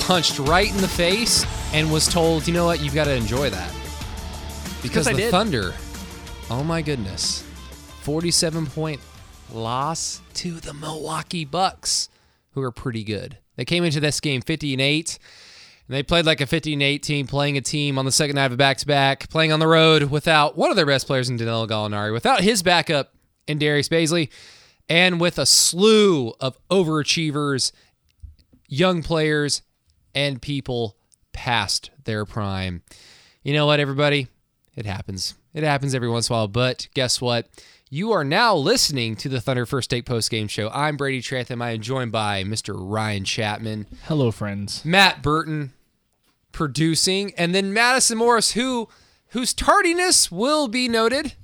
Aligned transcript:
punched 0.00 0.38
right 0.38 0.70
in 0.70 0.76
the 0.78 0.88
face 0.88 1.44
and 1.72 1.90
was 1.92 2.06
told, 2.08 2.46
you 2.46 2.54
know 2.54 2.66
what, 2.66 2.80
you've 2.80 2.94
got 2.94 3.04
to 3.04 3.14
enjoy 3.14 3.50
that. 3.50 3.72
Because 4.82 5.06
the 5.06 5.14
did. 5.14 5.30
Thunder, 5.30 5.74
oh 6.50 6.64
my 6.64 6.82
goodness, 6.82 7.42
47 8.02 8.66
point 8.66 9.00
loss 9.52 10.20
to 10.34 10.54
the 10.54 10.74
Milwaukee 10.74 11.44
Bucks, 11.44 12.08
who 12.52 12.62
are 12.62 12.72
pretty 12.72 13.04
good. 13.04 13.38
They 13.56 13.64
came 13.64 13.84
into 13.84 14.00
this 14.00 14.20
game 14.20 14.40
50 14.40 14.72
and 14.72 14.80
8. 14.80 15.18
And 15.86 15.96
they 15.96 16.02
played 16.04 16.24
like 16.24 16.40
a 16.40 16.46
50 16.46 16.74
and 16.74 16.82
8 16.82 17.02
team, 17.02 17.26
playing 17.26 17.56
a 17.56 17.60
team 17.60 17.98
on 17.98 18.04
the 18.04 18.12
second 18.12 18.36
night 18.36 18.46
of 18.46 18.52
a 18.52 18.56
back 18.56 18.78
to 18.78 18.86
back, 18.86 19.28
playing 19.28 19.50
on 19.50 19.58
the 19.58 19.66
road 19.66 20.04
without 20.04 20.56
one 20.56 20.70
of 20.70 20.76
their 20.76 20.86
best 20.86 21.06
players 21.06 21.28
in 21.28 21.36
Danilo 21.36 21.66
Gallinari, 21.66 22.12
without 22.12 22.42
his 22.42 22.62
backup 22.62 23.12
in 23.48 23.58
Darius 23.58 23.88
Bazley, 23.88 24.30
and 24.88 25.20
with 25.20 25.36
a 25.36 25.44
slew 25.44 26.32
of 26.38 26.56
overachievers, 26.68 27.72
young 28.68 29.02
players, 29.02 29.62
and 30.14 30.40
people 30.40 30.96
past 31.32 31.90
their 32.04 32.24
prime. 32.24 32.82
You 33.42 33.52
know 33.52 33.66
what, 33.66 33.80
everybody? 33.80 34.28
It 34.74 34.86
happens. 34.86 35.34
It 35.54 35.62
happens 35.62 35.94
every 35.94 36.08
once 36.08 36.28
in 36.28 36.34
a 36.34 36.38
while. 36.38 36.48
But 36.48 36.88
guess 36.94 37.20
what? 37.20 37.48
You 37.88 38.12
are 38.12 38.22
now 38.22 38.54
listening 38.54 39.16
to 39.16 39.28
the 39.28 39.40
Thunder 39.40 39.66
First 39.66 39.90
Take 39.90 40.06
Post 40.06 40.30
Game 40.30 40.46
Show. 40.46 40.70
I'm 40.72 40.96
Brady 40.96 41.20
Trantham. 41.20 41.60
I 41.60 41.70
am 41.70 41.80
joined 41.80 42.12
by 42.12 42.44
Mr. 42.44 42.74
Ryan 42.78 43.24
Chapman, 43.24 43.86
Hello, 44.04 44.30
friends. 44.30 44.84
Matt 44.84 45.22
Burton 45.22 45.72
producing, 46.52 47.32
and 47.36 47.54
then 47.54 47.72
Madison 47.72 48.18
Morris, 48.18 48.52
who 48.52 48.88
whose 49.30 49.52
tardiness 49.52 50.30
will 50.30 50.68
be 50.68 50.88
noted, 50.88 51.34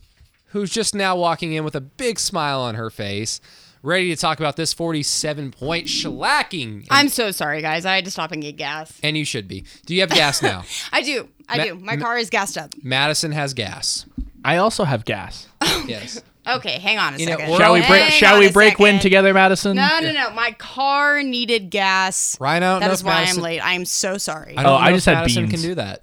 who's 0.46 0.70
just 0.70 0.94
now 0.94 1.16
walking 1.16 1.52
in 1.52 1.64
with 1.64 1.74
a 1.74 1.80
big 1.80 2.18
smile 2.18 2.60
on 2.60 2.74
her 2.74 2.90
face, 2.90 3.40
ready 3.82 4.08
to 4.14 4.16
talk 4.20 4.38
about 4.40 4.56
this 4.56 4.72
47 4.72 5.50
point 5.52 5.86
shellacking. 5.86 6.86
I'm 6.90 7.08
so 7.08 7.30
sorry, 7.30 7.62
guys. 7.62 7.84
I 7.86 7.94
had 7.96 8.04
to 8.04 8.10
stop 8.10 8.32
and 8.32 8.42
get 8.42 8.56
gas. 8.56 8.98
and 9.02 9.16
you 9.16 9.24
should 9.24 9.46
be. 9.48 9.64
Do 9.86 9.94
you 9.94 10.00
have 10.00 10.10
gas 10.10 10.42
now? 10.42 10.64
I 10.92 11.02
do. 11.02 11.28
I 11.48 11.58
Ma- 11.58 11.64
do. 11.64 11.74
My 11.76 11.96
car 11.96 12.18
is 12.18 12.30
gassed 12.30 12.58
up. 12.58 12.74
Madison 12.82 13.32
has 13.32 13.54
gas. 13.54 14.06
I 14.44 14.56
also 14.58 14.84
have 14.84 15.04
gas. 15.04 15.48
Yes. 15.86 16.20
Okay, 16.48 16.78
hang 16.78 16.98
on 16.98 17.14
a 17.14 17.18
You 17.18 17.26
know, 17.26 17.32
second. 17.32 17.50
we're 17.50 17.58
Shall 17.58 17.72
we 17.74 17.80
Hang 17.80 17.90
break? 17.90 18.10
Shall 18.12 18.38
we 18.38 18.46
a 18.48 18.52
break 18.52 18.78
wind 18.78 19.00
together, 19.00 19.34
Madison? 19.34 19.76
No, 19.76 19.98
no, 20.00 20.12
no. 20.12 20.30
My 20.30 20.52
car 20.52 21.22
needed 21.24 21.70
gas. 21.70 22.36
Ryan, 22.40 22.62
I 22.62 22.66
don't 22.72 22.80
That 22.80 22.86
know 22.86 22.92
is 22.92 23.00
if 23.00 23.06
why 23.06 23.14
Madison- 23.14 23.38
I'm 23.38 23.44
late. 23.44 23.60
I 23.60 23.72
am 23.74 23.84
so 23.84 24.16
sorry. 24.16 24.56
I 24.56 24.62
don't 24.62 24.72
Oh, 24.72 24.76
know 24.78 24.84
I 24.84 24.88
if 24.90 24.94
just 24.96 25.06
had 25.06 25.14
Madison 25.14 25.42
beans. 25.46 25.52
can 25.60 25.60
do 25.70 25.74
that. 25.76 26.02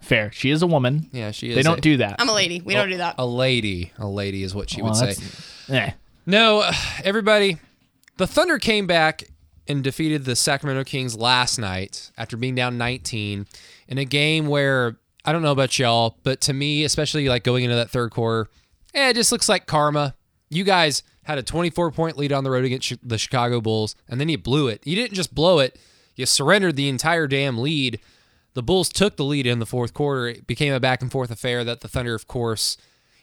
Fair. 0.00 0.30
She 0.32 0.50
is 0.50 0.62
a 0.62 0.66
woman. 0.66 1.08
Yeah, 1.12 1.30
she 1.30 1.50
is. 1.50 1.54
They 1.56 1.62
don't 1.62 1.78
a- 1.78 1.80
do 1.80 1.96
that. 1.98 2.16
I'm 2.18 2.28
a 2.28 2.32
lady. 2.34 2.60
We 2.60 2.74
don't 2.74 2.90
do 2.90 2.96
that. 2.98 3.14
A 3.18 3.26
lady. 3.26 3.92
A 3.98 4.06
lady 4.06 4.42
is 4.42 4.54
what 4.56 4.70
she 4.70 4.82
Well, 4.82 4.90
would 4.92 4.98
say. 4.98 5.06
that's- 5.06 5.70
eh. 5.70 5.90
No, 6.26 6.68
everybody, 7.04 7.58
the 8.16 8.26
Thunder 8.26 8.58
came 8.58 8.86
back 8.86 9.24
and 9.66 9.82
defeated 9.82 10.24
the 10.24 10.36
Sacramento 10.36 10.84
Kings 10.84 11.16
last 11.16 11.58
night 11.58 12.10
after 12.18 12.36
being 12.36 12.54
down 12.54 12.78
19 12.78 13.46
in 13.88 13.98
a 13.98 14.04
game 14.04 14.46
where 14.46 14.96
I 15.24 15.32
don't 15.32 15.42
know 15.42 15.52
about 15.52 15.78
y'all, 15.78 16.18
but 16.22 16.40
to 16.42 16.52
me, 16.52 16.84
especially 16.84 17.28
like 17.28 17.44
going 17.44 17.64
into 17.64 17.76
that 17.76 17.90
third 17.90 18.10
quarter, 18.10 18.50
eh, 18.92 19.10
it 19.10 19.14
just 19.14 19.32
looks 19.32 19.48
like 19.48 19.66
karma. 19.66 20.14
You 20.50 20.64
guys 20.64 21.02
had 21.24 21.38
a 21.38 21.42
24 21.42 21.90
point 21.92 22.18
lead 22.18 22.32
on 22.32 22.44
the 22.44 22.50
road 22.50 22.64
against 22.64 22.94
the 23.06 23.18
Chicago 23.18 23.60
Bulls, 23.60 23.96
and 24.08 24.20
then 24.20 24.28
you 24.28 24.36
blew 24.36 24.68
it. 24.68 24.82
You 24.84 24.96
didn't 24.96 25.14
just 25.14 25.34
blow 25.34 25.58
it, 25.60 25.78
you 26.14 26.26
surrendered 26.26 26.76
the 26.76 26.88
entire 26.88 27.26
damn 27.26 27.58
lead. 27.58 28.00
The 28.52 28.62
Bulls 28.62 28.88
took 28.88 29.16
the 29.16 29.24
lead 29.24 29.46
in 29.46 29.58
the 29.58 29.66
fourth 29.66 29.94
quarter. 29.94 30.28
It 30.28 30.46
became 30.46 30.72
a 30.72 30.78
back 30.78 31.02
and 31.02 31.10
forth 31.10 31.30
affair 31.30 31.64
that 31.64 31.80
the 31.80 31.88
Thunder, 31.88 32.14
of 32.14 32.28
course, 32.28 32.76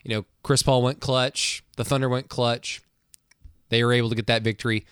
you 0.03 0.13
know, 0.13 0.25
Chris 0.43 0.63
Paul 0.63 0.81
went 0.81 0.99
clutch, 0.99 1.63
the 1.77 1.85
Thunder 1.85 2.09
went 2.09 2.27
clutch. 2.27 2.81
They 3.71 3.83
were 3.83 3.93
able 3.93 4.09
to 4.09 4.15
get 4.15 4.27
that 4.27 4.43
victory. 4.43 4.85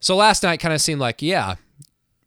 So 0.00 0.14
last 0.16 0.42
night 0.42 0.60
kind 0.60 0.74
of 0.74 0.82
seemed 0.82 1.00
like, 1.00 1.22
yeah, 1.22 1.54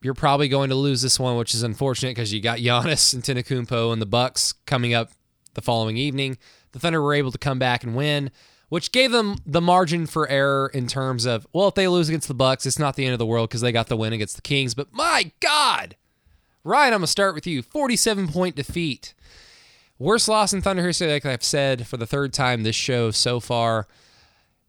you're 0.01 0.16
probably 0.16 0.47
going 0.47 0.69
to 0.69 0.75
lose 0.75 1.03
this 1.03 1.19
one, 1.19 1.38
which 1.38 1.53
is 1.53 1.61
unfortunate 1.61 2.16
because 2.16 2.33
you 2.33 2.41
got 2.41 2.57
Giannis 2.57 3.16
Antetokounmpo 3.16 3.94
and 3.94 4.01
the 4.01 4.07
Bucks 4.07 4.53
coming 4.66 4.95
up 4.95 5.11
the 5.53 5.61
following 5.61 5.97
evening. 5.97 6.38
The 6.72 6.79
Thunder 6.79 7.01
were 7.01 7.13
able 7.13 7.31
to 7.31 7.38
come 7.38 7.59
back 7.59 7.83
and 7.83 7.95
win, 7.95 8.31
which 8.69 8.91
gave 8.91 9.11
them 9.11 9.38
the 9.45 9.61
margin 9.61 10.07
for 10.07 10.27
error 10.27 10.72
in 10.73 10.88
terms 10.88 11.25
of, 11.25 11.45
well, 11.53 11.67
if 11.67 11.75
they 11.75 11.88
lose 11.88 12.09
against 12.09 12.27
the 12.27 12.33
Bucks, 12.33 12.66
it's 12.66 12.79
not 12.79 12.95
the 12.95 13.06
end 13.06 13.13
of 13.13 13.19
the 13.19 13.25
world 13.25 13.50
because 13.50 13.61
they 13.61 13.72
got 13.72 13.88
the 13.88 13.97
win 13.97 14.13
against 14.13 14.35
the 14.35 14.41
Kings. 14.41 14.73
But 14.73 14.94
my 14.94 15.31
God, 15.39 15.95
Ryan, 16.63 16.94
I'm 16.94 17.00
gonna 17.00 17.07
start 17.07 17.35
with 17.35 17.45
you. 17.47 17.61
47 17.61 18.27
point 18.27 18.56
defeat. 18.56 19.13
Worst 20.00 20.29
loss 20.29 20.53
in 20.53 20.61
Thunder 20.61 20.85
history, 20.85 21.11
like 21.11 21.25
I've 21.25 21.44
said 21.44 21.88
for 21.88 21.97
the 21.97 22.06
third 22.06 22.33
time 22.33 22.63
this 22.63 22.75
show 22.75 23.09
so 23.11 23.39
far. 23.39 23.88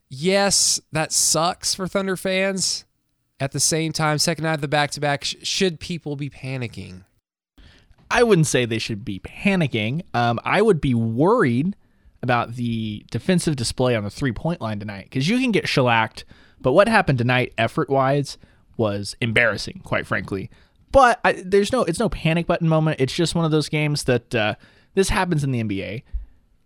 Yes, 0.09 0.81
that 0.91 1.11
sucks 1.11 1.75
for 1.75 1.87
Thunder 1.87 2.17
fans. 2.17 2.85
At 3.39 3.51
the 3.53 3.59
same 3.59 3.93
time, 3.93 4.17
second 4.17 4.43
night 4.43 4.55
of 4.55 4.61
the 4.61 4.67
back 4.67 4.91
to 4.91 4.99
back, 4.99 5.23
should 5.23 5.79
people 5.79 6.15
be 6.17 6.29
panicking? 6.29 7.05
I 8.11 8.23
wouldn't 8.23 8.47
say 8.47 8.65
they 8.65 8.79
should 8.79 9.05
be 9.05 9.19
panicking. 9.19 10.03
Um, 10.13 10.39
I 10.43 10.61
would 10.61 10.81
be 10.81 10.93
worried 10.93 11.75
about 12.21 12.55
the 12.55 13.05
defensive 13.11 13.55
display 13.55 13.95
on 13.95 14.03
the 14.03 14.09
three 14.09 14.33
point 14.33 14.59
line 14.59 14.79
tonight 14.79 15.05
because 15.05 15.29
you 15.29 15.39
can 15.39 15.51
get 15.51 15.69
shellacked, 15.69 16.25
but 16.59 16.73
what 16.73 16.89
happened 16.89 17.17
tonight, 17.17 17.53
effort 17.57 17.89
wise, 17.89 18.37
was 18.75 19.15
embarrassing, 19.21 19.81
quite 19.83 20.05
frankly. 20.05 20.49
But 20.91 21.19
I, 21.23 21.43
there's 21.45 21.71
no, 21.71 21.83
it's 21.83 21.99
no 21.99 22.09
panic 22.09 22.47
button 22.47 22.67
moment. 22.67 22.99
It's 22.99 23.13
just 23.13 23.35
one 23.35 23.45
of 23.45 23.51
those 23.51 23.69
games 23.69 24.05
that 24.05 24.33
uh, 24.33 24.55
this 24.95 25.09
happens 25.09 25.43
in 25.43 25.51
the 25.51 25.63
NBA. 25.63 26.03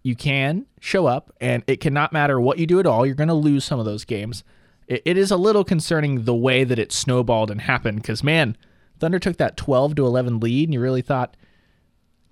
You 0.03 0.15
can 0.15 0.65
show 0.79 1.05
up, 1.07 1.33
and 1.41 1.63
it 1.65 1.79
cannot 1.79 2.13
matter 2.13 2.39
what 2.39 2.59
you 2.59 2.67
do 2.67 2.79
at 2.79 2.85
all. 2.85 3.05
You're 3.05 3.15
going 3.15 3.29
to 3.29 3.33
lose 3.33 3.63
some 3.63 3.79
of 3.79 3.85
those 3.85 4.05
games. 4.05 4.43
It, 4.87 5.01
it 5.05 5.17
is 5.17 5.31
a 5.31 5.37
little 5.37 5.63
concerning 5.63 6.25
the 6.25 6.35
way 6.35 6.65
that 6.65 6.77
it 6.77 6.91
snowballed 6.91 7.49
and 7.49 7.61
happened 7.61 8.01
because, 8.01 8.23
man, 8.23 8.57
Thunder 8.99 9.17
took 9.17 9.37
that 9.37 9.57
12 9.57 9.95
to 9.95 10.05
11 10.05 10.39
lead, 10.39 10.67
and 10.67 10.73
you 10.73 10.81
really 10.81 11.01
thought 11.01 11.35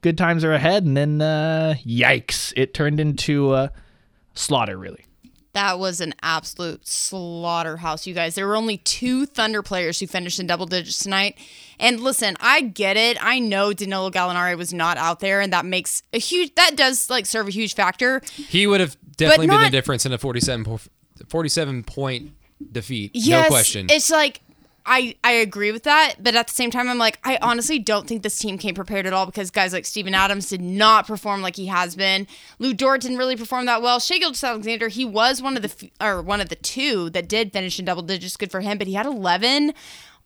good 0.01 0.17
times 0.17 0.43
are 0.43 0.53
ahead, 0.53 0.83
and 0.83 0.97
then 0.97 1.21
uh, 1.21 1.75
yikes, 1.85 2.53
it 2.57 2.73
turned 2.73 2.99
into 2.99 3.69
slaughter. 4.33 4.77
Really, 4.77 5.05
That 5.53 5.79
was 5.79 5.99
an 5.99 6.13
absolute 6.21 6.87
slaughterhouse, 6.87 8.07
you 8.07 8.13
guys. 8.13 8.35
There 8.35 8.47
were 8.47 8.55
only 8.55 8.77
two 8.77 9.25
Thunder 9.25 9.61
players 9.61 9.99
who 9.99 10.07
finished 10.07 10.39
in 10.39 10.47
double 10.47 10.65
digits 10.65 10.99
tonight. 10.99 11.37
And 11.77 11.99
listen, 11.99 12.37
I 12.39 12.61
get 12.61 12.95
it. 12.95 13.17
I 13.21 13.39
know 13.39 13.73
Danilo 13.73 14.11
Gallinari 14.11 14.57
was 14.57 14.73
not 14.73 14.97
out 14.97 15.19
there, 15.19 15.41
and 15.41 15.51
that 15.51 15.65
makes 15.65 16.03
a 16.13 16.19
huge. 16.19 16.55
That 16.55 16.75
does 16.77 17.09
like 17.09 17.25
serve 17.25 17.47
a 17.47 17.51
huge 17.51 17.75
factor. 17.75 18.21
He 18.35 18.65
would 18.65 18.79
have 18.79 18.95
definitely 19.17 19.47
been 19.47 19.61
the 19.61 19.69
difference 19.69 20.05
in 20.05 20.13
a 20.13 20.17
47, 20.17 20.79
47 21.27 21.83
point 21.83 22.31
defeat. 22.71 23.11
Yes, 23.13 23.43
no 23.43 23.47
question. 23.49 23.87
It's 23.89 24.09
like 24.09 24.41
I 24.85 25.15
I 25.23 25.33
agree 25.33 25.71
with 25.71 25.83
that, 25.83 26.15
but 26.19 26.35
at 26.35 26.47
the 26.47 26.53
same 26.53 26.71
time, 26.71 26.89
I'm 26.89 26.97
like 26.97 27.19
I 27.23 27.37
honestly 27.41 27.79
don't 27.79 28.07
think 28.07 28.23
this 28.23 28.37
team 28.39 28.57
came 28.57 28.73
prepared 28.75 29.05
at 29.05 29.13
all 29.13 29.25
because 29.25 29.51
guys 29.51 29.73
like 29.73 29.85
Steven 29.85 30.15
Adams 30.15 30.49
did 30.49 30.61
not 30.61 31.07
perform 31.07 31.41
like 31.41 31.55
he 31.55 31.67
has 31.67 31.95
been. 31.95 32.27
Lu 32.59 32.73
Dort 32.73 33.01
didn't 33.01 33.17
really 33.17 33.35
perform 33.35 33.65
that 33.67 33.81
well. 33.81 33.99
Shai 33.99 34.17
Gilgeous 34.17 34.43
Alexander, 34.43 34.87
he 34.87 35.05
was 35.05 35.41
one 35.41 35.55
of 35.55 35.61
the 35.61 35.69
f- 35.69 35.91
or 36.01 36.21
one 36.21 36.41
of 36.41 36.49
the 36.49 36.55
two 36.55 37.09
that 37.11 37.27
did 37.29 37.53
finish 37.53 37.77
in 37.79 37.85
double 37.85 38.01
digits. 38.01 38.37
Good 38.37 38.51
for 38.51 38.61
him, 38.61 38.77
but 38.77 38.87
he 38.87 38.93
had 38.93 39.05
11. 39.05 39.73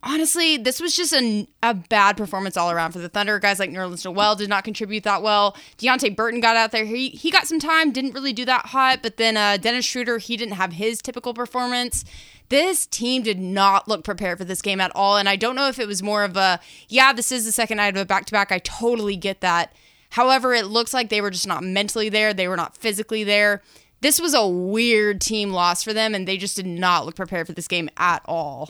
Honestly, 0.08 0.58
this 0.58 0.80
was 0.80 0.96
just 0.96 1.14
a, 1.14 1.48
a 1.64 1.74
bad 1.74 2.16
performance 2.16 2.56
all 2.56 2.70
around 2.70 2.92
for 2.92 3.00
the 3.00 3.10
Thunder. 3.10 3.40
Guys 3.40 3.58
like 3.58 3.72
Nerlens 3.72 4.06
Noel 4.06 4.36
did 4.36 4.48
not 4.48 4.64
contribute 4.64 5.04
that 5.04 5.24
well. 5.24 5.58
Deonte 5.80 6.16
Burton 6.16 6.40
got 6.40 6.56
out 6.56 6.72
there. 6.72 6.86
He, 6.86 7.10
he 7.10 7.32
got 7.32 7.48
some 7.48 7.60
time, 7.60 7.92
didn't 7.92 8.14
really 8.14 8.32
do 8.32 8.46
that 8.46 8.68
hot. 8.68 9.00
But 9.02 9.18
then 9.18 9.36
uh, 9.36 9.58
Dennis 9.58 9.84
Schroeder, 9.84 10.20
he 10.20 10.38
didn't 10.38 10.54
have 10.54 10.74
his 10.74 11.02
typical 11.02 11.34
performance. 11.34 12.06
This 12.50 12.86
team 12.86 13.24
did 13.24 13.40
not 13.40 13.88
look 13.88 14.04
prepared 14.04 14.38
for 14.38 14.46
this 14.46 14.62
game 14.62 14.80
at 14.80 14.92
all. 14.94 15.18
And 15.18 15.28
I 15.28 15.38
don't 15.38 15.56
know 15.56 15.70
if 15.70 15.80
it 15.80 15.88
was 15.88 16.04
more 16.04 16.24
of 16.24 16.38
a, 16.38 16.60
yeah, 16.88 17.12
this 17.12 17.32
is 17.32 17.46
the 17.46 17.52
second 17.52 17.78
night 17.78 17.96
of 17.96 18.02
a 18.02 18.06
back 18.06 18.26
to 18.26 18.32
back. 18.32 18.52
I 18.52 18.60
totally 18.60 19.16
get 19.16 19.42
that. 19.42 19.74
However, 20.12 20.54
it 20.54 20.68
looks 20.68 20.94
like 20.94 21.10
they 21.10 21.20
were 21.20 21.32
just 21.32 21.48
not 21.48 21.64
mentally 21.64 22.10
there, 22.10 22.32
they 22.32 22.48
were 22.48 22.56
not 22.56 22.78
physically 22.78 23.24
there. 23.24 23.64
This 24.02 24.22
was 24.22 24.36
a 24.36 24.48
weird 24.48 25.20
team 25.20 25.50
loss 25.50 25.82
for 25.82 25.94
them, 25.94 26.14
and 26.14 26.28
they 26.28 26.38
just 26.38 26.56
did 26.56 26.68
not 26.68 27.08
look 27.08 27.16
prepared 27.16 27.48
for 27.48 27.54
this 27.54 27.68
game 27.68 27.90
at 27.98 28.22
all. 28.26 28.70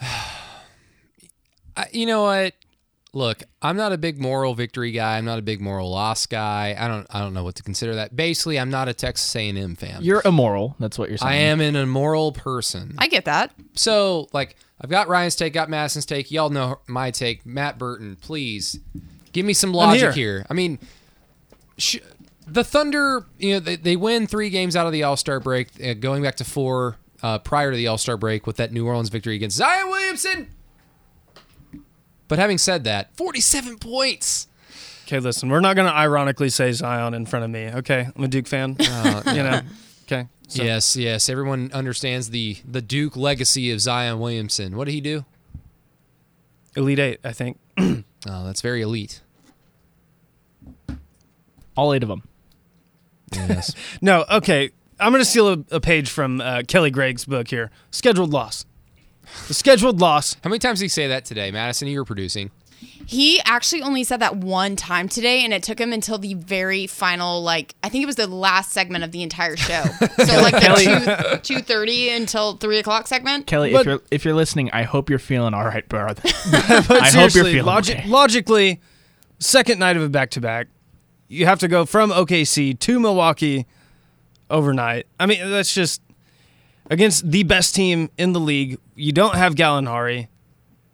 I, 1.76 1.86
you 1.92 2.06
know 2.06 2.22
what? 2.22 2.54
look, 3.16 3.42
I'm 3.62 3.76
not 3.76 3.92
a 3.92 3.98
big 3.98 4.20
moral 4.20 4.54
victory 4.54 4.92
guy. 4.92 5.16
I'm 5.16 5.24
not 5.24 5.38
a 5.38 5.42
big 5.42 5.60
moral 5.60 5.90
loss 5.90 6.26
guy. 6.26 6.76
I 6.78 6.86
don't 6.86 7.06
I 7.10 7.20
don't 7.20 7.34
know 7.34 7.42
what 7.42 7.56
to 7.56 7.62
consider 7.62 7.96
that. 7.96 8.14
Basically, 8.14 8.60
I'm 8.60 8.70
not 8.70 8.88
a 8.88 8.94
Texas 8.94 9.34
A&M 9.34 9.74
fan. 9.74 10.02
You're 10.02 10.22
immoral. 10.24 10.76
That's 10.78 10.98
what 10.98 11.08
you're 11.08 11.18
saying. 11.18 11.32
I 11.32 11.36
am 11.36 11.60
an 11.60 11.74
immoral 11.74 12.32
person. 12.32 12.94
I 12.98 13.08
get 13.08 13.24
that. 13.24 13.52
So, 13.74 14.28
like, 14.32 14.56
I've 14.80 14.90
got 14.90 15.08
Ryan's 15.08 15.34
take, 15.34 15.54
got 15.54 15.70
Madison's 15.70 16.06
take. 16.06 16.30
Y'all 16.30 16.50
know 16.50 16.80
my 16.86 17.10
take. 17.10 17.46
Matt 17.46 17.78
Burton, 17.78 18.16
please 18.20 18.78
give 19.32 19.46
me 19.46 19.54
some 19.54 19.72
logic 19.72 20.00
here. 20.00 20.12
here. 20.12 20.46
I 20.50 20.54
mean, 20.54 20.78
sh- 21.78 21.98
the 22.46 22.62
Thunder, 22.62 23.26
you 23.38 23.54
know, 23.54 23.60
they, 23.60 23.76
they 23.76 23.96
win 23.96 24.26
three 24.26 24.50
games 24.50 24.76
out 24.76 24.86
of 24.86 24.92
the 24.92 25.02
All 25.02 25.16
Star 25.16 25.40
break, 25.40 25.68
uh, 25.82 25.94
going 25.94 26.22
back 26.22 26.36
to 26.36 26.44
four 26.44 26.96
uh, 27.22 27.38
prior 27.38 27.70
to 27.70 27.76
the 27.76 27.86
All 27.86 27.98
Star 27.98 28.16
break 28.16 28.46
with 28.46 28.56
that 28.56 28.72
New 28.72 28.86
Orleans 28.86 29.08
victory 29.08 29.34
against 29.36 29.56
Zion 29.56 29.88
Williamson. 29.88 30.48
But 32.28 32.38
having 32.38 32.58
said 32.58 32.84
that, 32.84 33.16
47 33.16 33.78
points. 33.78 34.48
Okay, 35.04 35.20
listen, 35.20 35.48
we're 35.48 35.60
not 35.60 35.76
going 35.76 35.86
to 35.86 35.94
ironically 35.94 36.48
say 36.48 36.72
Zion 36.72 37.14
in 37.14 37.26
front 37.26 37.44
of 37.44 37.50
me. 37.50 37.68
Okay, 37.68 38.08
I'm 38.16 38.24
a 38.24 38.28
Duke 38.28 38.48
fan. 38.48 38.76
Uh, 38.80 39.22
you 39.28 39.42
know. 39.42 39.60
Okay. 40.04 40.26
So, 40.48 40.62
Yes, 40.64 40.96
yes. 40.96 41.28
Everyone 41.28 41.70
understands 41.72 42.30
the 42.30 42.56
the 42.68 42.80
Duke 42.82 43.16
legacy 43.16 43.70
of 43.70 43.80
Zion 43.80 44.18
Williamson. 44.18 44.76
What 44.76 44.86
did 44.86 44.92
he 44.92 45.00
do? 45.00 45.24
Elite 46.76 46.98
Eight, 46.98 47.20
I 47.24 47.32
think. 47.32 47.58
Oh, 48.28 48.44
that's 48.44 48.60
very 48.60 48.82
elite. 48.82 49.20
All 51.76 51.94
eight 51.94 52.02
of 52.02 52.08
them. 52.08 52.22
Yes. 53.34 53.72
No, 54.00 54.24
okay. 54.30 54.70
I'm 54.98 55.12
going 55.12 55.20
to 55.22 55.28
steal 55.28 55.48
a, 55.48 55.58
a 55.72 55.80
page 55.80 56.08
from 56.10 56.40
uh, 56.40 56.62
Kelly 56.66 56.90
Gregg's 56.90 57.24
book 57.24 57.48
here. 57.48 57.70
Scheduled 57.90 58.30
loss. 58.32 58.64
The 59.48 59.54
scheduled 59.54 60.00
loss. 60.00 60.34
How 60.42 60.48
many 60.50 60.58
times 60.58 60.78
did 60.78 60.84
he 60.86 60.88
say 60.88 61.08
that 61.08 61.24
today, 61.24 61.50
Madison? 61.50 61.88
You 61.88 61.98
were 61.98 62.04
producing. 62.04 62.50
He 63.06 63.40
actually 63.44 63.82
only 63.82 64.04
said 64.04 64.20
that 64.20 64.36
one 64.36 64.76
time 64.76 65.08
today, 65.08 65.44
and 65.44 65.52
it 65.52 65.62
took 65.62 65.80
him 65.80 65.92
until 65.92 66.18
the 66.18 66.34
very 66.34 66.86
final, 66.86 67.42
like 67.42 67.74
I 67.82 67.88
think 67.88 68.02
it 68.02 68.06
was 68.06 68.16
the 68.16 68.26
last 68.26 68.72
segment 68.72 69.02
of 69.04 69.12
the 69.12 69.22
entire 69.22 69.56
show. 69.56 69.82
So 70.26 70.40
like 70.42 70.54
the 70.54 71.40
two 71.42 71.54
two 71.56 71.62
thirty 71.62 72.10
until 72.10 72.56
three 72.56 72.78
o'clock 72.78 73.06
segment. 73.06 73.46
Kelly, 73.46 73.72
But- 73.72 73.80
if 73.80 73.86
you're 73.86 74.00
if 74.10 74.24
you're 74.24 74.34
listening, 74.34 74.70
I 74.72 74.82
hope 74.82 75.08
you're 75.08 75.18
feeling 75.18 75.54
all 75.54 75.64
right, 75.64 75.88
bro. 75.88 76.06
But 76.14 76.22
I 76.90 77.08
hope 77.10 77.34
you're 77.34 77.44
feeling 77.44 77.64
logi- 77.64 77.94
okay. 77.94 78.08
logically, 78.08 78.80
second 79.38 79.78
night 79.78 79.96
of 79.96 80.02
a 80.02 80.08
back 80.08 80.30
to 80.32 80.40
back, 80.40 80.68
you 81.28 81.46
have 81.46 81.58
to 81.60 81.68
go 81.68 81.86
from 81.86 82.10
OKC 82.10 82.78
to 82.78 83.00
Milwaukee 83.00 83.66
overnight. 84.50 85.06
I 85.18 85.26
mean, 85.26 85.50
that's 85.50 85.74
just 85.74 86.00
against 86.90 87.30
the 87.30 87.42
best 87.42 87.74
team 87.74 88.10
in 88.16 88.32
the 88.32 88.40
league. 88.40 88.78
You 88.94 89.12
don't 89.12 89.34
have 89.34 89.54
Gallinari. 89.54 90.28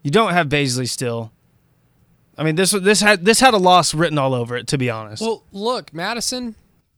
You 0.02 0.10
don't 0.10 0.32
have 0.32 0.48
Bazley 0.48 0.88
still. 0.88 1.32
I 2.36 2.44
mean, 2.44 2.56
this 2.56 2.70
this 2.72 3.00
had 3.00 3.24
this 3.24 3.40
had 3.40 3.54
a 3.54 3.58
loss 3.58 3.94
written 3.94 4.18
all 4.18 4.34
over 4.34 4.56
it. 4.56 4.66
To 4.68 4.78
be 4.78 4.90
honest, 4.90 5.22
Well, 5.22 5.44
look, 5.52 5.92
Madison. 5.94 6.54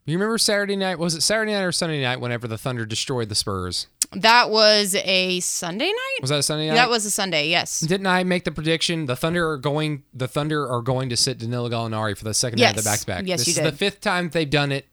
You 0.07 0.17
remember 0.19 0.37
Saturday 0.39 0.77
night? 0.77 0.99
Was 0.99 1.15
it 1.15 1.23
Saturday 1.23 1.53
night 1.53 1.63
or 1.63 1.73
Sunday 1.73 2.03
night? 2.03 2.21
Whenever 2.21 2.47
the 2.47 2.59
Thunder 2.59 2.85
destroyed 2.85 3.31
the 3.31 3.35
Spurs, 3.35 3.87
That 4.13 4.51
was 4.51 4.95
a 4.95 5.41
Sunday 5.41 5.87
night. 5.87 6.19
was 6.21 6.29
that 6.29 6.39
a 6.41 6.43
Sunday 6.43 6.69
night? 6.69 6.75
That 6.75 6.91
was 6.91 7.07
a 7.07 7.11
Sunday. 7.11 7.49
Yes. 7.49 7.81
Didn't 7.81 8.07
I 8.07 8.23
make 8.23 8.45
the 8.45 8.53
prediction? 8.53 9.07
The 9.07 9.17
Thunder 9.17 9.51
are 9.51 9.57
going. 9.57 10.03
The 10.13 10.29
Thunder 10.29 10.69
are 10.71 10.83
going 10.83 11.09
to 11.09 11.17
sit 11.17 11.39
Danilo 11.39 11.69
Gallinari 11.71 12.17
for 12.17 12.25
the 12.25 12.35
second 12.35 12.59
night 12.61 12.77
of 12.77 12.77
the 12.77 12.83
Yes. 12.83 12.85
back 12.85 13.01
to 13.01 13.07
back. 13.07 13.27
Yes, 13.27 13.41
this 13.41 13.49
you 13.49 13.51
is 13.53 13.57
did. 13.57 13.65
the 13.67 13.77
fifth 13.77 14.01
time 14.03 14.29
they've 14.29 14.49
done 14.49 14.73
it. 14.73 14.87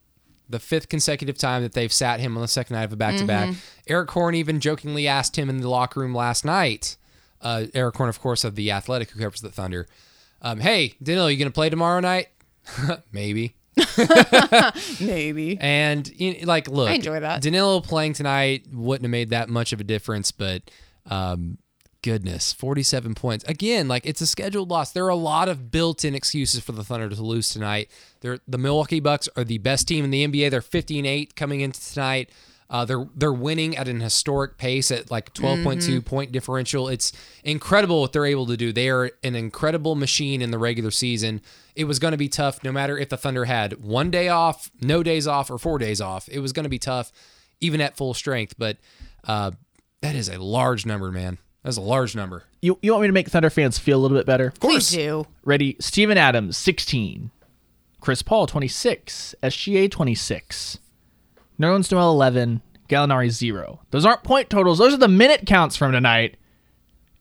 The 0.52 0.60
fifth 0.60 0.90
consecutive 0.90 1.38
time 1.38 1.64
that 1.64 1.74
they've 1.74 1.92
sat 1.92 2.20
him 2.20 2.36
on 2.38 2.42
the 2.42 2.48
second 2.48 2.76
night 2.76 2.84
of 2.84 2.94
a 2.94 2.96
back 2.98 3.16
to 3.18 3.26
back. 3.26 3.56
Erik 3.88 4.12
Horne 4.12 4.36
even 4.36 4.60
jokingly 4.60 5.08
asked 5.08 5.38
him 5.38 5.50
in 5.50 5.58
the 5.58 5.70
locker 5.70 6.00
room 6.00 6.14
last 6.14 6.46
night. 6.46 6.98
Uh, 7.42 7.66
Erik 7.74 7.96
Horne, 7.96 8.10
of 8.10 8.20
course, 8.20 8.44
of 8.44 8.56
the 8.56 8.72
Athletic, 8.72 9.10
who 9.12 9.20
covers 9.20 9.42
the 9.42 9.50
Thunder. 9.50 9.88
Um, 10.42 10.60
hey, 10.60 10.96
Danilo, 11.02 11.28
you 11.28 11.38
gonna 11.38 11.52
play 11.52 11.70
tomorrow 11.70 12.00
night? 12.00 12.28
Maybe. 13.12 13.56
Maybe. 15.00 15.58
And 15.60 16.08
you 16.20 16.34
know, 16.34 16.48
like, 16.48 16.68
look, 16.68 16.90
I 16.90 16.94
enjoy 16.94 17.20
that. 17.20 17.42
Danilo 17.42 17.80
playing 17.82 18.14
tonight 18.14 18.66
wouldn't 18.72 19.06
have 19.06 19.12
made 19.12 19.30
that 19.30 19.50
much 19.50 19.74
of 19.74 19.80
a 19.80 19.84
difference, 19.84 20.32
but 20.32 20.70
um, 21.06 21.58
goodness, 22.04 22.54
forty-seven 22.54 23.16
points 23.16 23.44
again. 23.48 23.88
Like 23.88 24.06
it's 24.06 24.22
a 24.22 24.28
scheduled 24.28 24.70
loss. 24.70 24.92
There 24.92 25.06
are 25.06 25.10
a 25.10 25.16
lot 25.16 25.50
of 25.50 25.72
built-in 25.72 26.16
excuses 26.16 26.62
for 26.62 26.72
the 26.72 26.84
Thunder 26.84 27.10
to 27.10 27.22
lose 27.22 27.50
tonight. 27.50 27.90
They're, 28.22 28.40
the 28.48 28.58
Milwaukee 28.58 29.00
Bucks 29.00 29.30
are 29.36 29.44
the 29.44 29.58
best 29.60 29.88
team 29.88 30.04
in 30.04 30.12
the 30.12 30.28
NBA. 30.28 30.52
They're 30.52 30.62
fifteen-eight 30.62 31.36
coming 31.36 31.62
into 31.62 31.82
tonight. 31.94 32.30
Uh, 32.72 32.86
they're 32.86 33.06
they're 33.16 33.34
winning 33.34 33.76
at 33.76 33.90
an 33.90 34.00
historic 34.00 34.58
pace 34.58 34.92
at 34.92 35.12
like 35.12 35.34
12.2 35.34 36.06
point 36.06 36.32
differential. 36.32 36.88
It's 36.88 37.12
incredible 37.44 38.00
what 38.00 38.14
they're 38.14 38.26
able 38.26 38.46
to 38.46 38.56
do. 38.56 38.72
They 38.72 38.90
are 38.90 39.12
an 39.24 39.36
incredible 39.36 39.96
machine 39.96 40.42
in 40.42 40.52
the 40.52 40.58
regular 40.58 40.90
season. 40.90 41.42
It 41.76 41.84
was 41.84 42.00
going 42.00 42.14
to 42.14 42.18
be 42.18 42.30
tough 42.30 42.64
no 42.64 42.72
matter 42.72 42.98
if 42.98 43.10
the 43.10 43.18
Thunder 43.18 43.44
had 43.44 43.84
one 43.84 44.10
day 44.10 44.30
off, 44.30 44.72
no 44.82 45.04
days 45.04 45.28
off, 45.28 45.52
or 45.52 45.58
four 45.58 45.80
days 45.80 46.00
off. 46.00 46.30
It 46.30 46.40
was 46.40 46.54
going 46.54 46.64
to 46.64 46.70
be 46.70 46.80
tough 46.80 47.12
even 47.60 47.82
at 47.82 47.98
full 47.98 48.14
strength. 48.14 48.56
But 48.58 48.78
uh, 49.26 49.52
that 50.02 50.16
is 50.16 50.30
a 50.30 50.42
large 50.42 50.86
number, 50.86 51.12
man. 51.12 51.40
That's 51.64 51.78
a 51.78 51.82
large 51.82 52.16
number. 52.16 52.44
You 52.62 52.80
you 52.82 52.92
want 52.92 53.02
me 53.04 53.08
to 53.08 53.14
make 53.14 53.30
Thunder 53.30 53.50
fans 53.50 53.78
feel 53.78 54.00
a 54.00 54.02
little 54.02 54.18
bit 54.18 54.26
better? 54.26 54.48
Of 54.48 54.60
course. 54.60 54.90
Please 54.90 54.92
do. 54.92 55.28
Ready? 55.44 55.76
Steven 55.80 56.18
Adams, 56.18 56.58
16. 56.58 57.32
Chris 58.00 58.22
Paul, 58.24 58.48
26. 58.48 59.36
SGA, 59.44 59.90
26. 59.92 60.80
Nerlens 61.60 61.92
Noel, 61.92 62.12
11. 62.12 62.62
Gallinari, 62.90 63.30
0. 63.30 63.80
Those 63.92 64.06
aren't 64.06 64.24
point 64.24 64.50
totals. 64.50 64.80
Those 64.80 64.94
are 64.94 64.98
the 64.98 65.08
minute 65.08 65.46
counts 65.46 65.78
from 65.78 65.92
tonight. 65.92 66.36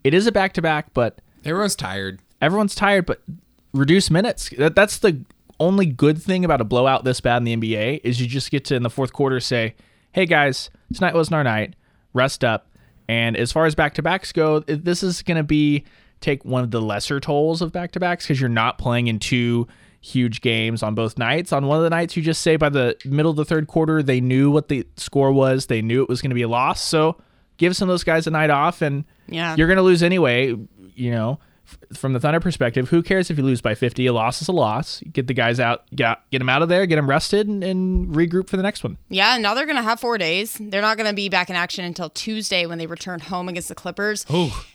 It 0.02 0.14
is 0.14 0.26
a 0.26 0.32
back 0.32 0.54
to 0.54 0.62
back, 0.62 0.93
but 0.94 1.20
Everyone's 1.44 1.76
tired. 1.76 2.20
everyone's 2.40 2.75
tired, 2.75 3.04
but 3.06 3.20
reduce 3.75 4.10
minutes. 4.10 4.48
That, 4.58 4.75
that's 4.75 4.98
the 4.98 5.22
only 5.60 5.84
good 5.86 6.20
thing 6.22 6.44
about 6.44 6.60
a 6.62 6.64
blowout 6.64 7.04
this 7.04 7.20
bad 7.20 7.36
in 7.38 7.44
the 7.44 7.56
NBA 7.56 8.00
is 8.02 8.20
you 8.20 8.26
just 8.26 8.50
get 8.50 8.64
to 8.66 8.75
in 8.75 8.82
the 8.82 8.90
fourth 8.90 9.12
quarter 9.12 9.38
say, 9.40 9.75
"Hey 10.12 10.25
guys, 10.26 10.70
tonight 10.94 11.14
wasn't 11.14 11.34
our 11.36 11.44
night. 11.44 11.75
Rest 12.14 12.43
up." 12.43 12.66
And 13.10 13.36
as 13.36 13.50
far 13.50 13.66
as 13.66 13.74
back 13.74 13.94
to 13.94 14.02
backs 14.02 14.30
go, 14.30 14.60
this 14.60 15.02
is 15.02 15.22
going 15.22 15.36
to 15.36 15.42
be 15.42 15.84
take 16.20 16.44
one 16.44 16.62
of 16.62 16.70
the 16.70 16.80
lesser 16.80 17.18
tolls 17.18 17.60
of 17.60 17.72
back 17.72 17.90
to 17.92 17.98
backs 18.00 18.24
because 18.24 18.40
you're 18.40 18.48
not 18.48 18.78
playing 18.78 19.08
in 19.08 19.18
two 19.18 19.66
huge 20.00 20.40
games 20.42 20.82
on 20.82 20.94
both 20.94 21.18
nights. 21.18 21.52
On 21.52 21.66
one 21.66 21.78
of 21.78 21.82
the 21.82 21.90
nights, 21.90 22.16
you 22.16 22.22
just 22.22 22.40
say 22.42 22.54
by 22.56 22.68
the 22.68 22.96
middle 23.04 23.30
of 23.30 23.36
the 23.36 23.44
third 23.44 23.66
quarter, 23.66 24.00
they 24.02 24.20
knew 24.20 24.50
what 24.50 24.68
the 24.68 24.86
score 24.96 25.32
was. 25.32 25.66
They 25.66 25.82
knew 25.82 26.02
it 26.02 26.08
was 26.08 26.22
going 26.22 26.30
to 26.30 26.34
be 26.36 26.42
a 26.42 26.48
loss. 26.48 26.80
So 26.82 27.16
give 27.56 27.74
some 27.74 27.88
of 27.88 27.92
those 27.92 28.04
guys 28.04 28.26
a 28.28 28.30
night 28.30 28.50
off, 28.50 28.80
and 28.80 29.04
Yeah. 29.28 29.56
you're 29.56 29.66
going 29.66 29.76
to 29.78 29.82
lose 29.82 30.02
anyway. 30.04 30.54
You 30.94 31.10
know, 31.10 31.40
from 31.94 32.12
the 32.12 32.20
Thunder 32.20 32.40
perspective, 32.40 32.88
who 32.90 33.02
cares 33.02 33.31
if 33.31 33.38
you 33.38 33.44
lose 33.44 33.61
by 33.61 33.75
50? 33.75 34.06
A 34.06 34.12
loss 34.12 34.40
is 34.43 34.49
a 34.49 34.52
loss. 34.52 35.02
Get 35.12 35.26
the 35.26 35.34
guys 35.34 35.58
out, 35.61 35.84
get 35.94 36.19
get 36.31 36.38
them 36.38 36.49
out 36.49 36.62
of 36.62 36.69
there, 36.69 36.87
get 36.87 36.96
them 36.96 37.08
rested, 37.08 37.49
and, 37.49 37.62
and 37.64 38.14
regroup 38.14 38.49
for 38.49 38.56
the 38.56 38.62
next 38.62 38.84
one. 38.84 38.96
Yeah, 39.08 39.37
now 39.38 39.55
they're 39.55 39.67
going 39.67 39.76
to 39.76 39.82
have 39.82 40.00
four 40.00 40.19
days. 40.19 40.56
They're 40.61 40.82
not 40.82 40.96
going 40.96 41.08
to 41.08 41.14
be 41.14 41.28
back 41.28 41.50
in 41.50 41.56
action 41.56 41.84
until 41.84 42.11
Tuesday 42.11 42.67
when 42.67 42.78
they 42.78 42.87
return 42.87 43.20
home 43.20 43.49
against 43.49 43.69
the 43.69 43.75
Clippers. 43.75 44.25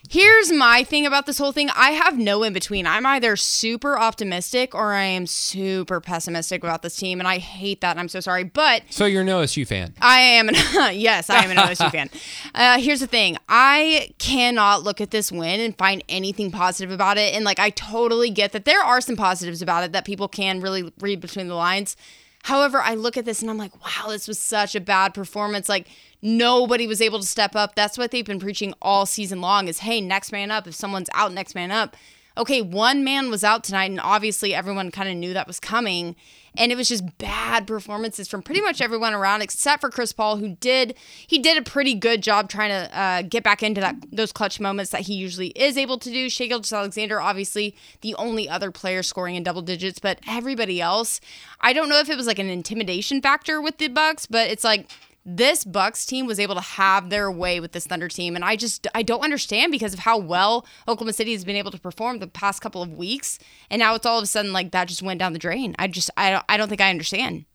Here's 0.10 0.52
my 0.52 0.84
thing 0.84 1.06
about 1.06 1.26
this 1.26 1.38
whole 1.38 1.52
thing 1.52 1.70
I 1.76 1.92
have 1.92 2.18
no 2.18 2.44
in 2.44 2.54
between. 2.54 2.86
I'm 2.86 3.06
either 3.06 3.36
super 3.36 3.98
optimistic 3.98 4.76
or 4.76 4.94
I 4.94 5.04
am 5.04 5.26
super 5.26 6.00
pessimistic 6.00 6.64
about 6.64 6.82
this 6.82 6.96
team, 6.96 7.20
and 7.20 7.28
I 7.28 7.40
hate 7.40 7.82
that, 7.82 7.92
and 7.92 8.00
I'm 8.00 8.10
so 8.10 8.20
sorry. 8.20 8.44
But 8.44 8.84
So 8.90 9.06
you're 9.06 9.22
an 9.22 9.28
OSU 9.28 9.68
fan. 9.68 9.94
I 10.02 10.20
am 10.20 10.50
an 10.50 10.56
yes, 10.94 11.30
I 11.30 11.44
am 11.44 11.52
an 11.52 11.58
OSU 11.58 11.92
fan. 11.92 12.10
Uh, 12.54 12.80
here's 12.80 13.00
the 13.00 13.08
thing: 13.08 13.38
I 13.50 14.14
cannot 14.18 14.84
look 14.84 15.02
at 15.02 15.12
this 15.12 15.32
win 15.32 15.60
and 15.60 15.78
find 15.78 16.04
anything 16.08 16.52
positive 16.52 16.85
about 16.92 17.18
it. 17.18 17.34
And 17.34 17.46
like, 17.46 17.60
I 17.60 17.70
totally 17.70 18.30
get 18.30 18.52
that 18.52 18.66
there 18.66 18.82
are 18.82 19.02
some 19.02 19.16
positives 19.16 19.62
about 19.62 19.84
it 19.84 19.92
that 19.92 20.06
people 20.06 20.28
can 20.28 20.62
really 20.62 20.92
read 21.00 21.20
between 21.20 21.48
the 21.48 21.56
lines. 21.56 21.96
However, 22.44 22.80
I 22.80 22.94
look 22.94 23.18
at 23.18 23.26
this 23.26 23.42
and 23.42 23.50
I'm 23.50 23.58
like, 23.58 23.74
wow, 23.84 24.10
this 24.10 24.28
was 24.28 24.38
such 24.38 24.76
a 24.76 24.80
bad 24.80 25.14
performance. 25.14 25.68
Like 25.68 25.88
nobody 26.22 26.86
was 26.86 27.02
able 27.02 27.20
to 27.20 27.26
step 27.26 27.56
up. 27.56 27.76
That's 27.76 27.98
what 27.98 28.12
they've 28.12 28.26
been 28.26 28.40
preaching 28.40 28.74
all 28.82 29.06
season 29.06 29.42
long: 29.42 29.68
is 29.68 29.80
hey, 29.80 30.00
next 30.00 30.32
man 30.32 30.52
up. 30.52 30.68
If 30.68 30.76
someone's 30.76 31.10
out, 31.14 31.34
next 31.34 31.56
man 31.56 31.72
up 31.72 31.96
okay, 32.38 32.62
one 32.62 33.04
man 33.04 33.30
was 33.30 33.44
out 33.44 33.64
tonight, 33.64 33.90
and 33.92 34.00
obviously 34.00 34.54
everyone 34.54 34.92
kind 34.92 35.10
of 35.10 35.16
knew 35.16 35.34
that 35.34 35.48
was 35.48 35.60
coming. 35.60 36.16
And 36.58 36.72
it 36.72 36.76
was 36.76 36.90
just 36.90 37.18
bad 37.18 37.68
performances 37.68 38.28
from 38.28 38.42
pretty 38.42 38.62
much 38.62 38.82
everyone 38.82 39.14
around, 39.14 39.42
except 39.42 39.82
for 39.82 39.90
Chris 39.90 40.14
Paul, 40.14 40.38
who 40.38 40.56
did 40.56 40.96
he 41.28 41.40
did 41.40 41.58
a 41.58 41.62
pretty 41.62 41.94
good 41.94 42.22
job 42.22 42.50
trying 42.50 42.70
to 42.70 42.98
uh, 42.98 43.22
get 43.24 43.44
back 43.44 43.64
into 43.64 43.82
that 43.82 43.96
those 44.12 44.32
clutch 44.32 44.60
moments 44.60 44.92
that 44.92 45.02
he 45.02 45.14
usually 45.14 45.50
is 45.50 45.78
able 45.78 45.98
to 46.00 46.10
do. 46.10 46.30
Shai 46.30 46.48
Gilgeous 46.48 46.74
Alexander, 46.74 47.20
obviously 47.20 47.76
the 48.02 48.16
only 48.16 48.48
other 48.50 48.72
player 48.72 49.04
scoring 49.04 49.36
in 49.36 49.44
double 49.44 49.62
digits, 49.62 50.00
but 50.00 50.20
everybody 50.28 50.82
else, 50.82 51.20
I 51.62 51.74
don't 51.74 51.90
know 51.90 52.00
if 52.00 52.10
it 52.10 52.18
was 52.18 52.28
like 52.28 52.40
an 52.40 52.50
intimidation 52.50 53.22
factor 53.22 53.62
with 53.62 53.78
the 53.78 53.88
Bucks, 53.88 54.26
but 54.26 54.50
it's 54.50 54.64
like 54.64 54.90
this 55.26 55.64
Bucks 55.64 56.06
team 56.06 56.28
was 56.28 56.40
able 56.40 56.54
to 56.56 56.62
have 56.62 57.10
their 57.10 57.32
way 57.32 57.60
with 57.60 57.72
this 57.72 57.88
Thunder 57.88 58.08
team, 58.08 58.36
and 58.36 58.46
I 58.46 58.56
just 58.56 58.86
I 58.94 59.02
don't 59.02 59.24
understand 59.24 59.72
because 59.72 59.94
of 59.94 60.00
how 60.00 60.18
well 60.18 60.66
Oklahoma 60.88 61.14
City 61.14 61.32
has 61.34 61.44
been 61.44 61.56
able 61.56 61.72
to 61.72 61.80
perform 61.80 62.20
the 62.20 62.28
past 62.28 62.62
couple 62.62 62.82
of 62.84 62.94
weeks, 62.94 63.40
and 63.70 63.80
now 63.80 63.96
it's 63.96 64.06
all 64.06 64.18
of 64.20 64.24
a 64.24 64.28
sudden 64.28 64.54
like 64.54 64.72
that 64.72 64.88
just 64.88 65.02
went 65.02 65.20
down 65.20 65.34
the 65.34 65.40
drain. 65.40 65.76
I 65.80 65.88
just 65.88 66.10
I 66.16 66.30
don't 66.32 66.46
I 66.48 66.58
don't 66.58 66.70
think 66.70 66.82
I 66.82 66.90
understand. 66.90 67.46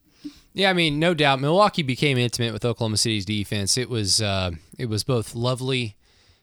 Yeah, 0.53 0.69
I 0.71 0.73
mean, 0.73 0.99
no 0.99 1.15
doubt. 1.15 1.41
Milwaukee 1.41 1.85
became 1.85 2.19
intimate 2.19 2.53
with 2.53 2.65
Oklahoma 2.65 2.97
City's 2.97 3.25
defense. 3.25 3.79
It 3.79 3.89
was 3.89 4.21
uh, 4.21 4.51
it 4.77 4.89
was 4.89 5.05
both 5.05 5.37
lovely, 5.37 5.95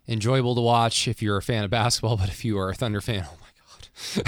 enjoyable 0.07 0.55
to 0.55 0.61
watch 0.61 1.09
if 1.09 1.21
you're 1.21 1.35
a 1.35 1.41
fan 1.41 1.65
of 1.65 1.69
basketball, 1.69 2.15
but 2.15 2.29
if 2.29 2.45
you 2.45 2.57
are 2.57 2.69
a 2.69 2.73
Thunder 2.73 3.01
fan, 3.01 3.25
oh 3.27 3.35
my 3.41 3.47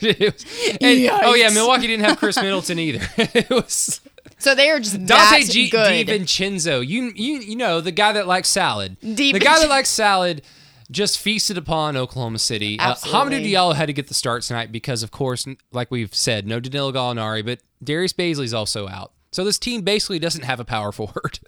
It 0.00 0.34
was- 0.34 0.76
and- 0.80 1.10
oh 1.24 1.34
yeah, 1.34 1.50
Milwaukee 1.50 1.86
didn't 1.86 2.06
have 2.06 2.18
Khris 2.18 2.36
Middleton 2.40 2.78
either. 2.78 3.06
it 3.18 3.50
was 3.50 4.00
So 4.38 4.54
they 4.54 4.70
are 4.70 4.80
just 4.80 4.96
Donte 4.96 5.50
G-. 5.50 5.70
DiVincenzo. 5.70 6.86
You 6.86 7.12
you 7.14 7.38
you 7.40 7.56
know 7.56 7.80
the 7.80 7.92
guy 7.92 8.12
that 8.12 8.26
likes 8.26 8.48
salad. 8.48 8.96
Di- 9.00 9.32
the 9.32 9.38
guy 9.38 9.58
that 9.60 9.68
likes 9.68 9.90
salad 9.90 10.42
just 10.90 11.18
feasted 11.18 11.56
upon 11.56 11.96
Oklahoma 11.96 12.38
City. 12.38 12.78
Uh, 12.78 12.90
Absolutely. 12.90 13.38
Hamidou 13.38 13.52
Diallo 13.52 13.74
had 13.74 13.86
to 13.86 13.92
get 13.92 14.08
the 14.08 14.14
start 14.14 14.42
tonight 14.42 14.72
because, 14.72 15.02
of 15.02 15.10
course, 15.10 15.46
like 15.72 15.90
we've 15.90 16.14
said, 16.14 16.46
no 16.46 16.58
Danilo 16.58 16.92
Gallinari, 16.92 17.44
but 17.44 17.60
Darius 17.82 18.12
Bazley's 18.12 18.52
also 18.54 18.88
out. 18.88 19.12
So 19.32 19.44
this 19.44 19.58
team 19.58 19.82
basically 19.82 20.18
doesn't 20.18 20.44
have 20.44 20.58
a 20.58 20.64
power 20.64 20.90
forward. 20.92 21.38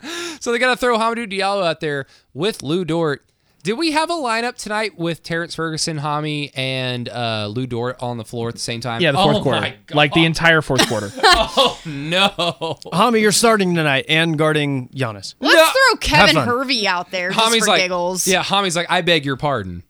so 0.40 0.52
they 0.52 0.58
got 0.58 0.70
to 0.70 0.76
throw 0.76 0.96
Hamidou 0.98 1.30
Diallo 1.30 1.66
out 1.66 1.80
there 1.80 2.06
with 2.32 2.62
Lu 2.62 2.84
Dort. 2.84 3.24
Did 3.68 3.76
we 3.76 3.90
have 3.92 4.08
a 4.08 4.14
lineup 4.14 4.56
tonight 4.56 4.98
with 4.98 5.22
Terrence 5.22 5.54
Ferguson, 5.54 5.98
Hami, 5.98 6.52
and 6.56 7.06
uh, 7.06 7.48
Lu 7.48 7.66
Dort 7.66 8.02
on 8.02 8.16
the 8.16 8.24
floor 8.24 8.48
at 8.48 8.54
the 8.54 8.60
same 8.62 8.80
time? 8.80 9.02
Yeah, 9.02 9.12
the 9.12 9.18
fourth 9.18 9.36
oh 9.36 9.42
quarter. 9.42 9.60
My 9.60 9.76
God. 9.84 9.94
Like 9.94 10.14
the 10.14 10.24
entire 10.24 10.62
fourth 10.62 10.88
quarter. 10.88 11.12
Oh, 11.60 11.78
no. 11.84 12.28
Hami, 12.94 13.20
you're 13.20 13.30
starting 13.30 13.74
tonight 13.74 14.06
and 14.08 14.38
guarding 14.38 14.88
Giannis. 14.88 15.34
Let's 15.38 15.54
No. 15.54 15.70
throw 15.70 15.96
Kevin. 15.98 16.36
Hervey 16.36 16.86
out 16.86 17.10
there 17.10 17.30
just 17.30 17.40
Hami's 17.40 17.64
for 17.64 17.72
like, 17.72 17.82
giggles. 17.82 18.26
yeah, 18.26 18.42
Hami's 18.42 18.74
like, 18.74 18.86
I 18.88 19.02
beg 19.02 19.26
your 19.26 19.36
pardon. 19.36 19.82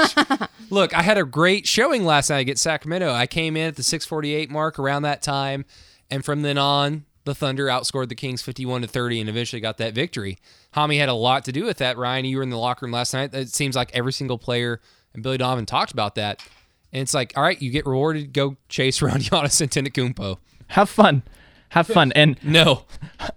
Look, 0.70 0.92
I 0.92 1.02
had 1.02 1.16
a 1.16 1.24
great 1.24 1.68
showing 1.68 2.04
last 2.04 2.30
night 2.30 2.40
against 2.40 2.64
Sacramento. 2.64 3.12
I 3.12 3.28
came 3.28 3.56
in 3.56 3.68
at 3.68 3.76
the 3.76 3.84
648 3.84 4.50
mark 4.50 4.80
around 4.80 5.02
that 5.02 5.22
time, 5.22 5.64
and 6.10 6.24
from 6.24 6.42
then 6.42 6.58
on, 6.58 7.04
the 7.24 7.34
Thunder 7.34 7.66
outscored 7.66 8.08
the 8.08 8.14
Kings 8.14 8.42
51 8.42 8.82
to 8.82 8.88
30 8.88 9.20
and 9.20 9.30
eventually 9.30 9.60
got 9.60 9.78
that 9.78 9.94
victory. 9.94 10.38
Hami 10.74 10.98
had 10.98 11.08
a 11.08 11.14
lot 11.14 11.44
to 11.46 11.52
do 11.52 11.64
with 11.64 11.78
that. 11.78 11.96
Ryan, 11.96 12.24
you 12.24 12.36
were 12.36 12.42
in 12.42 12.50
the 12.50 12.58
locker 12.58 12.84
room 12.84 12.92
last 12.92 13.14
night. 13.14 13.34
It 13.34 13.48
seems 13.48 13.74
like 13.76 13.90
every 13.94 14.12
single 14.12 14.38
player 14.38 14.80
and 15.14 15.22
Billy 15.22 15.38
Donovan 15.38 15.66
talked 15.66 15.92
about 15.92 16.16
that. 16.16 16.42
And 16.92 17.02
it's 17.02 17.14
like, 17.14 17.32
all 17.36 17.42
right, 17.42 17.60
you 17.60 17.70
get 17.70 17.86
rewarded, 17.86 18.32
go 18.32 18.56
chase 18.68 19.00
around 19.02 19.20
Giannis 19.20 19.66
Antetokounmpo. 19.66 20.38
Have 20.68 20.90
fun. 20.90 21.22
Have 21.70 21.86
fun. 21.86 22.12
And 22.12 22.38
No. 22.44 22.84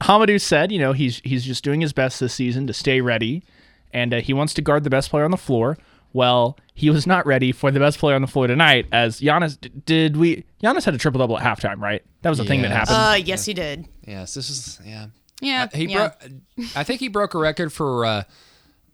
Hamidou 0.01 0.39
said, 0.39 0.71
you 0.71 0.79
know, 0.79 0.93
he's 0.93 1.21
he's 1.23 1.43
just 1.45 1.63
doing 1.63 1.81
his 1.81 1.93
best 1.93 2.19
this 2.19 2.33
season 2.33 2.67
to 2.67 2.73
stay 2.73 3.01
ready, 3.01 3.43
and 3.91 4.13
uh, 4.13 4.21
he 4.21 4.33
wants 4.33 4.53
to 4.55 4.61
guard 4.61 4.83
the 4.83 4.89
best 4.89 5.09
player 5.09 5.25
on 5.25 5.31
the 5.31 5.37
floor. 5.37 5.77
Well, 6.17 6.57
he 6.73 6.89
was 6.89 7.05
not 7.05 7.27
ready 7.27 7.51
for 7.51 7.69
the 7.69 7.79
best 7.79 7.99
player 7.99 8.15
on 8.15 8.21
the 8.21 8.27
floor 8.27 8.47
tonight. 8.47 8.87
As 8.91 9.21
Giannis 9.21 9.61
d- 9.61 9.71
did, 9.85 10.17
we 10.17 10.45
Giannis 10.63 10.83
had 10.83 10.95
a 10.95 10.97
triple 10.97 11.19
double 11.19 11.37
at 11.37 11.43
halftime, 11.45 11.79
right? 11.79 12.03
That 12.23 12.29
was 12.29 12.39
the 12.39 12.43
thing 12.43 12.63
that 12.63 12.71
happened. 12.71 12.97
Uh, 12.97 13.23
yes, 13.23 13.45
he 13.45 13.53
did. 13.53 13.85
Yes, 14.03 14.33
this 14.33 14.49
is, 14.49 14.79
yeah. 14.83 15.09
Yeah. 15.41 15.67
He 15.71 15.85
yeah. 15.85 16.13
broke. 16.19 16.31
I 16.75 16.83
think 16.83 17.01
he 17.01 17.07
broke 17.07 17.35
a 17.35 17.37
record 17.37 17.71
for 17.71 18.03
uh, 18.03 18.23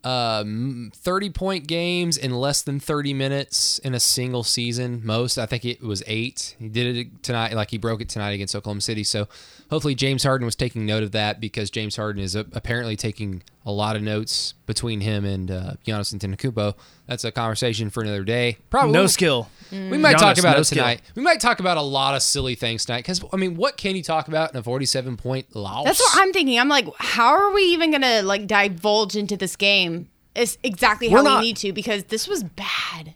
um, 0.03 0.91
thirty 0.93 1.29
point 1.29 1.65
games 1.65 2.17
in 2.17 2.33
less 2.33 2.61
than 2.61 2.81
thirty 2.81 3.13
minutes 3.13 3.79
in 3.79 3.93
a 3.93 4.01
single 4.01 4.43
season. 4.43 4.99
Most, 5.05 5.37
I 5.37 5.45
think 5.45 5.63
it 5.63 5.81
was 5.81 6.03
eight. 6.05 6.57
He 6.59 6.67
did 6.67 6.97
it 6.97 7.23
tonight, 7.23 7.53
like 7.53 7.71
he 7.71 7.77
broke 7.77 8.01
it 8.01 8.09
tonight 8.09 8.31
against 8.31 8.53
Oklahoma 8.53 8.81
City. 8.81 9.05
So 9.05 9.29
hopefully 9.69 9.95
James 9.95 10.23
Harden 10.23 10.43
was 10.45 10.57
taking 10.57 10.85
note 10.85 11.03
of 11.03 11.13
that 11.13 11.39
because 11.39 11.69
James 11.69 11.95
Harden 11.95 12.21
is 12.21 12.35
uh, 12.35 12.43
apparently 12.51 12.97
taking 12.97 13.43
a 13.65 13.71
lot 13.71 13.95
of 13.95 14.01
notes 14.01 14.53
between 14.65 14.99
him 15.01 15.23
and 15.23 15.49
uh, 15.49 15.73
Giannis 15.87 16.13
Antetokounmpo. 16.13 16.73
That's 17.07 17.23
a 17.23 17.31
conversation 17.31 17.89
for 17.89 18.03
another 18.03 18.23
day. 18.23 18.57
Probably 18.69 18.91
No 18.91 19.07
skill. 19.07 19.49
we 19.71 19.97
might 19.97 20.17
talk 20.17 20.37
about 20.37 20.55
no 20.55 20.61
it 20.61 20.65
skill. 20.65 20.83
tonight. 20.83 21.01
We 21.15 21.21
might 21.21 21.39
talk 21.39 21.59
about 21.59 21.77
a 21.77 21.81
lot 21.81 22.13
of 22.15 22.21
silly 22.21 22.55
things 22.55 22.85
tonight 22.85 22.99
because 22.99 23.23
I 23.31 23.37
mean, 23.37 23.55
what 23.55 23.77
can 23.77 23.95
you 23.95 24.03
talk 24.03 24.27
about 24.27 24.51
in 24.51 24.57
a 24.57 24.63
forty-seven 24.63 25.15
point 25.17 25.55
loss? 25.55 25.85
That's 25.85 25.99
what 26.01 26.17
I'm 26.21 26.33
thinking. 26.33 26.59
I'm 26.59 26.67
like, 26.69 26.87
how 26.97 27.29
are 27.33 27.53
we 27.53 27.61
even 27.63 27.91
gonna 27.91 28.21
like 28.21 28.47
divulge 28.47 29.15
into 29.15 29.37
this 29.37 29.55
game? 29.55 30.09
It's 30.35 30.57
exactly 30.63 31.07
how 31.09 31.15
We're 31.17 31.23
we 31.23 31.29
not- 31.29 31.41
need 31.43 31.57
to 31.57 31.71
because 31.73 32.05
this 32.05 32.27
was 32.27 32.43
bad. 32.43 33.13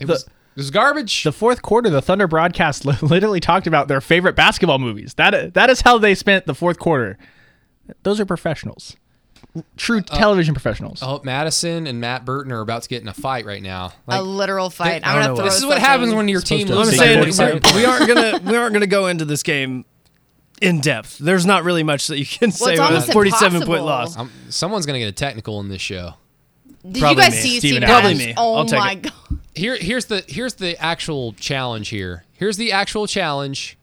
It 0.00 0.06
was, 0.06 0.24
it 0.24 0.30
was 0.56 0.70
garbage. 0.70 1.22
the 1.24 1.32
fourth 1.32 1.62
quarter, 1.62 1.88
the 1.90 2.02
Thunder 2.02 2.26
broadcast 2.28 2.84
literally 3.02 3.40
talked 3.40 3.66
about 3.66 3.88
their 3.88 4.00
favorite 4.00 4.36
basketball 4.36 4.78
movies. 4.78 5.14
That 5.14 5.54
that 5.54 5.70
is 5.70 5.80
how 5.80 5.98
they 5.98 6.14
spent 6.14 6.46
the 6.46 6.54
fourth 6.54 6.78
quarter. 6.78 7.16
Those 8.02 8.20
are 8.20 8.26
professionals, 8.26 8.96
true 9.76 10.00
television 10.00 10.54
professionals. 10.54 11.00
Oh, 11.02 11.20
Madison 11.24 11.86
and 11.86 12.00
Matt 12.00 12.24
Burton 12.24 12.52
are 12.52 12.60
about 12.60 12.82
to 12.82 12.88
get 12.88 13.02
in 13.02 13.08
a 13.08 13.14
fight 13.14 13.44
right 13.46 13.62
now. 13.62 13.92
a 14.08 14.22
literal 14.22 14.70
fight. 14.70 15.04
I 15.04 15.10
I'm 15.10 15.14
don't 15.14 15.14
gonna 15.14 15.28
know 15.28 15.36
throw 15.36 15.44
this 15.44 15.56
is 15.58 15.66
what 15.66 15.78
happens 15.78 16.14
when 16.14 16.28
your 16.28 16.40
team 16.40 16.66
to 16.66 16.72
I'm 16.74 16.78
loses. 16.80 16.98
saying 16.98 17.20
we, 17.74 17.76
we 17.80 17.84
aren't 17.84 18.08
gonna 18.08 18.40
we 18.50 18.56
aren't 18.56 18.72
gonna 18.72 18.86
go 18.86 19.06
into 19.06 19.24
this 19.24 19.42
game 19.42 19.84
in 20.60 20.80
depth. 20.80 21.18
There's 21.18 21.46
not 21.46 21.64
really 21.64 21.82
much 21.82 22.06
that 22.08 22.18
you 22.18 22.26
can 22.26 22.50
say 22.50 22.72
it's 22.72 22.80
about 22.80 23.08
a 23.08 23.12
47 23.12 23.50
point 23.62 23.62
impossible. 23.80 23.84
loss. 23.84 24.16
Um, 24.18 24.30
someone's 24.48 24.86
gonna 24.86 24.98
get 24.98 25.08
a 25.08 25.12
technical 25.12 25.60
in 25.60 25.68
this 25.68 25.82
show. 25.82 26.14
Did 26.88 27.00
Probably 27.00 27.22
you 27.24 27.30
guys 27.30 27.32
me. 27.34 27.40
see 27.40 27.58
Steven 27.58 27.82
Steven 27.82 27.82
Adams. 27.84 28.00
Probably 28.00 28.26
me. 28.26 28.34
Oh 28.36 28.54
I'll 28.56 28.64
take 28.64 28.78
my 28.78 28.92
it. 28.92 29.02
god. 29.02 29.12
Here, 29.54 29.76
here's 29.76 30.04
the 30.06 30.24
here's 30.28 30.54
the 30.54 30.76
actual 30.82 31.32
challenge. 31.32 31.88
Here, 31.88 32.24
here's 32.32 32.56
the 32.56 32.70
actual 32.72 33.06
challenge. 33.06 33.76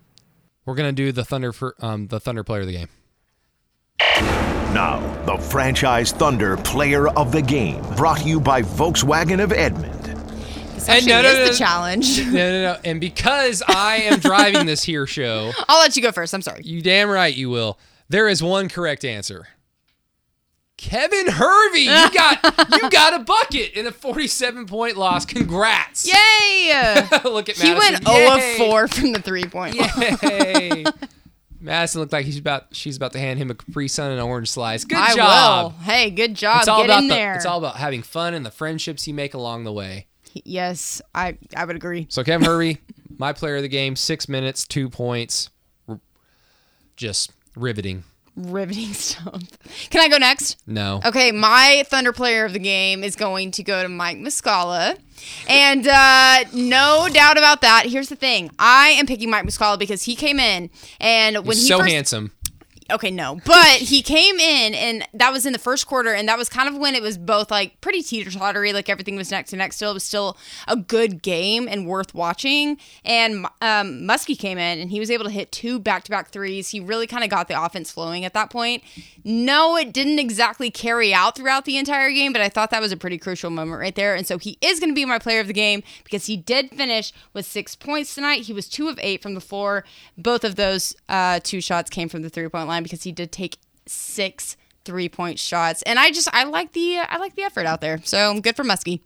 We're 0.65 0.75
gonna 0.75 0.91
do 0.93 1.11
the 1.11 1.25
Thunder 1.25 1.51
for 1.51 1.75
um 1.81 2.07
the 2.07 2.19
Thunder 2.19 2.43
player 2.43 2.61
of 2.61 2.67
the 2.67 2.73
game. 2.73 2.89
Now, 4.75 4.99
the 5.23 5.37
franchise 5.37 6.11
Thunder 6.11 6.57
player 6.57 7.07
of 7.07 7.31
the 7.31 7.41
game, 7.41 7.81
brought 7.95 8.17
to 8.19 8.27
you 8.27 8.41
by 8.41 8.61
Volkswagen 8.61 9.41
of 9.41 9.53
Edmond. 9.53 10.03
This 10.73 10.89
And 10.89 10.97
actually 10.97 11.11
no, 11.13 11.21
no, 11.21 11.29
is 11.29 11.35
no, 11.37 11.43
the 11.45 11.51
no. 11.51 11.57
challenge. 11.57 12.19
No, 12.25 12.31
no, 12.33 12.61
no. 12.73 12.77
And 12.83 12.99
because 12.99 13.63
I 13.69 13.95
am 14.01 14.19
driving 14.19 14.65
this 14.65 14.83
here 14.83 15.07
show, 15.07 15.53
I'll 15.69 15.79
let 15.79 15.95
you 15.95 16.01
go 16.03 16.11
first. 16.11 16.33
I'm 16.33 16.41
sorry. 16.41 16.63
you 16.65 16.81
damn 16.81 17.09
right 17.09 17.33
you 17.33 17.49
will. 17.49 17.79
There 18.09 18.27
is 18.27 18.43
one 18.43 18.67
correct 18.67 19.05
answer. 19.05 19.47
Kevin 20.75 21.29
Hervey, 21.29 21.79
you 21.83 22.09
got 22.13 22.73
you 22.73 22.89
got 22.89 23.13
a 23.13 23.19
bucket 23.23 23.75
in 23.75 23.87
a 23.87 23.93
47 23.93 24.65
point 24.65 24.97
loss. 24.97 25.23
Congrats. 25.25 26.05
Yay! 26.05 27.07
Look 27.23 27.47
at 27.47 27.55
he 27.55 27.73
Madison. 27.73 28.03
went 28.03 28.05
0 28.05 28.35
of 28.35 28.43
4 28.57 28.87
from 28.89 29.13
the 29.13 29.21
three 29.21 29.45
point. 29.45 29.75
Yay. 29.75 30.83
Madison 31.65 31.99
looked 32.01 32.13
like 32.13 32.25
he's 32.25 32.37
about 32.37 32.67
she's 32.71 32.95
about 32.95 33.11
to 33.13 33.19
hand 33.19 33.39
him 33.39 33.49
a 33.51 33.55
Capri 33.55 33.87
Sun 33.87 34.11
and 34.11 34.19
an 34.19 34.25
orange 34.25 34.49
slice. 34.51 34.85
Good 34.85 34.97
I 34.97 35.15
job. 35.15 35.63
will. 35.73 35.79
Hey, 35.81 36.09
good 36.11 36.35
job. 36.35 36.59
It's 36.59 36.67
all 36.67 36.77
Get 36.81 36.85
about 36.85 36.99
in 37.03 37.07
the, 37.09 37.15
there. 37.15 37.33
it's 37.35 37.45
all 37.45 37.57
about 37.57 37.75
having 37.77 38.01
fun 38.03 38.33
and 38.33 38.45
the 38.45 38.51
friendships 38.51 39.07
you 39.07 39.13
make 39.13 39.33
along 39.33 39.63
the 39.63 39.73
way. 39.73 40.07
yes, 40.33 41.01
I 41.13 41.37
I 41.55 41.65
would 41.65 41.75
agree. 41.75 42.07
So 42.09 42.23
Kevin 42.23 42.45
Hervey, 42.45 42.79
my 43.17 43.33
player 43.33 43.55
of 43.57 43.61
the 43.63 43.67
game, 43.67 43.95
six 43.95 44.29
minutes, 44.29 44.65
two 44.67 44.89
points, 44.89 45.49
R- 45.89 45.99
just 46.95 47.31
riveting. 47.55 48.03
Riveting 48.35 48.93
stuff. 48.93 49.41
Can 49.89 50.01
I 50.01 50.09
go 50.09 50.17
next? 50.17 50.57
No, 50.67 51.01
Okay, 51.05 51.31
my 51.31 51.83
Thunder 51.87 52.11
player 52.11 52.45
of 52.45 52.53
the 52.53 52.59
game 52.59 53.03
is 53.03 53.15
going 53.15 53.51
to 53.51 53.63
go 53.63 53.81
to 53.81 53.89
Mike 53.89 54.17
Muscala. 54.17 54.97
And 55.47 55.87
uh, 55.87 56.43
no 56.53 57.07
doubt 57.11 57.37
about 57.37 57.61
that. 57.61 57.85
Here's 57.87 58.09
the 58.09 58.15
thing 58.17 58.51
I 58.59 58.89
am 58.89 59.05
picking 59.07 59.29
Mike 59.29 59.45
Muscala 59.45 59.79
because 59.79 60.03
he 60.03 60.15
came 60.15 60.39
in 60.39 60.69
and 60.99 61.37
when 61.37 61.55
he's 61.55 61.61
he 61.63 61.67
so 61.69 61.79
first, 61.79 61.91
handsome. 61.93 62.31
Okay, 62.91 63.11
no, 63.11 63.39
but 63.45 63.77
he 63.77 64.01
came 64.01 64.39
in 64.39 64.73
and 64.73 65.07
that 65.13 65.31
was 65.31 65.45
in 65.45 65.53
the 65.53 65.59
first 65.59 65.87
quarter, 65.87 66.13
and 66.13 66.27
that 66.27 66.37
was 66.37 66.49
kind 66.49 66.69
of 66.69 66.77
when 66.77 66.95
it 66.95 67.01
was 67.01 67.17
both 67.17 67.49
like 67.49 67.79
pretty 67.81 68.01
teeter 68.01 68.31
tottery, 68.31 68.73
like 68.73 68.89
everything 68.89 69.15
was 69.15 69.31
neck 69.31 69.47
to 69.47 69.55
neck. 69.55 69.73
Still, 69.73 69.91
it 69.91 69.95
was 69.95 70.03
still 70.03 70.37
a 70.67 70.75
good 70.75 71.21
game 71.21 71.67
and 71.67 71.87
worth 71.87 72.13
watching. 72.13 72.77
And 73.03 73.45
um, 73.61 74.01
Muskie 74.01 74.37
came 74.37 74.57
in 74.57 74.79
and 74.79 74.91
he 74.91 74.99
was 74.99 75.09
able 75.09 75.25
to 75.25 75.31
hit 75.31 75.51
two 75.51 75.79
back 75.79 76.03
to 76.05 76.11
back 76.11 76.29
threes. 76.29 76.69
He 76.69 76.79
really 76.79 77.07
kind 77.07 77.23
of 77.23 77.29
got 77.29 77.47
the 77.47 77.61
offense 77.61 77.91
flowing 77.91 78.25
at 78.25 78.33
that 78.33 78.49
point. 78.49 78.83
No, 79.23 79.75
it 79.75 79.91
didn't 79.91 80.19
exactly 80.19 80.69
carry 80.69 81.13
out 81.13 81.35
throughout 81.35 81.65
the 81.65 81.77
entire 81.77 82.11
game, 82.11 82.31
but 82.33 82.41
I 82.41 82.49
thought 82.49 82.69
that 82.69 82.81
was 82.81 82.91
a 82.91 82.97
pretty 82.97 83.17
crucial 83.17 83.49
moment 83.49 83.79
right 83.79 83.95
there. 83.95 84.15
And 84.15 84.27
so 84.27 84.37
he 84.37 84.57
is 84.61 84.79
going 84.79 84.89
to 84.89 84.95
be 84.95 85.05
my 85.05 85.19
player 85.19 85.39
of 85.39 85.47
the 85.47 85.53
game 85.53 85.81
because 86.03 86.27
he 86.27 86.37
did 86.37 86.69
finish 86.69 87.11
with 87.33 87.45
six 87.45 87.75
points 87.75 88.13
tonight. 88.13 88.43
He 88.43 88.53
was 88.53 88.69
two 88.69 88.87
of 88.87 88.99
eight 89.01 89.21
from 89.23 89.33
the 89.33 89.41
floor. 89.41 89.83
Both 90.17 90.43
of 90.43 90.55
those 90.55 90.95
uh, 91.09 91.39
two 91.41 91.61
shots 91.61 91.89
came 91.89 92.09
from 92.09 92.21
the 92.21 92.29
three 92.29 92.47
point 92.47 92.67
line 92.67 92.74
because 92.83 93.03
he 93.03 93.11
did 93.11 93.31
take 93.31 93.57
six 93.85 94.57
three 94.85 95.09
point 95.09 95.39
shots. 95.39 95.81
And 95.81 95.99
I 95.99 96.11
just 96.11 96.29
I 96.33 96.43
like 96.45 96.71
the 96.73 96.99
I 96.99 97.17
like 97.17 97.35
the 97.35 97.43
effort 97.43 97.65
out 97.65 97.81
there. 97.81 97.99
So 98.03 98.39
good 98.39 98.55
for 98.55 98.63
Muskie. 98.63 99.01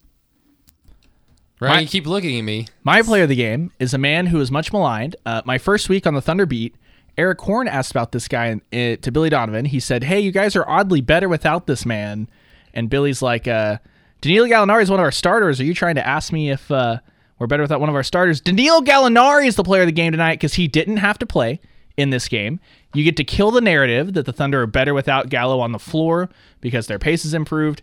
Right? 1.60 1.76
My- 1.76 1.80
you 1.82 1.88
keep 1.88 2.06
looking 2.06 2.38
at 2.38 2.44
me. 2.44 2.68
My 2.84 3.02
player 3.02 3.24
of 3.24 3.30
the 3.30 3.36
game 3.36 3.72
is 3.80 3.94
a 3.94 3.98
man 3.98 4.28
who 4.28 4.40
is 4.40 4.52
much 4.52 4.72
maligned. 4.72 5.16
Uh, 5.26 5.42
my 5.46 5.58
first 5.58 5.90
week 5.90 6.06
on 6.08 6.14
the 6.14 6.22
Thunder 6.22 6.46
beat, 6.46 6.76
Erik 7.18 7.40
Horne 7.42 7.68
asked 7.68 7.92
about 7.92 8.12
this 8.12 8.28
guy 8.28 8.54
uh, 8.54 8.96
to 9.02 9.12
Billy 9.12 9.30
Donovan. 9.30 9.66
He 9.66 9.80
said, 9.80 10.04
"Hey, 10.04 10.20
you 10.20 10.32
guys 10.32 10.56
are 10.56 10.68
oddly 10.70 11.02
better 11.02 11.28
without 11.28 11.68
this 11.68 11.86
man." 11.86 12.30
And 12.74 12.90
Billy's 12.90 13.22
like, 13.22 13.48
uh, 13.48 13.80
"Danilo 14.22 14.48
Gallinari 14.48 14.84
is 14.84 14.90
one 14.90 15.00
of 15.00 15.04
our 15.04 15.12
starters. 15.12 15.60
Are 15.60 15.66
you 15.66 15.74
trying 15.74 15.96
to 15.96 16.06
ask 16.08 16.32
me 16.32 16.52
if 16.52 16.70
uh, 16.72 17.00
we're 17.40 17.48
better 17.48 17.64
without 17.64 17.80
one 17.80 17.90
of 17.90 17.96
our 17.96 18.04
starters?" 18.04 18.40
Danilo 18.40 18.82
Gallinari 18.82 19.48
is 19.48 19.56
the 19.56 19.64
player 19.64 19.82
of 19.82 19.88
the 19.88 19.94
game 19.94 20.12
tonight 20.12 20.36
because 20.36 20.54
he 20.54 20.68
didn't 20.68 20.98
have 20.98 21.20
to 21.20 21.26
play 21.26 21.60
in 22.00 22.10
this 22.10 22.27
game. 22.27 22.60
You 22.94 23.03
get 23.03 23.18
to 23.18 23.24
kill 23.24 23.51
the 23.51 23.62
narrative 23.62 24.13
that 24.13 24.25
the 24.25 24.34
Thunder 24.34 24.62
are 24.62 24.68
better 24.68 24.94
without 24.94 25.29
Gallo 25.29 25.60
on 25.60 25.72
the 25.74 25.79
floor 25.79 26.29
because 26.62 26.88
their 26.88 26.98
pace 26.98 27.25
is 27.25 27.34
improved. 27.34 27.82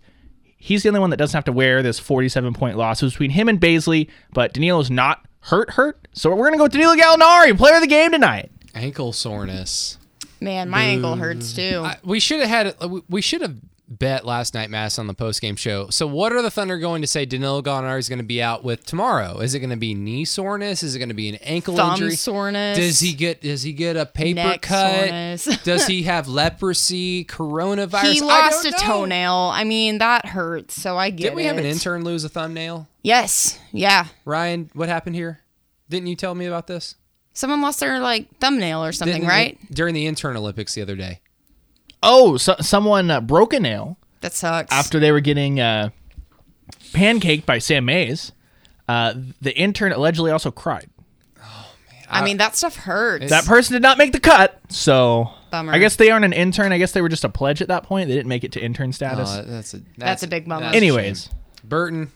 He's 0.57 0.83
the 0.83 0.89
only 0.89 1.01
one 1.01 1.11
that 1.11 1.19
doesn't 1.19 1.37
have 1.37 1.45
to 1.45 1.53
wear 1.53 1.83
this 1.83 1.99
47 1.99 2.55
point 2.55 2.77
loss. 2.77 3.03
It 3.03 3.07
was 3.07 3.13
between 3.13 3.31
him 3.31 3.49
and 3.49 3.61
Bazley, 3.61 4.09
but 4.33 4.53
Danilo's 4.53 4.91
not 4.91 5.25
hurt, 5.41 5.71
hurt. 5.71 6.09
So 6.13 6.31
we're 6.31 6.37
going 6.39 6.53
to 6.53 6.59
go 6.59 6.65
with 6.65 6.73
Danilo 6.73 6.97
Gallinari, 6.97 7.57
player 7.57 7.77
of 7.77 7.83
the 7.83 7.87
game 7.87 8.11
tonight. 8.11 8.51
Ankle 8.75 9.13
soreness. 9.13 9.99
Man, 10.41 10.69
my 10.69 10.83
ankle 10.83 11.17
hurts 11.17 11.53
too. 11.53 11.83
I, 11.85 11.99
we 12.03 12.21
should 12.21 12.41
have 12.41 12.49
had. 12.49 13.03
We 13.09 13.23
should 13.23 13.41
have 13.41 13.57
bet 13.89 14.25
last 14.25 14.55
night, 14.55 14.71
Mass, 14.71 14.99
on 14.99 15.07
the 15.07 15.15
postgame 15.15 15.57
show. 15.57 15.89
So, 15.91 16.07
what 16.07 16.33
are 16.33 16.43
the 16.43 16.51
Thunder 16.51 16.79
going 16.79 17.03
to 17.03 17.07
say 17.07 17.25
Danilo 17.25 17.63
Gallinari 17.63 17.99
is 17.99 18.09
going 18.09 18.19
to 18.19 18.25
be 18.25 18.43
out 18.43 18.65
with 18.65 18.85
tomorrow? 18.85 19.39
Is 19.39 19.55
it 19.55 19.61
going 19.61 19.71
to 19.71 19.77
be 19.77 19.95
knee 19.95 20.25
soreness? 20.25 20.83
Is 20.83 20.95
it 20.95 20.99
going 20.99 21.09
to 21.09 21.15
be 21.15 21.29
an 21.29 21.37
ankle 21.37 21.77
Thumb 21.77 21.93
injury? 21.93 22.17
soreness. 22.17 22.79
Does 22.79 23.01
he 23.01 23.13
get? 23.15 23.41
Does 23.43 23.63
he 23.63 23.73
get 23.73 23.97
a 23.97 24.07
paper 24.07 24.37
Neck 24.37 24.63
cut? 24.63 24.99
soreness. 24.99 25.45
does 25.65 25.87
he 25.87 26.03
have 26.05 26.29
leprosy? 26.29 27.25
Coronavirus? 27.25 28.13
He 28.13 28.21
lost 28.21 28.67
a 28.67 28.71
know. 28.73 28.77
toenail. 28.79 29.35
I 29.35 29.65
mean, 29.65 29.99
that 29.99 30.27
hurts. 30.27 30.81
So 30.81 30.97
I 30.97 31.11
get 31.11 31.31
Did 31.31 31.35
we 31.37 31.45
have 31.45 31.59
an 31.59 31.65
intern 31.65 32.05
lose 32.05 32.25
a 32.25 32.29
thumbnail? 32.29 32.89
Yes. 33.03 33.59
Yeah. 33.73 34.07
Ryan, 34.25 34.71
what 34.75 34.89
happened 34.89 35.17
here? 35.17 35.41
Didn't 35.89 36.09
you 36.09 36.17
tell 36.17 36.35
me 36.35 36.47
about 36.47 36.67
this? 36.67 36.97
Someone 37.33 37.61
lost 37.61 37.81
their 37.81 38.01
like 38.01 38.39
thumbnail 38.39 38.83
or 38.83 38.93
something, 38.93 39.17
Didn't- 39.17 39.29
right? 39.29 39.59
During 39.71 39.95
the 39.95 40.07
intern 40.07 40.37
Olympics 40.37 40.75
the 40.75 40.83
other 40.83 40.97
day. 40.97 41.21
Oh, 42.03 42.37
so, 42.37 42.55
someone 42.61 43.11
uh, 43.11 43.21
broke 43.21 43.53
a 43.53 43.61
nail 43.61 43.97
That 44.21 44.33
sucks. 44.35 44.73
after 44.73 45.01
they 45.01 45.13
were 45.13 45.21
getting 45.21 45.59
uh, 45.61 45.91
pancaked 46.93 47.47
by 47.47 47.59
Sam 47.59 47.85
Mays. 47.85 48.33
Uh, 48.89 49.15
the 49.41 49.57
intern 49.57 49.93
allegedly 49.93 50.31
also 50.31 50.51
cried. 50.51 50.89
Oh 51.41 51.69
man. 51.91 52.05
I 52.09 52.23
mean, 52.25 52.37
that 52.37 52.55
stuff 52.55 52.77
hurts. 52.77 53.31
That 53.31 53.45
person 53.45 53.73
did 53.73 53.83
not 53.83 53.99
make 53.99 54.13
the 54.13 54.21
cut, 54.21 54.61
so 54.69 55.31
Bummer. 55.51 55.73
I 55.73 55.79
guess 55.79 55.97
they 55.97 56.11
aren't 56.11 56.25
an 56.25 56.33
intern. 56.33 56.71
I 56.73 56.79
guess 56.79 56.93
they 56.93 57.03
were 57.03 57.09
just 57.09 57.25
a 57.25 57.29
pledge 57.29 57.61
at 57.61 57.69
that 57.69 57.83
point. 57.83 58.09
They 58.09 58.15
didn't 58.15 58.29
make 58.29 58.45
it 58.45 58.53
to 58.53 58.61
intern 58.61 58.93
status. 58.93 59.29
Oh, 59.33 59.43
that's 59.43 59.75
a 59.75 59.81
That's 59.97 60.23
a 60.23 60.29
big 60.29 60.49
bummer. 60.49 60.61
that's 60.67 60.75
a 60.75 60.77
Anyways, 60.77 61.25
shame. 61.25 61.33
Burton, 61.65 62.13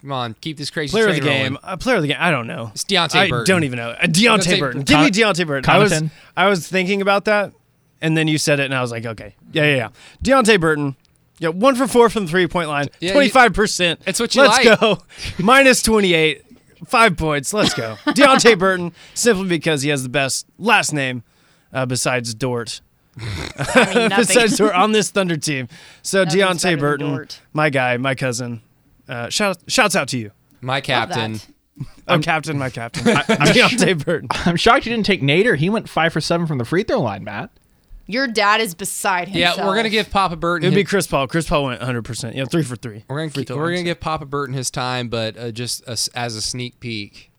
come 0.00 0.12
on, 0.12 0.34
keep 0.40 0.58
this 0.58 0.70
crazy 0.70 0.92
Player 0.92 1.08
of 1.08 1.14
the 1.16 1.20
train 1.22 1.32
game. 1.32 1.52
rolling. 1.54 1.58
Uh, 1.64 1.76
player 1.76 1.96
of 1.96 2.02
the 2.02 2.08
game. 2.08 2.16
I 2.20 2.30
don't 2.30 2.46
know. 2.46 2.70
It's 2.72 2.84
Deonte 2.84 3.16
I 3.16 3.28
Burton. 3.28 3.46
don't 3.52 3.64
even 3.64 3.78
know. 3.78 3.90
Uh, 3.90 4.02
Deonte, 4.04 4.42
Deonte- 4.44 4.60
Burton. 4.60 4.82
Give 4.82 5.00
me 5.00 5.10
Deonte 5.10 5.44
Burton. 5.44 5.68
I 5.68 5.78
was 5.78 5.92
Connaughton? 5.92 6.10
I 6.36 6.48
was 6.48 6.68
thinking 6.68 7.02
about 7.02 7.24
that, 7.24 7.52
and 8.00 8.16
then 8.16 8.28
you 8.28 8.38
said 8.38 8.60
it, 8.60 8.64
and 8.64 8.74
I 8.74 8.80
was 8.80 8.90
like, 8.90 9.06
okay, 9.06 9.34
yeah, 9.52 9.64
yeah, 9.64 9.76
yeah. 9.76 9.88
Deonte 10.22 10.60
Burton. 10.60 10.96
Yeah, 11.38 11.48
one 11.48 11.74
for 11.74 11.86
four 11.86 12.10
from 12.10 12.26
the 12.26 12.30
three 12.30 12.46
point 12.46 12.68
line. 12.68 12.88
Twenty 13.00 13.30
five 13.30 13.54
percent. 13.54 14.00
It's 14.06 14.20
what 14.20 14.34
you 14.34 14.42
Let's 14.42 14.64
like. 14.64 14.78
go. 14.80 14.98
Minus 15.38 15.82
twenty 15.82 16.12
eight. 16.12 16.44
Five 16.86 17.16
points. 17.16 17.52
Let's 17.52 17.74
go. 17.74 17.96
Deonte 18.08 18.58
Burton, 18.58 18.92
simply 19.14 19.48
because 19.48 19.82
he 19.82 19.90
has 19.90 20.02
the 20.02 20.08
best 20.08 20.46
last 20.58 20.92
name 20.92 21.22
uh, 21.72 21.86
besides 21.86 22.34
Dort. 22.34 22.80
I 23.18 23.84
mean, 23.94 24.08
nothing. 24.08 24.16
besides 24.18 24.56
Dort 24.56 24.74
on 24.74 24.92
this 24.92 25.10
Thunder 25.10 25.36
team. 25.36 25.68
So 26.02 26.24
Nothing's 26.24 26.34
better 26.42 26.54
Deonte 26.54 26.62
than 26.62 26.78
Burton, 26.78 27.08
Dort. 27.08 27.40
my 27.52 27.70
guy, 27.70 27.96
my 27.96 28.14
cousin. 28.14 28.62
Uh, 29.08 29.28
shout 29.28 29.58
shouts 29.66 29.96
out 29.96 30.08
to 30.08 30.18
you. 30.18 30.30
My 30.60 30.74
Love 30.76 30.82
captain. 30.84 31.32
that. 31.34 31.46
I'm 32.06 32.22
captain, 32.22 32.58
my 32.58 32.68
captain. 32.70 33.04
Deonte 33.04 34.04
Burton. 34.04 34.28
I'm 34.44 34.56
shocked 34.56 34.84
you 34.84 34.92
didn't 34.92 35.06
take 35.06 35.22
Nader. 35.22 35.56
He 35.56 35.70
went 35.70 35.88
five 35.88 36.12
for 36.12 36.20
seven 36.20 36.46
from 36.46 36.58
the 36.58 36.64
free 36.64 36.82
throw 36.82 37.00
line, 37.00 37.24
Matt. 37.24 37.50
Your 38.12 38.26
dad 38.26 38.60
is 38.60 38.74
beside 38.74 39.28
himself. 39.28 39.58
Yeah, 39.58 39.66
we're 39.66 39.76
gonna 39.76 39.88
give 39.90 40.10
Papa 40.10 40.36
Burton. 40.36 40.66
It'd 40.66 40.74
be 40.76 40.84
Chris 40.84 41.06
Paul. 41.06 41.26
Chris 41.28 41.48
Paul 41.48 41.64
went 41.64 41.80
100. 41.80 42.02
percent 42.02 42.34
Yeah, 42.36 42.44
three 42.44 42.62
for 42.62 42.76
three. 42.76 43.04
we're 43.08 43.18
gonna 43.18 43.30
Free 43.30 43.44
keep, 43.44 43.56
we're 43.56 43.70
gonna 43.70 43.82
give 43.84 44.00
Papa 44.00 44.26
Burton 44.26 44.54
his 44.54 44.70
time, 44.70 45.08
but 45.08 45.36
uh, 45.36 45.50
just 45.50 45.82
as, 45.88 46.08
as 46.14 46.34
a 46.36 46.42
sneak 46.42 46.80
peek. 46.80 47.30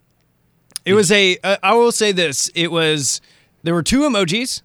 It 0.85 0.93
was 0.93 1.11
a. 1.11 1.37
Uh, 1.43 1.57
I 1.61 1.73
will 1.73 1.91
say 1.91 2.11
this. 2.11 2.49
It 2.55 2.71
was. 2.71 3.21
There 3.63 3.73
were 3.73 3.83
two 3.83 4.01
emojis. 4.01 4.61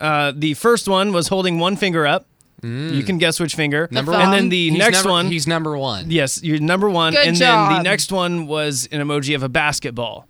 Uh, 0.00 0.32
the 0.34 0.54
first 0.54 0.88
one 0.88 1.12
was 1.12 1.28
holding 1.28 1.58
one 1.58 1.76
finger 1.76 2.06
up. 2.06 2.26
You 2.62 3.02
can 3.02 3.18
guess 3.18 3.38
which 3.38 3.54
finger. 3.54 3.88
Number 3.90 4.14
and 4.14 4.32
then 4.32 4.48
the 4.48 4.70
He's 4.70 4.78
next 4.78 4.96
number- 5.04 5.10
one. 5.10 5.26
he's 5.26 5.46
number 5.46 5.76
one. 5.76 6.10
yes, 6.10 6.42
you're 6.42 6.58
number 6.58 6.88
one. 6.88 7.12
Good 7.12 7.26
and 7.26 7.36
then 7.36 7.72
the 7.74 7.82
next 7.82 8.10
one 8.10 8.46
was 8.46 8.88
an 8.90 9.02
emoji 9.02 9.34
of 9.34 9.42
a 9.42 9.50
basketball. 9.50 10.26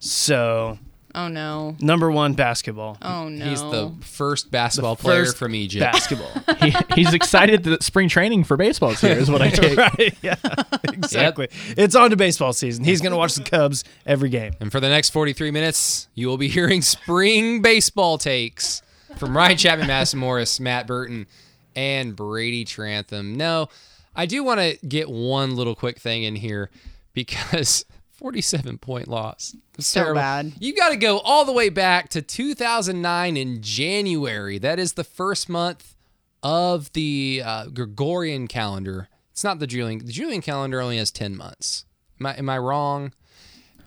So 0.00 0.80
Oh 1.16 1.28
no. 1.28 1.74
number 1.80 2.10
one 2.10 2.34
basketball. 2.34 2.98
Oh 3.00 3.28
no. 3.30 3.46
He's 3.46 3.60
the 3.62 3.92
first 4.02 4.50
basketball 4.50 4.94
player 4.96 5.24
First 5.24 5.38
from 5.38 5.54
Egypt. 5.54 5.80
Basketball. 5.92 6.30
He, 6.66 6.74
he's 6.94 7.12
excited 7.14 7.64
that 7.64 7.82
spring 7.82 8.08
training 8.08 8.42
for 8.44 8.56
baseball 8.56 8.90
is 8.90 9.00
here. 9.00 9.12
Is 9.16 9.30
what 9.30 9.40
I 9.42 9.50
take. 9.50 9.76
right. 9.78 10.14
Yeah. 10.22 10.36
Exactly. 10.92 11.48
It's 11.76 11.94
on 11.94 12.10
to 12.10 12.16
baseball 12.16 12.52
season. 12.52 12.84
He's 12.84 13.00
gonna 13.00 13.16
watch 13.16 13.34
the 13.34 13.42
Cubs 13.44 13.84
every 14.04 14.28
game. 14.28 14.52
And 14.60 14.70
for 14.72 14.80
the 14.80 14.88
next 14.88 15.10
43 15.10 15.50
minutes, 15.50 16.08
you 16.14 16.26
will 16.28 16.38
be 16.38 16.48
hearing 16.48 16.82
spring 16.82 17.62
baseball 17.62 18.18
takes 18.18 18.82
from 19.16 19.36
Ryan 19.36 19.56
Chapman, 19.56 19.86
Madison 19.86 20.18
Morris, 20.18 20.58
Matt 20.60 20.86
Burton, 20.86 21.26
and 21.74 22.16
Brady 22.16 22.64
Trantham. 22.64 23.34
No, 23.36 23.68
I 24.14 24.26
do 24.26 24.42
want 24.42 24.60
to 24.60 24.78
get 24.86 25.08
one 25.08 25.54
little 25.56 25.74
quick 25.74 25.98
thing 26.00 26.24
in 26.24 26.36
here 26.36 26.70
because 27.12 27.84
47 28.16 28.78
point 28.78 29.08
loss. 29.08 29.54
It's 29.78 29.86
So 29.86 30.14
bad. 30.14 30.54
You 30.58 30.74
got 30.74 30.88
to 30.88 30.96
go 30.96 31.18
all 31.18 31.44
the 31.44 31.52
way 31.52 31.68
back 31.68 32.08
to 32.10 32.22
2009 32.22 33.36
in 33.36 33.62
January. 33.62 34.58
That 34.58 34.78
is 34.78 34.94
the 34.94 35.04
first 35.04 35.48
month 35.48 35.94
of 36.42 36.92
the 36.94 37.42
uh, 37.44 37.66
Gregorian 37.66 38.48
calendar. 38.48 39.08
It's 39.32 39.44
not 39.44 39.58
the 39.58 39.66
Julian. 39.66 39.98
The 39.98 40.12
Julian 40.12 40.40
calendar 40.40 40.80
only 40.80 40.96
has 40.96 41.10
10 41.10 41.36
months. 41.36 41.84
Am 42.18 42.26
I, 42.26 42.38
am 42.38 42.48
I 42.48 42.58
wrong? 42.58 43.12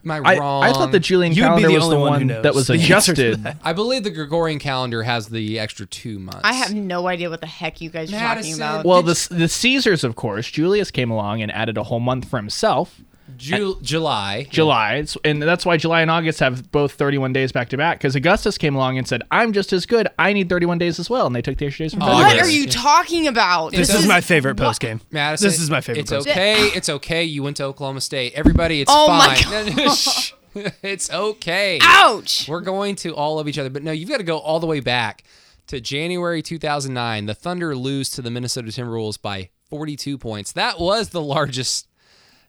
Am 0.06 0.12
I, 0.12 0.18
I, 0.18 0.38
wrong? 0.38 0.64
I 0.64 0.72
thought 0.72 0.92
the 0.92 1.00
Julian 1.00 1.34
You'd 1.34 1.42
be 1.42 1.48
calendar 1.48 1.68
the 1.68 1.74
was 1.74 1.84
only 1.86 1.96
the 1.96 2.02
one 2.02 2.28
one 2.28 2.42
that 2.44 2.54
was 2.54 2.68
the 2.68 2.74
answer 2.74 3.14
to 3.14 3.32
adjusted. 3.32 3.58
I 3.64 3.74
believe 3.74 4.04
the 4.04 4.12
Gregorian 4.12 4.60
calendar 4.60 5.04
has 5.04 5.28
the 5.28 5.60
extra 5.60 5.86
two 5.86 6.20
months. 6.20 6.42
I 6.44 6.54
have 6.54 6.74
no 6.74 7.08
idea 7.08 7.30
what 7.30 7.42
the 7.42 7.48
heck 7.48 7.82
you 7.82 7.90
guys 7.90 8.14
are 8.14 8.20
talking 8.20 8.54
about. 8.54 8.86
Well, 8.86 9.02
the 9.02 9.28
the 9.32 9.48
Caesars, 9.48 10.04
of 10.04 10.16
course, 10.16 10.50
Julius 10.50 10.92
came 10.92 11.12
along 11.12 11.42
and 11.42 11.52
added 11.52 11.78
a 11.78 11.84
whole 11.84 12.00
month 12.00 12.30
for 12.30 12.38
himself. 12.38 13.02
Ju- 13.38 13.78
July. 13.82 14.48
July, 14.50 14.96
It's- 14.96 15.18
and 15.24 15.42
that's 15.42 15.66
why 15.66 15.78
July 15.78 16.02
and 16.02 16.10
August 16.12 16.40
have 16.40 16.72
both 16.72 16.94
31 16.94 17.34
days 17.34 17.52
back 17.52 17.70
to 17.70 17.78
back. 17.78 17.98
Because 18.00 18.16
Augustus 18.16 18.58
came 18.58 18.76
along 18.76 18.98
and 18.98 19.08
said, 19.08 19.24
"I'm 19.32 19.54
just 19.54 19.72
as 19.74 19.86
good. 19.86 20.08
I 20.18 20.34
need 20.34 20.50
31 20.50 20.78
days 20.78 21.00
as 21.00 21.10
well," 21.10 21.26
and 21.28 21.36
they 21.36 21.42
took 21.42 21.58
the 21.58 21.66
extra 21.68 21.86
days 21.86 21.94
from 21.94 22.02
February. 22.02 22.24
what 22.24 22.40
are 22.46 22.50
you 22.50 22.68
talking 22.68 23.28
about? 23.28 23.72
This 23.72 23.94
is 23.94 24.06
my 24.08 24.22
favorite 24.22 24.56
post 24.56 24.80
game. 24.82 25.02
Madison, 25.12 25.48
This 25.48 25.60
is 25.60 25.70
my 25.70 25.82
favorite 25.82 26.02
It's 26.02 26.12
post. 26.12 26.28
okay. 26.28 26.70
It's 26.76 26.90
okay. 26.90 27.24
You 27.24 27.44
went 27.44 27.58
to 27.58 27.64
Oklahoma 27.64 28.02
State. 28.02 28.34
Everybody, 28.36 28.82
it's 28.82 28.92
Oh 28.94 29.08
my 29.08 29.36
fine. 29.36 30.34
It's 30.82 31.12
okay. 31.12 31.80
Ouch. 31.82 32.48
We're 32.50 32.62
going 32.62 32.96
to 32.98 33.14
all 33.16 33.40
of 33.40 33.48
each 33.48 33.58
other, 33.60 33.70
but 33.70 33.84
no, 33.84 33.92
you've 33.92 34.10
got 34.10 34.18
to 34.18 34.24
go 34.24 34.40
all 34.40 34.60
the 34.60 34.66
way 34.68 34.80
back 34.80 35.24
to 35.68 35.80
January 35.80 36.42
2009. 36.42 37.28
The 37.28 37.36
Thunder 37.36 37.76
lose 37.76 38.10
to 38.12 38.24
the 38.24 38.32
Minnesota 38.32 38.70
Timberwolves 38.70 39.22
by 39.22 39.50
42 39.70 40.18
points. 40.18 40.52
That 40.54 40.80
was 40.80 41.10
the 41.10 41.22
largest 41.22 41.88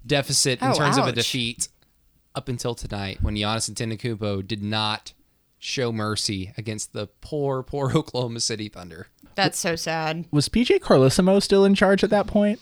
deficit 0.07 0.61
in 0.63 0.69
Oh, 0.69 0.75
terms 0.75 0.99
of 0.99 1.07
a 1.07 1.13
defeat 1.13 1.69
up 2.35 2.49
until 2.49 2.75
tonight 2.75 3.19
when 3.23 3.35
Giannis 3.35 3.71
Antetokounmpo 3.71 4.47
did 4.47 4.63
not 4.63 5.13
show 5.59 5.93
mercy 5.93 6.53
against 6.57 6.93
the 6.93 7.07
poor, 7.21 7.63
poor 7.63 7.93
Oklahoma 7.95 8.41
City 8.41 8.69
Thunder. 8.69 9.09
That's 9.35 9.59
so 9.59 9.77
sad. 9.77 10.25
Was 10.31 10.49
PJ 10.49 10.81
Carlesimo 10.81 11.43
still 11.43 11.65
in 11.65 11.75
charge 11.75 12.03
at 12.05 12.11
that 12.11 12.27
point? 12.27 12.61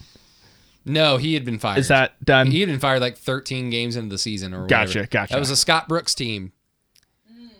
No, 0.84 1.16
he 1.18 1.34
had 1.34 1.44
been 1.44 1.58
fired. 1.58 1.78
Is 1.78 1.88
that 1.88 2.22
done? 2.24 2.50
He 2.50 2.60
had 2.60 2.68
been 2.68 2.78
fired 2.80 3.00
like 3.00 3.18
13 3.18 3.68
games 3.68 3.94
into 3.96 4.08
the 4.08 4.18
season 4.18 4.54
or 4.54 4.66
Gotcha, 4.66 4.90
whatever. 5.00 5.06
gotcha. 5.08 5.32
That 5.34 5.40
was 5.40 5.50
a 5.50 5.56
Scott 5.56 5.86
Brooks 5.88 6.14
team. 6.14 6.52
Mm. 7.30 7.50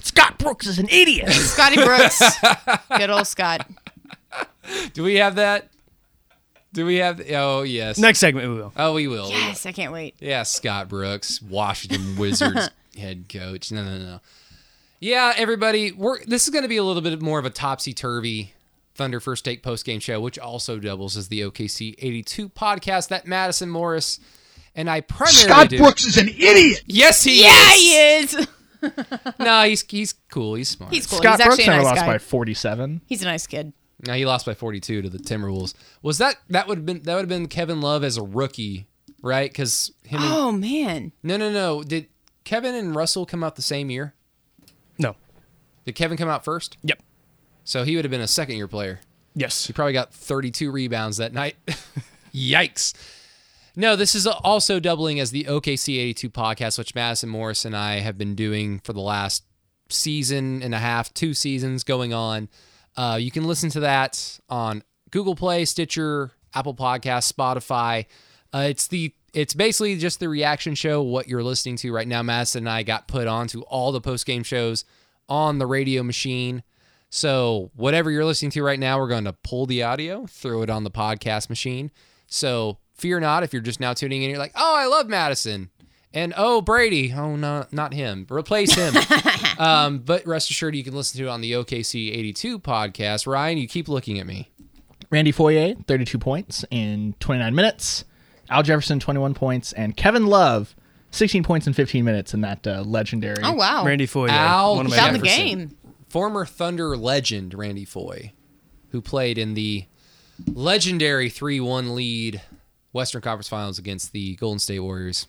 Scott 0.00 0.38
Brooks 0.38 0.66
is 0.66 0.78
an 0.80 0.88
idiot. 0.90 1.30
Scotty 1.30 1.76
Brooks. 1.76 2.20
Good 2.96 3.10
old 3.10 3.26
Scott. 3.28 3.70
Do 4.94 5.02
we 5.04 5.16
have 5.16 5.36
that? 5.36 5.68
Do 6.72 6.86
we 6.86 6.96
have? 6.96 7.20
Oh 7.30 7.62
yes. 7.62 7.98
Next 7.98 8.18
segment, 8.18 8.48
we 8.48 8.54
will. 8.54 8.72
Oh, 8.76 8.94
we 8.94 9.06
will. 9.08 9.28
Yes, 9.30 9.66
I 9.66 9.72
can't 9.72 9.92
wait. 9.92 10.14
Yeah, 10.20 10.42
Scott 10.42 10.88
Brooks, 10.88 11.40
Washington 11.42 12.16
Wizards 12.16 12.70
head 12.98 13.26
coach. 13.28 13.70
No, 13.70 13.84
no, 13.84 13.98
no. 13.98 14.20
Yeah, 15.00 15.32
everybody, 15.36 15.92
we're 15.92 16.24
this 16.24 16.44
is 16.44 16.50
going 16.50 16.62
to 16.62 16.68
be 16.68 16.76
a 16.78 16.84
little 16.84 17.02
bit 17.02 17.20
more 17.20 17.38
of 17.38 17.44
a 17.44 17.50
topsy 17.50 17.92
turvy 17.92 18.54
Thunder 18.94 19.20
First 19.20 19.44
Take 19.44 19.62
post 19.62 19.84
game 19.84 20.00
show, 20.00 20.20
which 20.20 20.38
also 20.38 20.78
doubles 20.78 21.16
as 21.16 21.28
the 21.28 21.40
OKC 21.42 21.94
82 21.98 22.48
podcast 22.50 23.08
that 23.08 23.26
Madison 23.26 23.68
Morris 23.68 24.18
and 24.74 24.88
I 24.88 25.00
primarily 25.02 25.34
Scott 25.34 25.68
do. 25.68 25.78
Brooks 25.78 26.06
is 26.06 26.16
an 26.16 26.28
idiot. 26.28 26.82
Yes, 26.86 27.22
he 27.24 27.42
Yeah, 27.42 27.50
is. 27.74 28.32
Yeah, 28.32 28.38
he 28.40 28.42
is. 28.44 28.48
No, 29.38 29.62
he's 29.62 29.82
he's 29.88 30.12
cool. 30.30 30.54
He's 30.54 30.68
smart. 30.70 30.92
He's 30.92 31.06
cool. 31.06 31.18
Scott 31.18 31.38
He's 31.38 31.46
Brooks 31.46 31.58
actually 31.60 31.64
a 31.72 31.76
never 31.76 31.82
nice 31.84 31.90
lost 31.90 32.00
guy. 32.00 32.06
by 32.14 32.18
47. 32.18 33.00
He's 33.06 33.22
a 33.22 33.26
nice 33.26 33.46
kid. 33.46 33.72
No, 34.06 34.14
he 34.14 34.26
lost 34.26 34.46
by 34.46 34.54
42 34.54 35.02
to 35.02 35.08
the 35.08 35.18
Timberwolves. 35.18 35.74
Was 36.02 36.18
that 36.18 36.36
that 36.50 36.66
would 36.68 36.78
have 36.78 36.86
been 36.86 37.02
that 37.02 37.14
would 37.14 37.20
have 37.22 37.28
been 37.28 37.46
Kevin 37.48 37.80
Love 37.80 38.02
as 38.02 38.16
a 38.16 38.22
rookie, 38.22 38.86
right? 39.22 39.50
Because 39.50 39.92
him. 40.04 40.20
And, 40.20 40.32
Oh 40.32 40.52
man. 40.52 41.12
no, 41.22 41.36
no, 41.36 41.50
no. 41.52 41.82
Did 41.82 42.08
Kevin 42.44 42.74
and 42.74 42.94
Russell 42.96 43.24
come 43.26 43.44
out 43.44 43.54
the 43.56 43.62
same 43.62 43.90
year? 43.90 44.14
No. 44.98 45.14
Did 45.84 45.94
Kevin 45.94 46.16
come 46.16 46.28
out 46.28 46.44
first? 46.44 46.76
Yep. 46.82 47.00
So 47.64 47.84
he 47.84 47.94
would 47.96 48.04
have 48.04 48.10
been 48.10 48.20
a 48.20 48.26
second 48.28 48.56
year 48.56 48.66
player. 48.68 49.00
Yes. 49.34 49.66
He 49.66 49.72
probably 49.72 49.92
got 49.92 50.12
32 50.12 50.70
rebounds 50.72 51.16
that 51.18 51.32
night. 51.32 51.56
Yikes. 52.34 52.92
No, 53.74 53.96
this 53.96 54.14
is 54.14 54.26
also 54.26 54.80
doubling 54.80 55.18
as 55.20 55.30
the 55.30 55.44
OKC 55.44 55.98
82 55.98 56.28
podcast, 56.30 56.76
which 56.78 56.94
Madison 56.94 57.30
Morris 57.30 57.64
and 57.64 57.74
I 57.76 58.00
have 58.00 58.18
been 58.18 58.34
doing 58.34 58.80
for 58.80 58.92
the 58.92 59.00
last 59.00 59.44
season 59.88 60.62
and 60.62 60.74
a 60.74 60.78
half, 60.78 61.14
two 61.14 61.32
seasons 61.34 61.82
going 61.84 62.12
on. 62.12 62.48
Uh, 62.96 63.18
you 63.20 63.30
can 63.30 63.44
listen 63.44 63.70
to 63.70 63.80
that 63.80 64.40
on 64.48 64.82
Google 65.10 65.34
Play, 65.34 65.64
Stitcher, 65.64 66.32
Apple 66.54 66.74
Podcasts, 66.74 67.32
Spotify. 67.32 68.06
Uh, 68.52 68.66
it's 68.68 68.86
the 68.86 69.14
it's 69.32 69.54
basically 69.54 69.96
just 69.96 70.20
the 70.20 70.28
reaction 70.28 70.74
show. 70.74 71.02
What 71.02 71.26
you're 71.26 71.42
listening 71.42 71.76
to 71.76 71.92
right 71.92 72.06
now, 72.06 72.22
Madison 72.22 72.64
and 72.64 72.68
I 72.68 72.82
got 72.82 73.08
put 73.08 73.26
onto 73.26 73.62
all 73.62 73.92
the 73.92 74.00
post 74.00 74.26
game 74.26 74.42
shows 74.42 74.84
on 75.28 75.58
the 75.58 75.66
radio 75.66 76.02
machine. 76.02 76.62
So, 77.08 77.70
whatever 77.74 78.10
you're 78.10 78.24
listening 78.24 78.50
to 78.52 78.62
right 78.62 78.78
now, 78.78 78.98
we're 78.98 79.08
going 79.08 79.24
to 79.24 79.34
pull 79.34 79.66
the 79.66 79.82
audio, 79.82 80.26
throw 80.26 80.62
it 80.62 80.70
on 80.70 80.84
the 80.84 80.90
podcast 80.90 81.50
machine. 81.50 81.90
So, 82.26 82.78
fear 82.94 83.20
not 83.20 83.42
if 83.42 83.52
you're 83.52 83.62
just 83.62 83.80
now 83.80 83.92
tuning 83.92 84.22
in. 84.22 84.30
You're 84.30 84.38
like, 84.38 84.54
oh, 84.54 84.74
I 84.76 84.86
love 84.86 85.08
Madison. 85.08 85.70
And 86.14 86.34
oh, 86.36 86.60
Brady. 86.60 87.12
Oh, 87.12 87.36
no, 87.36 87.66
not 87.72 87.94
him. 87.94 88.26
Replace 88.30 88.74
him. 88.74 88.94
um, 89.58 90.00
but 90.00 90.26
rest 90.26 90.50
assured, 90.50 90.76
you 90.76 90.84
can 90.84 90.94
listen 90.94 91.18
to 91.18 91.26
it 91.26 91.30
on 91.30 91.40
the 91.40 91.52
OKC 91.52 92.14
82 92.14 92.58
podcast. 92.58 93.26
Ryan, 93.26 93.58
you 93.58 93.66
keep 93.66 93.88
looking 93.88 94.18
at 94.18 94.26
me. 94.26 94.50
Randy 95.10 95.32
Foye, 95.32 95.76
32 95.86 96.18
points 96.18 96.64
in 96.70 97.14
29 97.20 97.54
minutes. 97.54 98.04
Al 98.50 98.62
Jefferson, 98.62 98.98
21 98.98 99.34
points. 99.34 99.72
And 99.72 99.96
Kevin 99.96 100.26
Love, 100.26 100.74
16 101.12 101.42
points 101.44 101.66
in 101.66 101.72
15 101.72 102.04
minutes 102.04 102.34
in 102.34 102.40
that 102.40 102.66
uh, 102.66 102.82
legendary. 102.82 103.42
Oh 103.42 103.52
wow. 103.52 103.84
Randy 103.84 104.06
Foye, 104.06 104.28
Al 104.28 104.76
one 104.76 104.86
of 104.86 104.90
my 104.90 104.96
Found 104.96 105.16
the 105.16 105.20
game. 105.20 105.76
Former 106.08 106.44
Thunder 106.44 106.96
legend 106.96 107.54
Randy 107.54 107.84
Foye, 107.84 108.32
who 108.90 109.00
played 109.00 109.38
in 109.38 109.54
the 109.54 109.86
legendary 110.52 111.30
3 111.30 111.60
1 111.60 111.94
lead 111.94 112.42
Western 112.92 113.22
Conference 113.22 113.48
Finals 113.48 113.78
against 113.78 114.12
the 114.12 114.36
Golden 114.36 114.58
State 114.58 114.80
Warriors. 114.80 115.26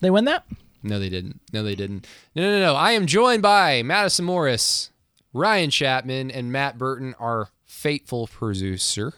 They 0.00 0.10
win 0.10 0.24
that? 0.26 0.44
No, 0.82 0.98
they 0.98 1.08
didn't. 1.08 1.40
No, 1.52 1.62
they 1.62 1.74
didn't. 1.74 2.06
No, 2.34 2.42
no, 2.42 2.60
no. 2.60 2.74
I 2.74 2.92
am 2.92 3.06
joined 3.06 3.42
by 3.42 3.82
Madison 3.82 4.24
Morris, 4.24 4.90
Ryan 5.32 5.70
Chapman, 5.70 6.30
and 6.30 6.52
Matt 6.52 6.78
Burton, 6.78 7.14
our 7.18 7.48
faithful 7.64 8.26
producer. 8.28 9.12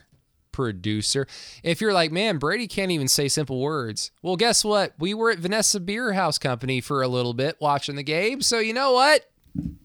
Producer. 0.53 1.27
If 1.62 1.81
you're 1.81 1.93
like, 1.93 2.11
man, 2.12 2.38
Brady 2.38 2.66
can't 2.66 2.90
even 2.90 3.09
say 3.09 3.29
simple 3.29 3.61
words. 3.61 4.11
Well, 4.23 4.37
guess 4.37 4.64
what? 4.64 4.95
We 4.99 5.14
were 5.14 5.31
at 5.31 5.38
Vanessa 5.38 5.81
Beer 5.81 6.12
House 6.12 6.38
Company 6.38 6.81
for 6.81 7.03
a 7.03 7.09
little 7.09 7.35
bit 7.35 7.57
watching 7.61 7.97
the 7.97 8.03
game. 8.03 8.43
So 8.43 8.59
you 8.59 8.73
know 8.73 8.93
what? 8.93 9.31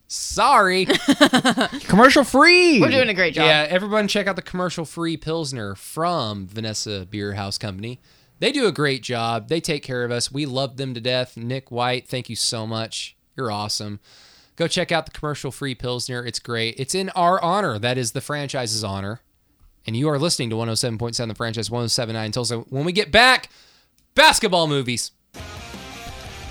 Sorry. 0.07 0.85
Commercial 1.87 2.23
free. 2.23 2.79
We're 2.79 2.89
doing 2.89 3.09
a 3.09 3.13
great 3.13 3.33
job. 3.33 3.45
Yeah, 3.45 3.65
everyone 3.69 4.07
check 4.07 4.27
out 4.27 4.35
the 4.35 4.41
commercial 4.41 4.85
free 4.85 5.17
Pilsner 5.17 5.75
from 5.75 6.47
Vanessa 6.47 7.07
Beer 7.09 7.33
House 7.33 7.57
Company. 7.57 7.99
They 8.39 8.51
do 8.51 8.67
a 8.67 8.71
great 8.71 9.01
job. 9.01 9.47
They 9.47 9.61
take 9.61 9.83
care 9.83 10.03
of 10.03 10.11
us. 10.11 10.31
We 10.31 10.45
love 10.45 10.77
them 10.77 10.93
to 10.93 11.01
death. 11.01 11.37
Nick 11.37 11.71
White, 11.71 12.07
thank 12.07 12.29
you 12.29 12.35
so 12.35 12.67
much. 12.67 13.15
You're 13.35 13.51
awesome. 13.51 13.99
Go 14.55 14.67
check 14.67 14.91
out 14.91 15.05
the 15.05 15.11
commercial 15.11 15.51
free 15.51 15.75
Pilsner. 15.75 16.25
It's 16.25 16.39
great. 16.39 16.75
It's 16.77 16.95
in 16.95 17.09
our 17.09 17.41
honor. 17.41 17.77
That 17.77 17.97
is 17.97 18.11
the 18.11 18.21
franchise's 18.21 18.83
honor. 18.83 19.21
And 19.85 19.95
you 19.95 20.09
are 20.09 20.17
listening 20.17 20.49
to 20.49 20.55
107.7 20.55 21.27
the 21.27 21.35
franchise 21.35 21.69
1079 21.69 22.31
Tulsa. 22.31 22.57
When 22.69 22.85
we 22.85 22.91
get 22.91 23.11
back, 23.11 23.49
basketball 24.15 24.67
movies. 24.67 25.11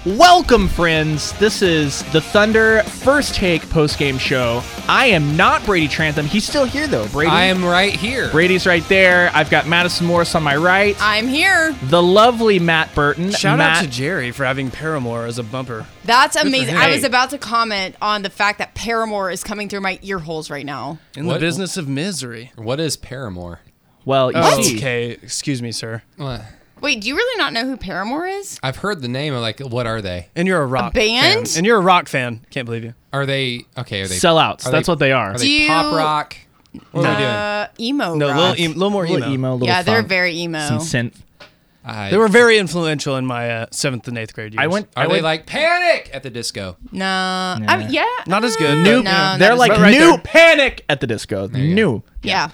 Welcome, 0.06 0.68
friends. 0.68 1.32
This 1.38 1.62
is 1.62 2.02
the 2.12 2.20
Thunder 2.20 2.82
first 2.82 3.34
take 3.34 3.66
post 3.70 3.98
game 3.98 4.18
show. 4.18 4.62
I 4.86 5.06
am 5.06 5.34
not 5.34 5.64
Brady 5.64 5.88
Trantham. 5.88 6.26
He's 6.26 6.44
still 6.46 6.66
here, 6.66 6.86
though. 6.86 7.08
Brady. 7.08 7.30
I 7.30 7.44
am 7.44 7.64
right 7.64 7.94
here. 7.94 8.30
Brady's 8.30 8.66
right 8.66 8.86
there. 8.90 9.30
I've 9.32 9.48
got 9.48 9.66
Madison 9.66 10.06
Morris 10.06 10.34
on 10.34 10.42
my 10.42 10.56
right. 10.56 10.94
I'm 11.00 11.26
here. 11.26 11.72
the 11.84 12.02
lovely 12.02 12.58
Matt 12.58 12.94
Burton. 12.94 13.30
Shout 13.30 13.56
Matt, 13.56 13.78
out 13.78 13.84
to 13.84 13.88
Jerry 13.90 14.30
for 14.30 14.44
having 14.44 14.70
Paramore 14.70 15.24
as 15.24 15.38
a 15.38 15.42
bumper. 15.42 15.86
That's 16.04 16.36
amazing. 16.36 16.74
him. 16.74 16.82
I 16.82 16.90
was 16.90 17.02
about 17.02 17.30
to 17.30 17.38
comment 17.38 17.96
on 18.02 18.20
the 18.20 18.30
fact 18.30 18.58
that 18.58 18.74
Paramore 18.74 19.30
is 19.30 19.42
coming 19.42 19.70
through 19.70 19.80
my 19.80 19.98
ear 20.02 20.18
holes 20.18 20.50
right 20.50 20.66
now. 20.66 20.98
In 21.16 21.24
What? 21.24 21.34
the 21.34 21.40
business 21.40 21.78
of 21.78 21.88
misery. 21.88 22.52
What 22.56 22.78
is 22.78 22.98
Paramore? 22.98 23.60
Well, 24.04 24.30
you 24.32 24.36
Oh, 24.38 24.60
see, 24.60 24.76
okay, 24.76 25.12
excuse 25.12 25.62
me, 25.62 25.72
sir. 25.72 26.02
What? 26.18 26.42
Wait, 26.84 27.00
do 27.00 27.08
you 27.08 27.16
really 27.16 27.38
not 27.38 27.54
know 27.54 27.64
who 27.64 27.78
Paramore 27.78 28.26
is? 28.26 28.60
I've 28.62 28.76
heard 28.76 29.00
the 29.00 29.08
name. 29.08 29.32
of 29.32 29.40
like, 29.40 29.58
what 29.60 29.86
are 29.86 30.02
they? 30.02 30.28
And 30.36 30.46
you're 30.46 30.60
a 30.60 30.66
rock 30.66 30.92
band? 30.92 31.48
fan. 31.48 31.56
And 31.58 31.66
you're 31.66 31.78
a 31.78 31.80
rock 31.80 32.08
fan. 32.08 32.44
Can't 32.50 32.66
believe 32.66 32.84
you. 32.84 32.92
Are 33.10 33.24
they 33.24 33.64
okay? 33.78 34.02
Are 34.02 34.06
they 34.06 34.16
sellouts. 34.16 34.66
Are 34.66 34.70
That's 34.70 34.86
they- 34.86 34.92
what 34.92 34.98
they 34.98 35.10
are. 35.12 35.30
Are 35.30 35.32
Do 35.32 35.38
they 35.38 35.46
you- 35.46 35.66
pop 35.68 35.94
rock? 35.94 36.36
What 36.92 37.06
are 37.06 37.10
we 37.12 37.16
doing? 37.16 37.30
Uh, 37.30 37.68
emo. 37.80 38.14
No, 38.16 38.26
a 38.26 38.28
rock. 38.32 38.38
little, 38.58 38.64
e- 38.64 38.68
little 38.68 38.90
more 38.90 39.04
A 39.06 39.08
little 39.08 39.24
emo. 39.28 39.32
emo, 39.34 39.52
little 39.54 39.68
yeah, 39.68 39.82
they're 39.82 39.98
funk, 40.00 40.08
very 40.08 40.36
emo. 40.36 40.58
some 40.68 40.78
synth. 40.80 41.14
I, 41.86 42.10
They 42.10 42.16
were 42.18 42.28
very 42.28 42.58
influential 42.58 43.16
in 43.16 43.24
my 43.24 43.50
uh, 43.50 43.66
seventh 43.70 44.06
and 44.08 44.18
eighth 44.18 44.34
grade 44.34 44.52
years. 44.52 44.62
I 44.62 44.66
went. 44.66 44.88
Are 44.96 45.04
I 45.04 45.06
they 45.06 45.12
went, 45.12 45.24
like 45.24 45.46
Panic 45.46 46.10
at 46.12 46.22
the 46.22 46.28
Disco? 46.30 46.76
Nah, 46.92 47.58
I 47.66 47.76
mean, 47.78 47.92
yeah, 47.92 48.04
Not 48.26 48.44
as 48.44 48.56
good. 48.56 48.82
new. 48.84 48.96
but- 48.98 49.04
No, 49.04 49.10
not 49.10 49.38
they're 49.38 49.52
as 49.52 49.58
like 49.58 49.70
good. 49.72 49.80
Right 49.80 49.90
new 49.92 49.98
there. 50.10 50.18
panic 50.18 50.84
at 50.88 51.00
the 51.00 51.06
disco. 51.06 51.46
New. 51.48 52.02
yeah. 52.22 52.50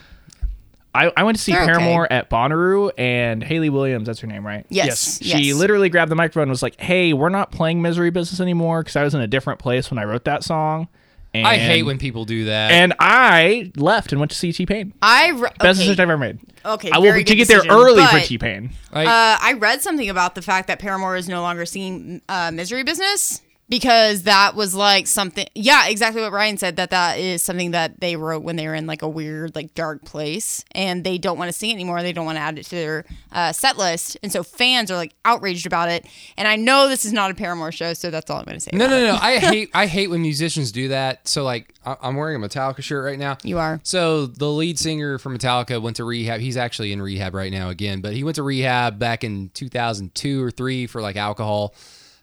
I, 0.94 1.12
I 1.16 1.22
went 1.22 1.36
to 1.38 1.42
see 1.42 1.52
They're 1.52 1.62
okay. 1.62 1.72
Paramore 1.72 2.12
at 2.12 2.28
Bonnaroo 2.30 2.90
and 2.98 3.44
Hayley 3.44 3.70
Williams. 3.70 4.06
That's 4.06 4.18
her 4.20 4.26
name, 4.26 4.44
right? 4.44 4.66
Yes, 4.70 5.20
Yes. 5.20 5.22
yes. 5.22 5.38
She 5.40 5.54
literally 5.54 5.88
grabbed 5.88 6.10
the 6.10 6.16
microphone 6.16 6.42
and 6.44 6.50
was 6.50 6.62
like, 6.64 6.80
"Hey, 6.80 7.12
we're 7.12 7.28
not 7.28 7.52
playing 7.52 7.80
Misery 7.80 8.10
Business 8.10 8.40
anymore 8.40 8.82
because 8.82 8.96
I 8.96 9.04
was 9.04 9.14
in 9.14 9.20
a 9.20 9.28
different 9.28 9.60
place 9.60 9.90
when 9.90 9.98
I 9.98 10.04
wrote 10.04 10.24
that 10.24 10.42
song." 10.42 10.88
And, 11.32 11.46
I 11.46 11.58
hate 11.58 11.84
when 11.84 11.98
people 11.98 12.24
do 12.24 12.46
that. 12.46 12.72
And 12.72 12.92
I 12.98 13.70
left 13.76 14.10
and 14.10 14.18
went 14.20 14.32
to 14.32 14.36
see 14.36 14.52
T 14.52 14.66
Pain. 14.66 14.92
I 15.00 15.28
re- 15.28 15.40
Best 15.42 15.52
okay. 15.60 15.68
decision 15.74 15.92
I've 15.92 16.10
ever 16.10 16.18
made. 16.18 16.40
Okay, 16.64 16.90
I 16.90 16.98
will 16.98 17.12
to 17.14 17.22
get 17.22 17.46
there 17.46 17.58
decision, 17.58 17.70
early 17.70 18.04
for 18.06 18.18
T 18.18 18.36
Pain. 18.36 18.70
Like, 18.92 19.06
Uh, 19.06 19.38
I 19.40 19.52
read 19.56 19.80
something 19.80 20.10
about 20.10 20.34
the 20.34 20.42
fact 20.42 20.66
that 20.66 20.80
Paramore 20.80 21.14
is 21.14 21.28
no 21.28 21.40
longer 21.40 21.64
singing 21.66 22.20
uh, 22.28 22.50
"Misery 22.50 22.82
Business" 22.82 23.42
because 23.70 24.24
that 24.24 24.54
was 24.54 24.74
like 24.74 25.06
something. 25.06 25.46
Yeah, 25.54 25.88
exactly 25.88 26.20
what 26.20 26.32
Ryan 26.32 26.58
said. 26.58 26.76
That 26.76 26.90
that 26.90 27.18
is 27.18 27.42
something 27.42 27.70
that 27.70 28.00
they 28.00 28.16
wrote 28.16 28.42
when 28.42 28.56
they 28.56 28.66
were 28.68 28.74
in 28.74 28.86
like 28.86 29.00
a 29.02 29.08
weird, 29.08 29.54
like 29.54 29.74
dark 29.74 30.04
place, 30.04 30.64
and 30.72 31.04
they 31.04 31.16
don't 31.16 31.38
want 31.38 31.48
to 31.48 31.52
sing 31.56 31.70
it 31.70 31.74
anymore. 31.74 32.02
They 32.02 32.12
don't 32.12 32.26
want 32.26 32.36
to 32.36 32.42
add 32.42 32.58
it 32.58 32.64
to 32.64 32.70
their 32.70 33.04
uh, 33.32 33.52
set 33.52 33.78
list, 33.78 34.18
and 34.22 34.30
so 34.30 34.42
fans 34.42 34.90
are 34.90 34.96
like 34.96 35.14
outraged 35.24 35.66
about 35.66 35.88
it. 35.88 36.04
And 36.36 36.46
I 36.46 36.56
know 36.56 36.88
this 36.88 37.04
is 37.06 37.12
not 37.12 37.30
a 37.30 37.34
Paramore 37.34 37.72
show, 37.72 37.94
so 37.94 38.10
that's 38.10 38.28
all 38.30 38.38
I'm 38.38 38.44
going 38.44 38.56
to 38.56 38.60
say. 38.60 38.70
no, 38.74 38.88
no, 38.88 39.12
no. 39.12 39.18
I 39.20 39.38
hate 39.38 39.70
I 39.72 39.86
hate 39.86 40.10
when 40.10 40.20
musicians 40.20 40.72
do 40.72 40.88
that. 40.88 41.26
So 41.28 41.44
like, 41.44 41.72
I- 41.86 41.96
I'm 42.02 42.16
wearing 42.16 42.42
a 42.42 42.46
Metallica 42.46 42.82
shirt 42.82 43.04
right 43.04 43.18
now. 43.18 43.38
You 43.44 43.58
are. 43.58 43.80
So 43.84 44.26
the 44.26 44.48
lead 44.50 44.78
singer 44.78 45.18
for 45.18 45.30
Metallica 45.30 45.80
went 45.80 45.96
to 45.96 46.04
rehab. 46.04 46.40
He's 46.40 46.56
actually 46.56 46.92
in 46.92 47.00
rehab 47.00 47.34
right 47.34 47.52
now 47.52 47.68
again, 47.68 48.00
but 48.00 48.14
he 48.14 48.24
went 48.24 48.34
to 48.34 48.42
rehab 48.42 48.98
back 48.98 49.22
in 49.22 49.50
2002 49.54 50.42
or 50.42 50.50
three 50.50 50.86
for 50.88 51.00
like 51.00 51.14
alcohol, 51.16 51.74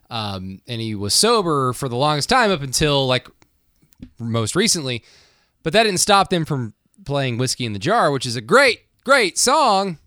um, 0.10 0.62
and 0.68 0.80
he 0.82 0.96
was 0.96 1.14
sober 1.14 1.74
for 1.74 1.90
the 1.90 1.96
longest 1.96 2.30
time 2.30 2.52
up 2.52 2.62
until 2.62 3.06
like 3.08 3.28
most 4.20 4.56
recently. 4.56 5.04
But 5.64 5.74
that 5.74 5.84
didn't 5.84 6.00
stop 6.00 6.30
them 6.30 6.46
from 6.46 6.74
playing 7.06 7.38
"Whiskey 7.38 7.66
in 7.66 7.74
the 7.74 7.80
Jar," 7.80 8.12
which 8.12 8.26
is 8.26 8.36
a 8.36 8.42
great, 8.42 8.82
great 9.04 9.38
song. 9.38 9.98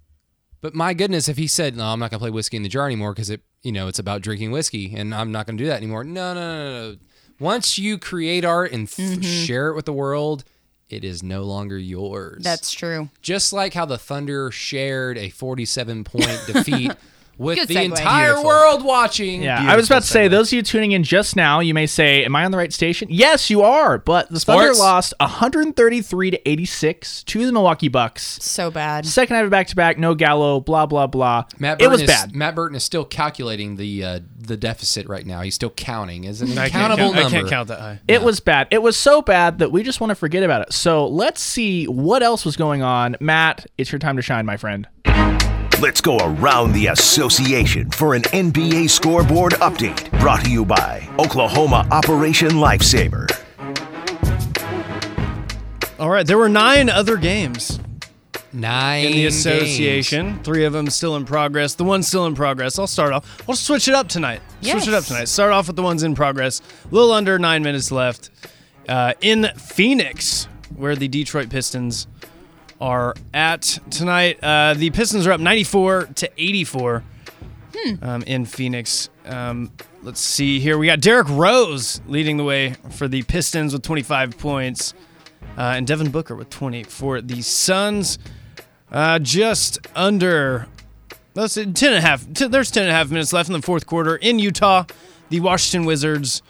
But 0.61 0.75
my 0.75 0.95
goodness, 0.95 1.29
if 1.29 1.37
he 1.37 1.47
said, 1.47 1.77
"No, 1.77 1.87
I'm 1.87 1.99
not 2.01 2.11
gonna 2.11 2.21
play 2.21 2.31
"Whiskey 2.31 2.57
in 2.57 2.63
the 2.63 2.69
Jar" 2.69 2.87
anymore," 2.87 3.13
because 3.13 3.31
it, 3.31 3.43
you 3.63 3.73
know, 3.73 3.89
it's 3.89 3.99
about 3.99 4.23
drinking 4.23 4.51
whiskey, 4.53 4.95
and 4.95 5.15
I'm 5.15 5.33
not 5.33 5.47
gonna 5.47 5.59
do 5.59 5.67
that 5.67 5.77
anymore. 5.77 6.05
No, 6.05 6.35
no, 6.35 6.41
no, 6.41 6.65
no. 6.65 6.91
no. 6.93 6.97
Once 7.39 7.79
you 7.79 7.97
create 7.99 8.45
art 8.45 8.71
and 8.73 8.87
f- 8.87 8.97
Mm-hmm. 8.97 9.21
share 9.23 9.69
it 9.69 9.75
with 9.75 9.87
the 9.87 9.93
world, 9.95 10.45
it 10.91 11.05
is 11.05 11.23
no 11.23 11.43
longer 11.43 11.79
yours. 11.79 12.43
That's 12.45 12.71
true. 12.71 13.09
just 13.23 13.53
like 13.53 13.73
how 13.75 13.87
the 13.87 13.97
Thunder 13.99 14.51
shared 14.51 15.17
a 15.17 15.31
47 15.31 16.05
point 16.05 16.41
defeat 16.47 16.93
with 17.41 17.57
Good 17.57 17.69
the 17.69 17.75
segue. 17.75 17.85
entire 17.87 18.27
Beautiful. 18.35 18.49
world 18.49 18.85
watching. 18.85 19.43
Yeah, 19.43 19.65
I 19.67 19.75
was 19.75 19.87
about 19.87 20.03
to 20.03 20.09
say, 20.09 20.27
segue. 20.27 20.31
those 20.31 20.49
of 20.51 20.53
you 20.57 20.63
tuning 20.63 20.93
in 20.93 21.03
just 21.03 21.37
now, 21.37 21.61
you 21.61 21.73
may 21.73 21.87
say, 21.87 22.23
"Am 22.23 22.37
I 22.37 22.45
on 22.45 22.51
the 22.51 22.59
right 22.59 22.73
station?" 22.73 23.09
Yes, 23.11 23.49
you 23.49 23.63
are. 23.63 23.97
But 23.97 24.29
the 24.29 24.39
Thunder 24.39 24.65
Sports. 24.75 24.79
lost 24.79 25.15
133 25.21 26.31
to 26.33 26.49
86 26.49 27.25
to 27.25 27.47
the 27.47 27.53
Milwaukee 27.53 27.89
Bucks. 27.89 28.39
So 28.43 28.71
bad. 28.71 29.07
Second 29.07 29.37
night 29.37 29.45
of 29.47 29.51
back 29.51 29.69
to 29.69 29.77
back, 29.77 29.99
no 29.99 30.15
Gallo, 30.15 30.61
blah 30.61 30.85
blah 30.85 31.07
blah. 31.07 31.45
Matt 31.59 31.81
it 31.81 31.89
was 31.89 32.03
is, 32.03 32.07
bad. 32.07 32.37
Matt 32.37 32.55
Burton 32.55 32.77
is 32.77 32.85
still 32.85 33.07
calculating 33.07 33.77
the 33.77 34.05
uh, 34.05 34.21
the 34.39 34.59
deficit 34.59 35.09
right 35.09 35.25
now. 35.27 35.41
He's 35.41 35.55
still 35.55 35.71
counting. 35.71 36.25
Is 36.25 36.43
an 36.43 36.51
I 36.59 36.69
can't, 36.69 36.93
uncountable 36.93 37.15
count, 37.15 37.27
I 37.27 37.31
can't 37.31 37.49
count 37.49 37.69
that 37.69 37.81
high. 37.81 38.01
It 38.07 38.21
was 38.21 38.41
bad. 38.41 38.69
It 38.71 38.83
was 38.83 38.99
so 38.99 39.23
bad 39.23 39.61
that 39.61 39.73
we 39.73 39.83
just 39.83 39.99
want 39.99 40.11
to 40.11 40.15
forget 40.15 40.43
about 40.43 40.61
it. 40.61 40.75
So 40.75 41.07
let's 41.07 41.41
see 41.41 41.87
what 41.87 42.23
else 42.23 42.45
was 42.45 42.57
going 42.59 42.83
on. 42.83 43.17
Matt, 43.19 43.67
it's 43.79 43.91
your 43.91 43.99
time 43.99 44.17
to 44.17 44.23
shine, 44.23 44.45
my 44.45 44.59
friend. 44.59 44.87
Let's 45.81 46.03
go 46.03 46.19
around 46.19 46.73
the 46.73 46.89
association 46.89 47.91
for 47.91 48.15
an 48.15 48.23
NBA 48.23 48.91
scoreboard 48.91 49.53
update. 49.55 50.11
Brought 50.21 50.45
to 50.45 50.51
you 50.51 50.65
by 50.65 51.09
Oklahoma 51.19 51.87
Operation 51.91 52.51
Lifesaver. 52.51 53.27
All 55.99 56.11
right, 56.11 56.27
there 56.27 56.37
were 56.37 56.49
nine 56.51 56.89
other 56.91 57.17
games 57.17 57.79
Nine 58.53 59.07
in 59.07 59.13
the 59.13 59.23
games. 59.23 59.37
association. 59.37 60.43
Three 60.43 60.65
of 60.65 60.73
them 60.73 60.91
still 60.91 61.17
in 61.17 61.25
progress. 61.25 61.75
The 61.75 61.85
one 61.85 62.03
still 62.03 62.27
in 62.27 62.35
progress. 62.35 62.79
I'll 62.79 62.87
start 62.87 63.13
off. 63.13 63.47
We'll 63.49 63.57
switch 63.57 63.89
it 63.89 63.95
up 63.95 64.09
tonight. 64.09 64.41
Switch 64.61 64.87
it 64.89 64.93
up 64.95 65.05
tonight. 65.05 65.29
Start 65.29 65.53
off 65.53 65.67
with 65.67 65.77
the 65.77 65.83
ones 65.83 66.03
in 66.03 66.15
progress. 66.15 66.61
A 66.91 66.95
little 66.95 67.13
under 67.13 67.39
nine 67.39 67.63
minutes 67.63 67.91
left. 67.91 68.31
Uh, 68.89 69.15
in 69.21 69.49
Phoenix, 69.57 70.47
where 70.77 70.97
the 70.97 71.07
Detroit 71.09 71.49
Pistons 71.49 72.07
are 72.81 73.15
at 73.35 73.63
tonight. 73.91 74.39
Uh, 74.43 74.75
the 74.75 74.91
Pistons 74.91 75.27
are 75.27 75.33
up 75.33 75.41
94 75.41 76.09
to 76.17 76.31
84 76.37 77.05
um, 78.03 78.23
in 78.23 78.45
Phoenix. 78.45 79.09
Um, 79.27 79.71
let's 80.03 80.21
see 80.21 80.61
here. 80.61 80.79
We 80.79 80.87
got 80.87 81.01
Derrick 81.01 81.29
Rose 81.29 82.01
leading 82.07 82.37
the 82.37 82.45
way 82.45 82.75
for 82.91 83.09
the 83.09 83.23
Pistons 83.23 83.73
with 83.73 83.83
25 83.83 84.39
points, 84.39 84.95
uh, 85.57 85.75
and 85.77 85.87
Devin 85.87 86.11
Booker 86.11 86.35
with 86.35 86.51
20 86.51 86.85
for 86.85 87.21
the 87.21 87.43
Suns. 87.43 88.19
Uh, 88.91 89.19
just 89.19 89.79
under, 89.95 90.67
let's 91.35 91.53
say 91.55 91.65
10 91.65 91.89
and 91.91 91.99
a 91.99 92.01
half. 92.01 92.33
T- 92.33 92.49
there's 92.49 92.71
10 92.71 92.85
and 92.85 92.91
a 92.91 92.95
half 92.95 93.11
minutes 93.11 93.33
left 93.33 93.49
in 93.49 93.53
the 93.53 93.63
fourth 93.63 93.87
quarter 93.87 94.17
in 94.17 94.39
Utah. 94.39 94.85
The 95.29 95.41
Washington 95.41 95.87
Wizards 95.87 96.43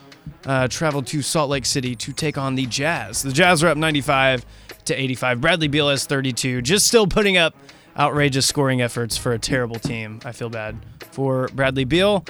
uh, 0.47 0.69
traveled 0.69 1.07
to 1.09 1.23
Salt 1.23 1.51
Lake 1.51 1.67
City 1.67 1.95
to 1.97 2.13
take 2.13 2.39
on 2.39 2.55
the 2.55 2.67
Jazz. 2.67 3.23
The 3.23 3.33
Jazz 3.33 3.63
are 3.63 3.69
up 3.69 3.77
95 3.77 4.45
to 4.87 4.95
85. 5.01 5.41
Bradley 5.41 5.69
Beal 5.69 5.89
has 5.89 6.05
32, 6.05 6.63
just 6.63 6.87
still 6.87 7.07
putting 7.07 7.37
up 7.37 7.55
outrageous 7.99 8.47
scoring 8.47 8.81
efforts 8.81 9.17
for 9.17 9.33
a 9.33 9.39
terrible 9.39 9.79
team. 9.79 10.21
I 10.25 10.33
feel 10.33 10.49
bad 10.49 10.77
for 11.13 11.49
Bradley 11.49 11.85
Beal. 11.85 12.25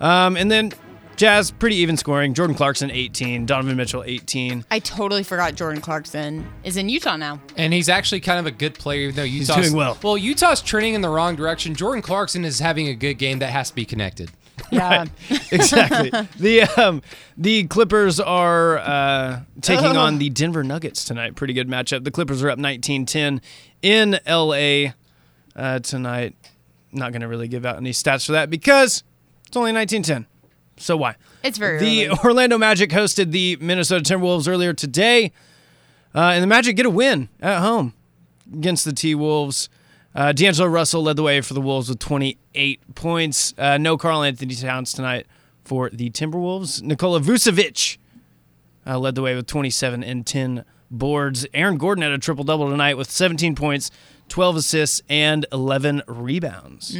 Um, 0.00 0.36
and 0.36 0.50
then 0.50 0.72
Jazz, 1.18 1.50
pretty 1.50 1.74
even 1.76 1.96
scoring. 1.96 2.32
Jordan 2.32 2.54
Clarkson, 2.54 2.92
18. 2.92 3.44
Donovan 3.44 3.76
Mitchell, 3.76 4.04
18. 4.06 4.64
I 4.70 4.78
totally 4.78 5.24
forgot 5.24 5.56
Jordan 5.56 5.82
Clarkson 5.82 6.46
is 6.62 6.76
in 6.76 6.88
Utah 6.88 7.16
now. 7.16 7.40
And 7.56 7.72
he's 7.72 7.88
actually 7.88 8.20
kind 8.20 8.38
of 8.38 8.46
a 8.46 8.52
good 8.52 8.74
player, 8.74 9.00
even 9.00 9.16
though 9.16 9.22
Utah's 9.24 9.56
doing 9.56 9.76
well. 9.76 9.98
Well, 10.00 10.16
Utah's 10.16 10.62
trending 10.62 10.94
in 10.94 11.00
the 11.00 11.08
wrong 11.08 11.34
direction. 11.34 11.74
Jordan 11.74 12.02
Clarkson 12.02 12.44
is 12.44 12.60
having 12.60 12.86
a 12.86 12.94
good 12.94 13.14
game 13.14 13.40
that 13.40 13.50
has 13.50 13.70
to 13.70 13.74
be 13.74 13.84
connected. 13.84 14.30
Yeah. 14.70 15.06
exactly. 15.50 16.10
the 16.38 16.62
um, 16.76 17.02
the 17.36 17.64
Clippers 17.68 18.20
are 18.20 18.78
uh, 18.78 19.40
taking 19.60 19.96
on 19.96 20.18
the 20.18 20.30
Denver 20.30 20.62
Nuggets 20.64 21.04
tonight. 21.04 21.36
Pretty 21.36 21.54
good 21.54 21.68
matchup. 21.68 22.04
The 22.04 22.10
Clippers 22.10 22.42
are 22.42 22.50
up 22.50 22.58
19-10 22.58 23.40
in 23.82 24.18
LA 24.26 24.92
uh, 25.56 25.78
tonight. 25.80 26.34
Not 26.92 27.12
going 27.12 27.22
to 27.22 27.28
really 27.28 27.48
give 27.48 27.64
out 27.66 27.76
any 27.76 27.92
stats 27.92 28.26
for 28.26 28.32
that 28.32 28.50
because 28.50 29.02
it's 29.46 29.56
only 29.56 29.72
19-10. 29.72 30.26
So 30.76 30.96
why? 30.96 31.16
It's 31.42 31.58
very 31.58 31.78
The 31.78 32.08
early. 32.08 32.18
Orlando 32.24 32.58
Magic 32.58 32.90
hosted 32.90 33.30
the 33.32 33.56
Minnesota 33.60 34.02
Timberwolves 34.02 34.48
earlier 34.48 34.72
today, 34.72 35.32
uh, 36.14 36.32
and 36.34 36.42
the 36.42 36.46
Magic 36.46 36.76
get 36.76 36.86
a 36.86 36.90
win 36.90 37.28
at 37.40 37.60
home 37.60 37.94
against 38.52 38.84
the 38.84 38.92
T 38.92 39.14
Wolves. 39.14 39.68
Uh, 40.18 40.32
D'Angelo 40.32 40.68
Russell 40.68 41.04
led 41.04 41.14
the 41.14 41.22
way 41.22 41.40
for 41.40 41.54
the 41.54 41.60
Wolves 41.60 41.88
with 41.88 42.00
28 42.00 42.96
points. 42.96 43.54
Uh, 43.56 43.78
no 43.78 43.96
Karl 43.96 44.24
Anthony 44.24 44.52
Towns 44.52 44.92
tonight 44.92 45.28
for 45.64 45.90
the 45.90 46.10
Timberwolves. 46.10 46.82
Nikola 46.82 47.20
Vucevic 47.20 47.98
uh, 48.84 48.98
led 48.98 49.14
the 49.14 49.22
way 49.22 49.36
with 49.36 49.46
27 49.46 50.02
and 50.02 50.26
10 50.26 50.64
boards. 50.90 51.46
Aaron 51.54 51.76
Gordon 51.78 52.02
had 52.02 52.10
a 52.10 52.18
triple 52.18 52.42
double 52.42 52.68
tonight 52.68 52.96
with 52.96 53.08
17 53.08 53.54
points, 53.54 53.92
12 54.28 54.56
assists, 54.56 55.02
and 55.08 55.46
11 55.52 56.02
rebounds. 56.08 56.96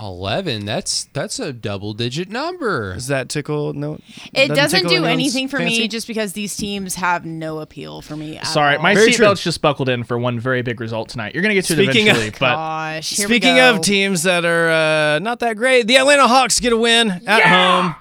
Eleven. 0.00 0.64
That's 0.64 1.04
that's 1.12 1.38
a 1.38 1.52
double 1.52 1.92
digit 1.94 2.28
number. 2.28 2.94
Does 2.94 3.06
that 3.08 3.28
tickle? 3.28 3.72
No, 3.74 3.98
It 4.32 4.48
doesn't 4.48 4.80
tickle 4.82 4.96
do 4.96 5.04
anything 5.04 5.46
for 5.48 5.58
fancy? 5.58 5.80
me 5.80 5.88
just 5.88 6.06
because 6.06 6.32
these 6.32 6.56
teams 6.56 6.96
have 6.96 7.24
no 7.24 7.60
appeal 7.60 8.02
for 8.02 8.16
me. 8.16 8.36
At 8.38 8.46
Sorry, 8.46 8.76
all. 8.76 8.82
my 8.82 8.94
seatbelt's 8.94 9.44
just 9.44 9.60
buckled 9.62 9.88
in 9.88 10.02
for 10.04 10.18
one 10.18 10.40
very 10.40 10.62
big 10.62 10.80
result 10.80 11.08
tonight. 11.10 11.32
You're 11.34 11.42
gonna 11.42 11.54
get 11.54 11.64
to 11.66 11.74
it 11.74 11.76
Speaking 11.84 12.08
of- 12.08 12.16
eventually, 12.16 12.30
but 12.40 12.56
Gosh, 12.56 13.10
here 13.10 13.28
we 13.28 13.34
Speaking 13.34 13.56
go. 13.56 13.74
of 13.74 13.80
teams 13.82 14.24
that 14.24 14.44
are 14.44 14.70
uh, 15.16 15.18
not 15.20 15.38
that 15.40 15.56
great, 15.56 15.86
the 15.86 15.96
Atlanta 15.98 16.26
Hawks 16.26 16.58
get 16.60 16.72
a 16.72 16.76
win 16.76 17.10
at 17.26 17.42
home 17.42 17.94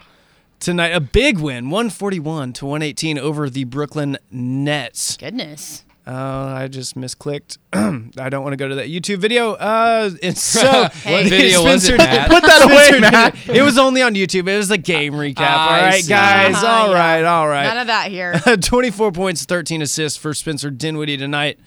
tonight. 0.59 0.89
A 0.89 0.99
big 0.99 1.37
win, 1.37 1.69
141 1.69 2.53
to 2.53 2.65
118 2.65 3.19
over 3.19 3.49
the 3.49 3.65
Brooklyn 3.65 4.17
Nets. 4.31 5.15
Goodness. 5.17 5.83
Uh, 6.05 6.55
I 6.57 6.67
just 6.67 6.95
misclicked. 6.97 7.57
I 8.19 8.29
don't 8.29 8.43
want 8.43 8.51
to 8.53 8.57
go 8.57 8.67
to 8.67 8.75
that 8.75 8.87
YouTube 8.87 9.19
video. 9.19 9.53
Uh, 9.53 10.09
it's 10.21 10.41
so 10.43 10.69
What 10.83 10.91
video 11.03 11.63
was 11.63 11.87
it, 11.87 11.97
Matt? 11.97 12.29
put 12.29 12.43
that 12.43 12.61
away, 12.63 12.99
Matt. 12.99 13.35
It 13.47 13.61
was 13.61 13.77
only 13.77 14.01
on 14.01 14.13
YouTube. 14.13 14.47
It 14.49 14.57
was 14.57 14.69
a 14.69 14.77
game 14.77 15.13
recap. 15.13 15.39
I 15.41 15.77
all 15.77 15.81
right, 15.85 16.07
guys. 16.07 16.55
Uh-huh, 16.55 16.67
All 16.67 16.91
yeah. 16.91 16.99
right, 16.99 17.23
all 17.23 17.47
right. 17.47 17.63
None 17.63 17.77
of 17.77 17.87
that 17.87 18.11
here. 18.11 18.33
24 18.61 19.13
points, 19.13 19.45
13 19.45 19.81
assists 19.81 20.17
for 20.17 20.33
Spencer 20.33 20.69
Dinwiddie 20.69 21.15
tonight. 21.17 21.57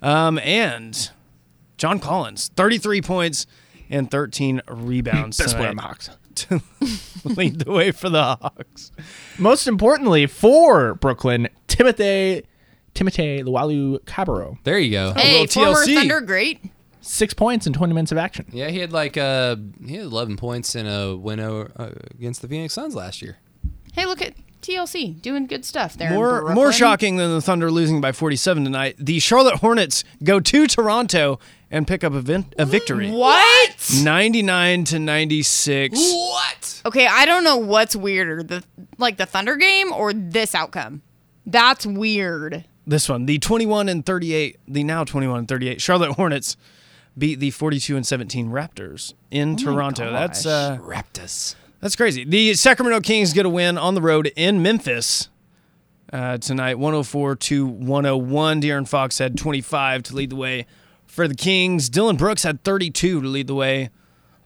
Um, 0.00 0.38
and 0.38 1.10
John 1.76 1.98
Collins, 1.98 2.50
33 2.54 3.02
points 3.02 3.46
and 3.90 4.08
13 4.10 4.62
rebounds. 4.68 5.38
best 5.38 5.56
player 5.56 5.70
tonight 5.70 5.70
on 5.70 5.76
the 5.76 5.82
Hawks. 5.82 6.10
to 6.34 6.62
lead 7.24 7.58
the 7.58 7.72
way 7.72 7.90
for 7.90 8.08
the 8.08 8.22
Hawks. 8.36 8.92
Most 9.38 9.66
importantly, 9.66 10.26
for 10.26 10.94
Brooklyn, 10.94 11.48
Timothy 11.66 12.44
Timothy 12.94 13.42
Luwawu 13.42 14.00
Cabarrot, 14.04 14.58
There 14.64 14.78
you 14.78 14.90
go. 14.90 15.12
hey, 15.14 15.46
former 15.46 15.72
TLC. 15.84 15.94
Thunder 15.94 16.20
great. 16.20 16.60
six 17.00 17.34
points 17.34 17.66
in 17.66 17.72
20 17.72 17.92
minutes 17.94 18.12
of 18.12 18.18
action. 18.18 18.46
Yeah, 18.52 18.68
he 18.68 18.78
had 18.78 18.92
like 18.92 19.16
uh 19.16 19.56
he 19.86 19.94
had 19.96 20.04
11 20.04 20.36
points 20.36 20.74
in 20.74 20.86
a 20.86 21.16
win 21.16 21.40
o- 21.40 21.68
uh, 21.76 21.90
against 22.12 22.42
the 22.42 22.48
Phoenix 22.48 22.74
Suns 22.74 22.94
last 22.94 23.22
year. 23.22 23.38
Hey, 23.92 24.06
look 24.06 24.22
at 24.22 24.34
TLC 24.62 25.20
doing 25.20 25.46
good 25.46 25.64
stuff 25.64 25.96
there. 25.96 26.10
More 26.12 26.54
more 26.54 26.72
shocking 26.72 27.16
than 27.16 27.30
the 27.32 27.40
Thunder 27.40 27.70
losing 27.70 28.00
by 28.00 28.12
47 28.12 28.64
tonight. 28.64 28.94
The 28.98 29.18
Charlotte 29.18 29.56
Hornets 29.56 30.04
go 30.22 30.38
to 30.38 30.66
Toronto 30.68 31.40
and 31.70 31.88
pick 31.88 32.04
up 32.04 32.12
a, 32.12 32.20
vin- 32.20 32.52
a 32.58 32.64
victory. 32.66 33.10
What? 33.10 33.90
99 34.02 34.84
to 34.84 34.98
96. 34.98 35.98
What? 35.98 36.82
Okay, 36.86 37.06
I 37.06 37.24
don't 37.24 37.42
know 37.44 37.56
what's 37.56 37.96
weirder, 37.96 38.42
the 38.42 38.62
like 38.98 39.16
the 39.16 39.26
Thunder 39.26 39.56
game 39.56 39.92
or 39.92 40.12
this 40.12 40.54
outcome. 40.54 41.02
That's 41.46 41.84
weird. 41.84 42.64
This 42.86 43.08
one, 43.08 43.26
the 43.26 43.38
21 43.38 43.88
and 43.88 44.04
38, 44.04 44.58
the 44.66 44.82
now 44.82 45.04
21 45.04 45.40
and 45.40 45.48
38 45.48 45.80
Charlotte 45.80 46.12
Hornets 46.12 46.56
beat 47.16 47.38
the 47.38 47.50
42 47.50 47.96
and 47.96 48.06
17 48.06 48.48
Raptors 48.50 49.14
in 49.30 49.56
Toronto. 49.56 50.10
That's 50.12 50.46
uh 50.46 50.78
Raptors. 50.80 51.54
That's 51.80 51.96
crazy. 51.96 52.24
The 52.24 52.54
Sacramento 52.54 53.00
Kings 53.00 53.32
get 53.32 53.46
a 53.46 53.48
win 53.48 53.76
on 53.76 53.94
the 53.94 54.00
road 54.00 54.32
in 54.36 54.62
Memphis 54.62 55.28
uh, 56.12 56.38
tonight, 56.38 56.78
104 56.78 57.36
to 57.36 57.66
101. 57.66 58.62
De'Aaron 58.62 58.86
Fox 58.86 59.18
had 59.18 59.36
25 59.36 60.04
to 60.04 60.14
lead 60.14 60.30
the 60.30 60.36
way 60.36 60.66
for 61.06 61.26
the 61.26 61.34
Kings. 61.34 61.88
Dillon 61.88 62.16
Brooks 62.16 62.42
had 62.42 62.62
32 62.64 63.22
to 63.22 63.28
lead 63.28 63.46
the 63.46 63.54
way 63.54 63.90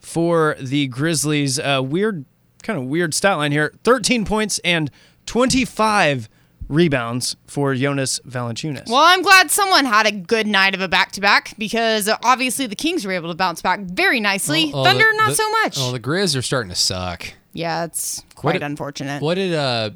for 0.01 0.57
the 0.61 0.87
Grizzlies. 0.89 1.59
Uh, 1.59 1.83
weird, 1.85 2.25
kind 2.63 2.79
of 2.79 2.87
weird 2.87 3.15
stat 3.15 3.37
line 3.37 3.53
here 3.53 3.73
13 3.85 4.25
points 4.25 4.59
and 4.65 4.91
25 5.27 6.29
rebounds 6.69 7.37
for 7.47 7.75
Jonas 7.75 8.21
Valanciunas. 8.27 8.89
Well, 8.89 9.03
I'm 9.03 9.23
glad 9.23 9.51
someone 9.51 9.85
had 9.85 10.07
a 10.07 10.13
good 10.13 10.47
night 10.47 10.75
of 10.75 10.81
a 10.81 10.89
back 10.89 11.13
to 11.13 11.21
back 11.21 11.55
because 11.59 12.09
uh, 12.09 12.17
obviously 12.25 12.67
the 12.67 12.75
Kings 12.77 13.05
were 13.05 13.13
able 13.13 13.29
to 13.31 13.37
bounce 13.37 13.63
back 13.63 13.81
very 13.81 14.21
nicely. 14.21 14.71
Oh, 14.75 14.85
Thunder, 14.85 15.05
the- 15.11 15.17
not 15.17 15.29
the- 15.31 15.35
so 15.37 15.51
much. 15.51 15.77
Oh, 15.79 15.93
the 15.93 16.01
Grizz 16.01 16.37
are 16.37 16.43
starting 16.43 16.71
to 16.71 16.77
suck. 16.77 17.33
yeah, 17.53 17.85
it's 17.85 18.23
quite 18.35 18.55
did- 18.55 18.63
unfortunate. 18.63 19.23
What 19.23 19.35
did 19.35 19.55
uh 19.55 19.91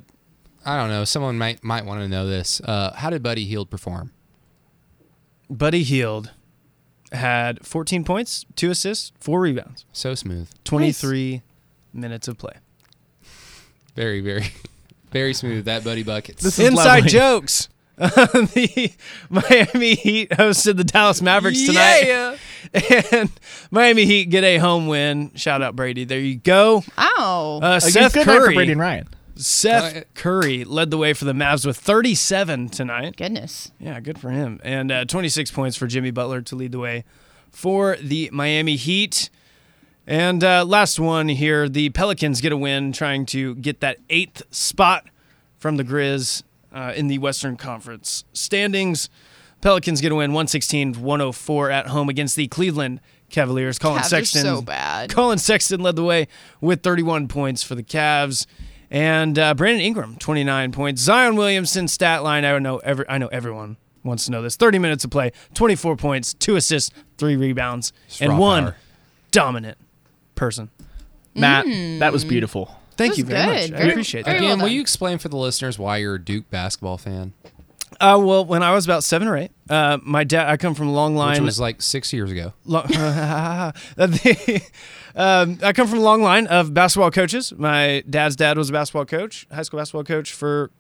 I 0.64 0.76
don't 0.76 0.90
know, 0.90 1.04
someone 1.04 1.38
might 1.38 1.64
might 1.64 1.84
want 1.86 2.00
to 2.02 2.08
know 2.08 2.26
this. 2.26 2.60
Uh 2.60 2.92
how 2.94 3.10
did 3.10 3.22
Buddy 3.22 3.44
Hield 3.46 3.70
perform? 3.70 4.12
Buddy 5.48 5.82
Hield 5.82 6.30
had 7.12 7.66
14 7.66 8.04
points, 8.04 8.46
two 8.54 8.70
assists, 8.70 9.10
four 9.18 9.40
rebounds, 9.40 9.84
So 9.92 10.14
smooth. 10.14 10.48
23 10.62 11.42
minutes 11.92 12.28
of 12.28 12.38
play. 12.38 12.52
Very, 13.96 14.20
very 14.20 14.44
very 15.10 15.34
smooth 15.34 15.64
that 15.66 15.84
Buddy 15.84 16.02
buckets. 16.02 16.42
This 16.42 16.58
is 16.58 16.68
Inside 16.68 16.96
lovely. 17.04 17.10
jokes. 17.10 17.68
the 18.00 18.92
Miami 19.28 19.94
Heat 19.94 20.30
hosted 20.30 20.76
the 20.78 20.84
Dallas 20.84 21.20
Mavericks 21.20 21.66
tonight. 21.66 22.38
And 23.12 23.30
Miami 23.70 24.06
Heat 24.06 24.30
get 24.30 24.42
a 24.44 24.56
home 24.58 24.86
win. 24.86 25.32
Shout 25.34 25.60
out 25.62 25.76
Brady. 25.76 26.04
There 26.04 26.18
you 26.18 26.36
go. 26.36 26.82
oh, 26.96 27.60
Uh, 27.62 27.76
A 27.76 27.80
Seth 27.80 28.14
good 28.14 28.26
night 28.26 28.38
for 28.38 28.44
Brady 28.46 28.54
Curry. 28.56 28.68
and 28.72 28.80
Ryan. 28.80 29.08
Seth 29.36 29.96
Uh, 29.96 30.00
Curry 30.14 30.64
led 30.64 30.90
the 30.90 30.96
way 30.98 31.12
for 31.12 31.24
the 31.26 31.32
Mavs 31.32 31.66
with 31.66 31.76
37 31.76 32.68
tonight. 32.70 33.16
goodness. 33.16 33.70
Yeah, 33.78 34.00
good 34.00 34.18
for 34.18 34.30
him. 34.30 34.60
And 34.64 34.90
uh, 34.92 35.04
26 35.04 35.50
points 35.50 35.76
for 35.76 35.86
Jimmy 35.86 36.10
Butler 36.10 36.40
to 36.42 36.56
lead 36.56 36.72
the 36.72 36.78
way 36.78 37.04
for 37.50 37.96
the 38.00 38.30
Miami 38.32 38.76
Heat. 38.76 39.28
And 40.10 40.42
uh, 40.42 40.64
last 40.64 40.98
one 40.98 41.28
here 41.28 41.68
the 41.68 41.90
Pelicans 41.90 42.40
get 42.40 42.50
a 42.50 42.56
win, 42.56 42.90
trying 42.90 43.26
to 43.26 43.54
get 43.54 43.78
that 43.78 43.98
eighth 44.10 44.42
spot 44.50 45.06
from 45.56 45.76
the 45.76 45.84
Grizz 45.84 46.42
uh, 46.72 46.92
in 46.96 47.06
the 47.06 47.18
Western 47.18 47.56
Conference 47.56 48.24
standings. 48.32 49.08
Pelicans 49.60 50.00
get 50.00 50.10
a 50.10 50.16
win 50.16 50.32
116 50.32 51.00
104 51.00 51.70
at 51.70 51.86
home 51.86 52.08
against 52.08 52.34
the 52.34 52.48
Cleveland 52.48 53.00
Cavaliers. 53.28 53.78
Collin 53.78 54.00
Cavs 54.00 54.06
are 54.06 54.08
Sexton. 54.08 54.42
so 54.42 54.60
bad. 54.60 55.10
Collin 55.10 55.38
Sexton 55.38 55.80
led 55.80 55.94
the 55.94 56.02
way 56.02 56.26
with 56.60 56.82
31 56.82 57.28
points 57.28 57.62
for 57.62 57.76
the 57.76 57.84
Cavs. 57.84 58.46
And 58.90 59.38
uh, 59.38 59.54
Brandon 59.54 59.80
Ingram, 59.80 60.16
29 60.16 60.72
points. 60.72 61.02
Zion 61.02 61.36
Williamson 61.36 61.86
stat 61.86 62.24
line. 62.24 62.44
I 62.44 62.50
don't 62.50 62.64
know. 62.64 62.78
Every, 62.78 63.04
I 63.08 63.18
know 63.18 63.28
everyone 63.28 63.76
wants 64.02 64.24
to 64.24 64.32
know 64.32 64.42
this. 64.42 64.56
30 64.56 64.80
minutes 64.80 65.04
of 65.04 65.12
play, 65.12 65.30
24 65.54 65.94
points, 65.94 66.34
two 66.34 66.56
assists, 66.56 66.90
three 67.16 67.36
rebounds, 67.36 67.92
and 68.20 68.40
one 68.40 68.64
power. 68.64 68.76
dominant 69.30 69.78
person. 70.40 70.70
Matt, 71.34 71.66
that 72.00 72.12
was 72.12 72.24
beautiful. 72.24 72.74
Thank 72.96 73.12
This 73.12 73.18
you 73.18 73.24
is 73.24 73.30
very 73.30 73.44
good. 73.46 73.70
much. 73.70 73.78
I 73.78 73.82
Very- 73.82 73.90
appreciate 73.92 74.24
very 74.24 74.38
that. 74.38 74.42
well 74.42 74.50
Again, 74.50 74.58
will 74.58 74.66
done. 74.66 74.74
you 74.74 74.80
explain 74.80 75.18
for 75.18 75.28
the 75.28 75.36
listeners 75.36 75.78
why 75.78 75.98
you're 75.98 76.16
a 76.16 76.22
Duke 76.22 76.50
basketball 76.50 76.98
fan? 76.98 77.32
Uh, 78.00 78.18
well, 78.22 78.44
when 78.44 78.62
I 78.62 78.72
was 78.72 78.84
about 78.84 79.04
seven 79.04 79.28
or 79.28 79.36
eight, 79.36 79.50
uh, 79.68 79.98
my 80.02 80.24
dad. 80.24 80.48
I 80.48 80.56
come 80.56 80.74
from 80.74 80.88
a 80.88 80.92
long 80.92 81.14
line 81.16 81.30
Which 81.30 81.38
line. 81.38 81.44
was 81.46 81.60
like 81.60 81.82
six 81.82 82.12
years 82.12 82.30
ago. 82.30 82.52
Lo- 82.64 82.80
um, 85.16 85.58
I 85.62 85.72
come 85.74 85.86
from 85.88 85.98
a 85.98 86.02
long 86.02 86.22
line 86.22 86.46
of 86.46 86.72
basketball 86.74 87.10
coaches. 87.10 87.52
My 87.56 88.02
dad's 88.08 88.36
dad 88.36 88.56
was 88.56 88.70
a 88.70 88.72
basketball 88.72 89.04
coach, 89.06 89.46
high 89.52 89.62
school 89.62 89.78
basketball 89.78 90.04
coach 90.04 90.32
for 90.32 90.70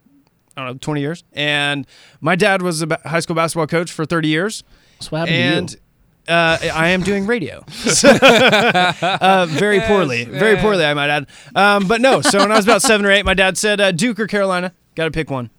I 0.56 0.64
don't 0.64 0.74
know, 0.74 0.78
20 0.80 1.00
years, 1.00 1.24
and 1.32 1.86
my 2.20 2.36
dad 2.36 2.60
was 2.62 2.82
a 2.82 2.86
ba- 2.86 3.00
high 3.04 3.20
school 3.20 3.36
basketball 3.36 3.66
coach 3.66 3.90
for 3.92 4.04
30 4.04 4.28
years. 4.28 4.64
So 5.00 5.08
what 5.10 5.18
happened 5.20 5.36
and 5.36 5.68
to 5.70 5.76
you? 5.76 5.82
Uh, 6.30 6.58
I 6.74 6.88
am 6.90 7.02
doing 7.02 7.26
radio. 7.26 7.58
uh, 8.04 9.46
very 9.50 9.80
poorly, 9.80 10.24
very 10.24 10.56
poorly, 10.56 10.84
I 10.84 10.94
might 10.94 11.10
add. 11.10 11.26
Um, 11.54 11.88
but 11.88 12.00
no, 12.00 12.20
so 12.20 12.38
when 12.38 12.52
I 12.52 12.56
was 12.56 12.64
about 12.64 12.82
seven 12.82 13.04
or 13.04 13.10
eight, 13.10 13.24
my 13.24 13.34
dad 13.34 13.58
said 13.58 13.80
uh, 13.80 13.92
Duke 13.92 14.18
or 14.20 14.26
Carolina. 14.26 14.72
Got 14.94 15.04
to 15.04 15.10
pick 15.10 15.30
one. 15.30 15.50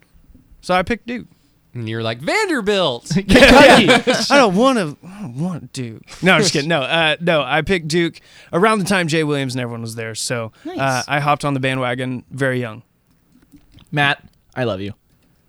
So 0.60 0.74
I 0.74 0.82
picked 0.82 1.06
Duke. 1.06 1.26
And 1.74 1.88
you're 1.88 2.02
like 2.02 2.18
Vanderbilt. 2.20 3.08
Kentucky. 3.14 3.88
I 3.88 4.36
don't 4.36 4.54
want 4.54 4.78
to. 4.78 4.96
I 5.06 5.22
don't 5.22 5.38
want 5.38 5.72
Duke. 5.72 6.02
No, 6.22 6.32
I'm 6.32 6.42
just 6.42 6.52
kidding. 6.52 6.68
No, 6.68 6.82
uh, 6.82 7.16
no. 7.20 7.42
I 7.42 7.62
picked 7.62 7.88
Duke 7.88 8.20
around 8.52 8.80
the 8.80 8.84
time 8.84 9.08
Jay 9.08 9.24
Williams 9.24 9.54
and 9.54 9.62
everyone 9.62 9.80
was 9.80 9.94
there. 9.94 10.14
So 10.14 10.52
uh, 10.66 10.74
Nice. 10.74 11.04
I 11.08 11.20
hopped 11.20 11.46
on 11.46 11.54
the 11.54 11.60
bandwagon 11.60 12.24
very 12.30 12.60
young. 12.60 12.82
Matt, 13.90 14.22
I 14.54 14.64
love 14.64 14.80
you. 14.82 14.90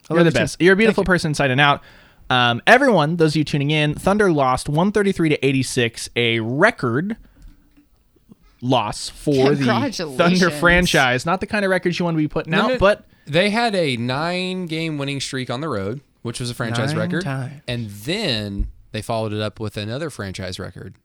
I 0.10 0.14
You're 0.14 0.18
love 0.20 0.26
the 0.26 0.30
you 0.30 0.32
too. 0.32 0.40
best. 0.40 0.62
You're 0.62 0.74
a 0.74 0.76
beautiful 0.78 1.02
Thank 1.04 1.08
you. 1.10 1.14
person 1.14 1.30
inside 1.32 1.52
and 1.52 1.60
out. 1.62 1.82
Um, 2.34 2.62
everyone, 2.66 3.18
those 3.18 3.34
of 3.34 3.36
you 3.38 3.44
tuning 3.44 3.70
in, 3.72 3.94
Thunder 3.94 4.32
lost 4.32 4.68
133 4.68 5.30
to 5.30 5.46
86, 5.46 6.10
a 6.16 6.40
record 6.40 7.16
loss 8.62 9.10
for 9.10 9.54
the 9.54 10.16
Thunder 10.18 10.50
franchise. 10.50 11.26
Not 11.26 11.42
the 11.42 11.48
kind 11.48 11.64
of 11.66 11.70
records 11.72 12.00
you 12.00 12.06
want 12.06 12.16
to 12.16 12.20
be 12.20 12.28
putting 12.28 12.52
No, 12.52 12.62
out, 12.64 12.68
no, 12.70 12.78
but 12.80 13.06
They 13.26 13.50
had 13.52 13.76
a 13.76 13.98
nine 13.98 14.66
game 14.66 14.98
winning 14.98 15.20
streak 15.20 15.50
on 15.50 15.62
the 15.62 15.70
road, 15.70 16.02
which 16.24 16.40
was 16.40 16.50
a 16.50 16.54
franchise 16.56 16.94
Nine 16.94 17.00
record. 17.02 17.24
times. 17.24 17.62
And 17.68 17.90
then 17.90 18.70
they 18.92 19.02
followed 19.02 19.34
it 19.34 19.42
up 19.42 19.60
with 19.60 19.78
another 19.78 20.10
franchise 20.10 20.58
record 20.60 20.96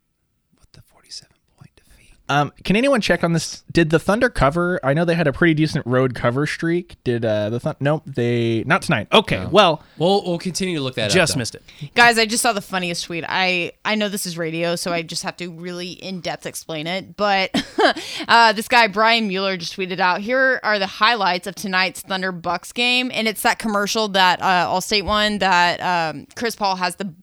with 0.58 0.70
the 0.72 0.82
47 0.82 1.34
point 1.58 1.70
defeat. 1.76 2.14
Um, 2.28 2.52
can 2.64 2.76
anyone 2.76 3.00
check 3.00 3.24
on 3.24 3.32
this? 3.32 3.62
Did 3.72 3.90
the 3.90 3.98
Thunder 3.98 4.28
cover? 4.28 4.78
I 4.82 4.92
know 4.92 5.04
they 5.04 5.14
had 5.14 5.26
a 5.26 5.32
pretty 5.32 5.54
decent 5.54 5.86
road 5.86 6.14
cover 6.14 6.46
streak. 6.46 6.96
Did 7.04 7.24
uh, 7.24 7.50
the 7.50 7.60
Thunder? 7.60 7.78
Nope, 7.80 8.02
they 8.06 8.64
not 8.64 8.82
tonight. 8.82 9.08
Okay, 9.12 9.46
well, 9.46 9.82
We'll, 9.96 10.22
we'll 10.24 10.38
continue 10.38 10.76
to 10.76 10.82
look 10.82 10.94
that 10.96 11.06
up. 11.06 11.10
Just 11.10 11.34
though. 11.34 11.38
missed 11.38 11.54
it. 11.54 11.62
Guys, 11.94 12.18
I 12.18 12.26
just 12.26 12.42
saw 12.42 12.52
the 12.52 12.60
funniest 12.60 13.04
tweet. 13.04 13.24
I 13.28 13.72
I 13.84 13.94
know 13.94 14.08
this 14.08 14.26
is 14.26 14.36
radio, 14.36 14.76
so 14.76 14.92
I 14.92 15.02
just 15.02 15.22
have 15.22 15.36
to 15.38 15.50
really 15.50 15.90
in 15.92 16.20
depth 16.20 16.46
explain 16.46 16.86
it. 16.86 17.16
But 17.16 17.50
uh, 18.28 18.52
this 18.52 18.68
guy 18.68 18.86
Brian 18.88 19.28
Mueller 19.28 19.56
just 19.56 19.76
tweeted 19.76 19.98
out, 20.00 20.20
"Here 20.20 20.60
are 20.62 20.78
the 20.78 20.86
highlights 20.86 21.46
of 21.46 21.54
tonight's 21.54 22.00
Thunder 22.00 22.32
Bucks 22.32 22.72
game," 22.72 23.10
and 23.12 23.26
it's 23.26 23.42
that 23.42 23.58
commercial 23.58 24.08
that 24.08 24.42
uh, 24.42 24.68
Allstate 24.68 25.04
one 25.04 25.38
that 25.38 25.80
um, 25.80 26.26
Chris 26.36 26.54
Paul 26.56 26.76
has 26.76 26.96
the 26.96 27.14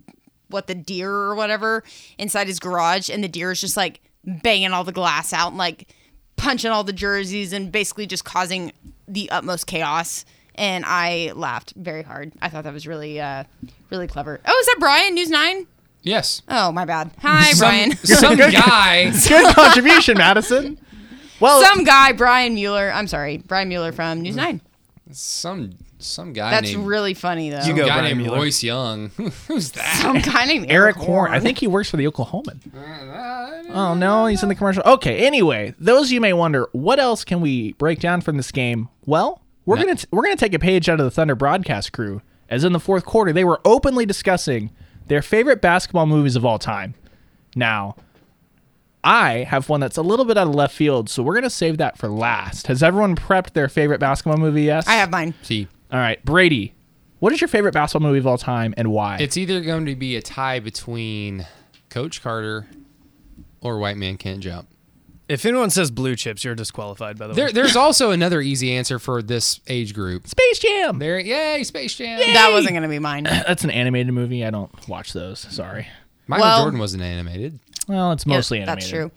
what 0.49 0.67
the 0.67 0.75
deer 0.75 1.11
or 1.11 1.35
whatever 1.35 1.83
inside 2.17 2.47
his 2.47 2.59
garage, 2.59 3.09
and 3.09 3.23
the 3.23 3.27
deer 3.27 3.51
is 3.51 3.61
just 3.61 3.77
like 3.77 4.01
banging 4.25 4.71
all 4.71 4.83
the 4.83 4.91
glass 4.91 5.33
out 5.33 5.49
and 5.49 5.57
like 5.57 5.93
punching 6.35 6.71
all 6.71 6.83
the 6.83 6.93
jerseys 6.93 7.53
and 7.53 7.71
basically 7.71 8.05
just 8.05 8.25
causing 8.25 8.71
the 9.07 9.29
utmost 9.31 9.67
chaos. 9.67 10.25
And 10.55 10.85
I 10.85 11.31
laughed 11.35 11.73
very 11.75 12.03
hard. 12.03 12.31
I 12.41 12.49
thought 12.49 12.63
that 12.63 12.73
was 12.73 12.87
really, 12.87 13.19
uh, 13.19 13.43
really 13.89 14.07
clever. 14.07 14.39
Oh, 14.45 14.57
is 14.59 14.65
that 14.67 14.77
Brian 14.79 15.13
News 15.13 15.29
Nine? 15.29 15.67
Yes. 16.01 16.43
Oh, 16.47 16.71
my 16.71 16.85
bad. 16.85 17.11
Hi, 17.21 17.51
Some, 17.51 17.67
Brian. 17.67 17.91
some 18.03 18.37
guy. 18.37 19.11
good 19.27 19.55
contribution, 19.55 20.17
Madison. 20.17 20.79
Well, 21.39 21.61
Some 21.61 21.83
guy, 21.83 22.13
Brian 22.13 22.53
Mueller. 22.53 22.91
I'm 22.93 23.07
sorry, 23.07 23.37
Brian 23.37 23.67
Mueller 23.67 23.91
from 23.91 24.21
News 24.21 24.35
Nine. 24.35 24.61
Some 25.11 25.71
some 26.05 26.33
guy 26.33 26.51
That's 26.51 26.71
named 26.71 26.85
really 26.87 27.13
funny 27.13 27.49
though. 27.49 27.61
You 27.63 27.73
go, 27.73 27.85
guy 27.85 27.99
Brian 27.99 28.03
named 28.05 28.21
Mueller. 28.21 28.37
Royce 28.37 28.63
Young. 28.63 29.09
Who's 29.47 29.71
that? 29.71 29.97
Some 30.01 30.19
guy 30.19 30.45
named 30.45 30.69
Erik 30.71 30.95
Erik 30.95 31.05
Horne. 31.05 31.31
I 31.31 31.39
think 31.39 31.57
he 31.59 31.67
works 31.67 31.89
for 31.89 31.97
the 31.97 32.05
Oklahoman. 32.05 32.59
Uh, 32.75 32.79
uh, 32.79 33.63
oh 33.69 33.93
no, 33.95 34.25
he's 34.27 34.43
in 34.43 34.49
the 34.49 34.55
commercial. 34.55 34.83
Okay. 34.85 35.25
Anyway, 35.25 35.73
those 35.79 36.07
of 36.07 36.11
you 36.11 36.21
may 36.21 36.33
wonder, 36.33 36.67
what 36.71 36.99
else 36.99 37.23
can 37.23 37.41
we 37.41 37.73
break 37.73 37.99
down 37.99 38.21
from 38.21 38.37
this 38.37 38.51
game? 38.51 38.89
Well, 39.05 39.41
we're 39.65 39.77
gonna 39.77 39.95
t- 39.95 40.07
we're 40.11 40.23
gonna 40.23 40.35
take 40.35 40.53
a 40.53 40.59
page 40.59 40.87
out 40.89 40.99
of 40.99 41.05
the 41.05 41.11
Thunder 41.11 41.35
broadcast 41.35 41.91
crew, 41.91 42.21
as 42.49 42.63
in 42.63 42.73
the 42.73 42.79
fourth 42.79 43.05
quarter 43.05 43.33
they 43.33 43.43
were 43.43 43.59
openly 43.65 44.05
discussing 44.05 44.71
their 45.07 45.21
favorite 45.21 45.61
basketball 45.61 46.05
movies 46.05 46.35
of 46.35 46.45
all 46.45 46.59
time. 46.59 46.93
Now, 47.55 47.95
I 49.03 49.45
have 49.49 49.69
one 49.69 49.79
that's 49.79 49.97
a 49.97 50.01
little 50.01 50.25
bit 50.25 50.37
out 50.37 50.47
of 50.47 50.55
left 50.55 50.75
field, 50.75 51.09
so 51.09 51.21
we're 51.23 51.35
gonna 51.35 51.49
save 51.49 51.77
that 51.77 51.97
for 51.97 52.07
last. 52.09 52.67
Has 52.67 52.81
everyone 52.83 53.15
prepped 53.15 53.53
their 53.53 53.69
favorite 53.69 53.99
basketball 53.99 54.37
movie? 54.37 54.63
Yes. 54.63 54.87
I 54.87 54.93
have 54.95 55.09
mine. 55.09 55.33
See, 55.41 55.67
All 55.95 56.01
right, 56.01 56.23
Brady. 56.25 56.73
What 57.19 57.31
is 57.31 57.39
your 57.39 57.47
favorite 57.47 57.73
basketball 57.73 58.05
movie 58.09 58.19
of 58.19 58.27
all 58.27 58.37
time 58.37 58.73
and 58.75 58.91
why? 58.91 59.15
it's 59.21 59.37
either 59.37 59.61
going 59.61 59.85
to 59.85 59.95
be 59.95 60.17
a 60.17 60.21
tie 60.21 60.59
between 60.59 61.47
Coach 61.89 62.21
Carter 62.21 62.67
or 63.61 63.79
White 63.79 63.95
Man 63.95 64.17
Can't 64.17 64.41
Jump. 64.41 64.67
If 65.29 65.45
anyone 65.45 65.69
says 65.69 65.91
blue 65.91 66.17
chips, 66.17 66.43
you're 66.43 66.53
disqualified. 66.53 67.17
By 67.17 67.27
the 67.27 67.33
There, 67.33 67.45
way, 67.45 67.51
there's 67.53 67.75
also 67.77 68.11
another 68.11 68.41
easy 68.41 68.73
answer 68.73 68.99
for 68.99 69.21
this 69.23 69.61
age 69.67 69.93
group. 69.93 70.27
Space 70.27 70.59
Jam. 70.59 70.99
There, 70.99 71.17
yay, 71.17 71.63
Space 71.63 71.95
Jam. 71.95 72.19
That 72.19 72.51
wasn't 72.51 72.73
gonna 72.73 72.89
be 72.89 72.99
mine. 72.99 73.23
That's 73.23 73.63
an 73.63 73.71
animated 73.71 74.13
movie. 74.13 74.43
I 74.45 74.49
don't 74.49 74.69
watch 74.89 75.13
those. 75.13 75.39
Sorry. 75.39 75.87
Michael 76.27 76.45
Well- 76.45 76.63
Jordan 76.63 76.79
wasn't 76.81 77.03
animated. 77.03 77.57
Well, 77.87 78.11
it's 78.11 78.25
mostly 78.25 78.57
Yeah, 78.57 78.63
animated. 78.63 78.81
That's 78.83 78.89
true. 78.91 79.11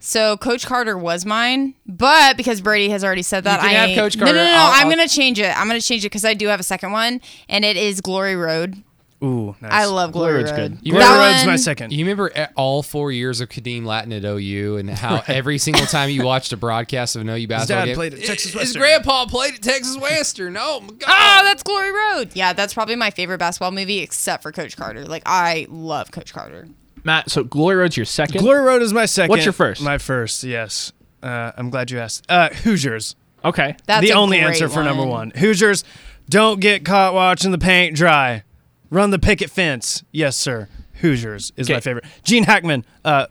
So 0.00 0.36
Coach 0.36 0.64
Carter 0.64 0.96
was 0.96 1.26
mine, 1.26 1.74
but 1.86 2.36
because 2.36 2.60
Brady 2.60 2.88
has 2.90 3.02
already 3.02 3.22
said 3.22 3.44
that, 3.44 3.60
can 3.60 3.68
I 3.68 3.72
have 3.72 3.96
Coach 3.96 4.16
No, 4.16 4.26
no, 4.26 4.32
no, 4.32 4.44
no. 4.44 4.50
I'll- 4.50 4.72
I'm 4.72 4.86
I'll- 4.86 4.90
gonna 4.90 5.08
change 5.08 5.40
it. 5.40 5.56
I'm 5.58 5.66
gonna 5.66 5.80
change 5.80 6.04
it 6.04 6.08
because 6.08 6.24
I 6.24 6.34
do 6.34 6.46
have 6.46 6.60
a 6.60 6.64
second 6.64 6.92
one, 6.92 7.20
and 7.48 7.64
it 7.64 7.76
is 7.76 8.00
Glory 8.00 8.36
Road. 8.36 8.76
ooh, 9.24 9.56
nice. 9.60 9.72
I 9.72 9.84
love 9.86 10.12
Glory, 10.12 10.44
Glory 10.44 10.44
Road. 10.44 10.70
good. 10.74 10.78
You 10.82 10.92
Glory 10.92 11.04
That 11.04 11.32
Road's 11.34 11.46
my 11.46 11.56
second. 11.56 11.92
You 11.92 12.04
remember 12.04 12.30
all 12.54 12.84
four 12.84 13.10
years 13.10 13.40
of 13.40 13.48
Khadeem 13.48 13.84
Lattin 13.84 14.12
at 14.12 14.24
OU 14.24 14.76
and 14.76 14.88
how 14.88 15.24
every 15.26 15.58
single 15.58 15.86
time 15.86 16.10
you 16.10 16.22
watched 16.22 16.52
a 16.52 16.56
broadcast 16.56 17.16
of 17.16 17.22
an 17.22 17.30
OU 17.30 17.48
basketball 17.48 17.80
dad 17.80 17.86
game, 17.86 17.94
played 17.96 18.14
at 18.14 18.22
Texas 18.24 18.52
his 18.52 18.76
grandpa 18.76 19.26
played 19.26 19.54
at 19.54 19.62
Texas 19.62 19.96
Western. 19.98 20.56
Oh 20.56 20.80
my 20.82 20.90
ah, 21.08 21.40
god! 21.40 21.42
Oh, 21.42 21.44
that's 21.48 21.64
Glory 21.64 21.90
Road. 21.90 22.30
Yeah, 22.34 22.52
that's 22.52 22.72
probably 22.72 22.94
my 22.94 23.10
favorite 23.10 23.38
basketball 23.38 23.72
movie, 23.72 23.98
except 23.98 24.44
for 24.44 24.52
Coach 24.52 24.76
Carter. 24.76 25.04
Like 25.06 25.24
I 25.26 25.66
love 25.68 26.12
Coach 26.12 26.32
Carter. 26.32 26.68
Matt, 27.08 27.30
so 27.30 27.42
Glory 27.42 27.76
Road's 27.76 27.96
your 27.96 28.06
second. 28.06 28.40
Glory 28.42 28.60
Road 28.62 28.82
is 28.82 28.92
my 28.92 29.06
second. 29.06 29.30
What's 29.30 29.44
your 29.44 29.54
first? 29.54 29.82
My 29.82 29.96
first, 29.98 30.44
yes. 30.44 30.92
Uh, 31.22 31.52
I'm 31.56 31.70
glad 31.70 31.90
you 31.90 31.98
asked. 31.98 32.26
Uh, 32.28 32.50
Hoosiers. 32.50 33.16
okay. 33.44 33.76
That's 33.86 34.06
the 34.06 34.12
a 34.12 34.14
only 34.16 34.38
great 34.38 34.48
answer 34.50 34.68
for 34.68 34.82
number 34.84 35.02
one. 35.02 35.10
one. 35.10 35.30
Hoosiers, 35.30 35.84
don't 36.28 36.60
get 36.60 36.84
caught 36.84 37.14
watching 37.14 37.50
the 37.50 37.58
paint 37.58 37.96
dry. 37.96 38.44
Run 38.90 39.10
the 39.10 39.18
picket 39.18 39.50
fence. 39.50 40.04
Yes, 40.12 40.36
sir. 40.36 40.68
Hoosiers 41.00 41.52
is 41.56 41.70
my 41.70 41.80
favorite. 41.80 42.04
Gene 42.24 42.44
Hackman, 42.44 42.84
uh, 43.04 43.26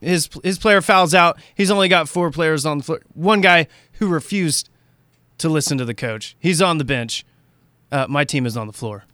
his 0.00 0.28
his 0.42 0.58
player 0.58 0.82
fouls 0.82 1.14
out. 1.14 1.38
He's 1.54 1.70
only 1.70 1.88
got 1.88 2.08
four 2.08 2.30
players 2.30 2.66
on 2.66 2.78
the 2.78 2.84
floor. 2.84 3.00
One 3.14 3.40
guy 3.40 3.68
who 3.94 4.08
refused 4.08 4.68
to 5.38 5.48
listen 5.48 5.78
to 5.78 5.84
the 5.84 5.94
coach. 5.94 6.36
He's 6.38 6.60
on 6.60 6.78
the 6.78 6.84
bench. 6.84 7.24
Uh, 7.90 8.06
my 8.08 8.24
team 8.24 8.44
is 8.44 8.56
on 8.56 8.66
the 8.66 8.72
floor. 8.72 9.04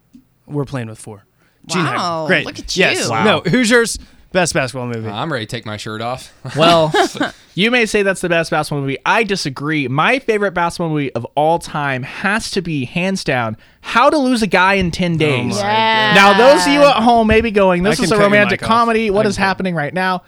We're 0.46 0.64
playing 0.64 0.88
with 0.88 0.98
four. 0.98 1.24
Gene 1.66 1.84
Wow, 1.84 1.92
Hackman. 1.92 2.26
Great. 2.26 2.46
look 2.46 2.58
at 2.58 2.76
Yes. 2.76 3.04
you. 3.04 3.10
Wow. 3.10 3.24
No, 3.24 3.40
Hoosiers, 3.50 3.98
best 4.32 4.54
basketball 4.54 4.86
movie. 4.86 5.08
Uh, 5.08 5.14
I'm 5.14 5.32
ready 5.32 5.46
to 5.46 5.50
take 5.50 5.66
my 5.66 5.76
shirt 5.76 6.00
off. 6.00 6.32
Well, 6.56 6.92
you 7.54 7.70
may 7.70 7.84
say 7.86 8.02
that's 8.02 8.20
the 8.20 8.28
best 8.28 8.50
basketball 8.50 8.80
movie. 8.80 8.96
I 9.04 9.22
disagree. 9.24 9.86
My 9.88 10.18
favorite 10.20 10.52
basketball 10.52 10.88
movie 10.90 11.12
of 11.14 11.24
all 11.34 11.58
time 11.58 12.02
has 12.02 12.50
to 12.52 12.62
be 12.62 12.84
hands 12.86 13.22
down 13.24 13.56
How 13.82 14.08
to 14.10 14.16
Lose 14.18 14.42
a 14.42 14.46
Guy 14.46 14.74
in 14.74 14.90
10 14.90 15.16
Days. 15.18 15.54
my 15.56 15.60
Yeah. 15.60 16.12
Now, 16.14 16.38
those 16.38 16.66
of 16.66 16.72
you 16.72 16.82
at 16.82 16.96
home 17.02 17.26
may 17.26 17.40
be 17.40 17.50
going, 17.50 17.84
I 17.86 17.90
this 17.90 17.96
can 17.98 18.04
is 18.06 18.10
a 18.12 18.14
cut 18.14 18.20
your 18.20 18.26
romantic 18.30 18.60
mic 18.62 18.70
off. 18.70 18.76
comedy. 18.76 19.10
What 19.10 19.26
I 19.26 19.28
is 19.28 19.36
can 19.36 19.44
happening 19.44 19.74
right 19.74 19.92
now? 19.94 20.22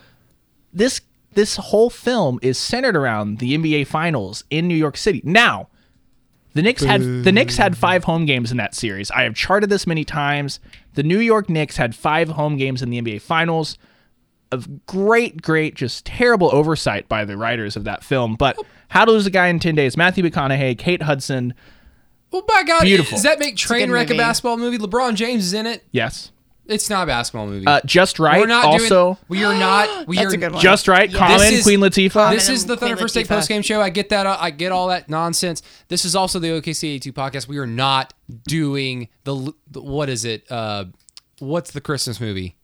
This 0.73 1.01
this 1.35 1.57
whole 1.57 1.89
film 1.89 2.39
is 2.43 2.59
centered 2.59 2.95
around 2.95 3.39
the 3.39 3.57
NBA 3.57 3.87
Finals 3.87 4.45
in 4.51 4.69
New 4.69 4.75
York 4.77 4.99
City. 4.99 5.23
Now, 5.25 5.69
the 6.55 6.61
Knicks 6.61 6.83
had 6.83 7.01
the 7.01 7.33
Knicks 7.33 7.57
had 7.57 7.77
five 7.77 8.05
home 8.05 8.27
games 8.27 8.51
in 8.51 8.59
that 8.59 8.75
series. 8.75 9.11
I 9.11 9.23
have 9.23 9.35
charted 9.35 9.71
this 9.71 9.87
many 9.87 10.05
times. 10.05 10.61
The 10.95 11.03
New 11.03 11.19
York 11.19 11.49
Knicks 11.49 11.77
had 11.77 11.95
five 11.95 12.31
home 12.31 12.57
games 12.57 12.83
in 12.83 12.91
the 12.91 13.01
NBA 13.01 13.21
Finals. 13.23 13.79
Of 14.51 14.85
great, 14.85 15.41
great, 15.41 15.75
just 15.75 16.05
terrible 16.05 16.55
oversight 16.55 17.09
by 17.09 17.25
the 17.25 17.39
writers 17.39 17.75
of 17.75 17.85
that 17.85 18.05
film. 18.05 18.35
But 18.37 18.59
How 18.89 19.07
to 19.07 19.11
Lose 19.11 19.25
a 19.27 19.31
Guy 19.31 19.47
in 19.47 19.59
Ten 19.59 19.75
Days, 19.75 19.97
Matthew 19.97 20.23
McConaughey, 20.25 20.77
Kate 20.77 21.01
Hudson, 21.01 21.55
Well, 22.31 22.43
by 22.43 22.63
God, 22.63 22.83
Beautiful. 22.83 23.13
does 23.17 23.23
that 23.23 23.39
make 23.39 23.57
Trainwreck 23.57 24.03
a 24.03 24.09
movie. 24.09 24.17
basketball 24.19 24.59
movie? 24.59 24.77
LeBron 24.77 25.15
James 25.15 25.45
is 25.47 25.55
in 25.55 25.65
it. 25.67 25.85
yes, 25.91 26.32
It's 26.67 26.89
not 26.89 27.03
a 27.05 27.07
basketball 27.07 27.47
movie. 27.49 27.67
uh, 27.67 27.81
Just 27.85 28.19
Right. 28.21 28.41
We're 28.41 28.47
not 28.47 28.65
also, 28.65 29.15
doing. 29.15 29.17
We 29.29 29.45
are 29.45 29.55
not. 29.55 30.07
We 30.07 30.17
That's 30.17 30.33
are 30.33 30.37
a 30.37 30.39
good 30.39 30.53
one. 30.53 30.61
Just 30.63 30.87
Right. 30.89 31.11
Yeah. 31.11 31.19
Common, 31.19 31.39
This 31.39 31.53
is- 31.53 31.63
Queen 31.65 31.81
Latifah. 31.81 32.31
This 32.33 32.49
is 32.49 32.67
the 32.67 32.77
Queen 32.77 32.91
Thunder 32.91 32.97
First 33.03 33.15
Take 33.15 33.27
Latifah. 33.27 33.31
post 33.31 33.49
game 33.49 33.63
show. 33.63 33.81
I 33.81 33.91
get 33.91 34.09
that. 34.11 34.27
I 34.27 34.51
get 34.51 34.71
all 34.73 34.89
that 34.89 35.09
nonsense. 35.09 35.63
This 35.89 36.05
is 36.05 36.15
also 36.15 36.39
the 36.39 36.49
OKC 36.49 36.85
82 36.95 37.13
podcast. 37.13 37.49
We 37.49 37.59
are 37.59 37.67
not 37.67 38.15
doing 38.47 39.09
the, 39.25 39.53
the 39.71 39.81
what 39.83 40.09
is 40.09 40.25
it? 40.25 40.51
Uh, 40.51 40.87
what's 41.41 41.73
the 41.73 41.81
Christmas 41.81 42.21
movie? 42.21 42.57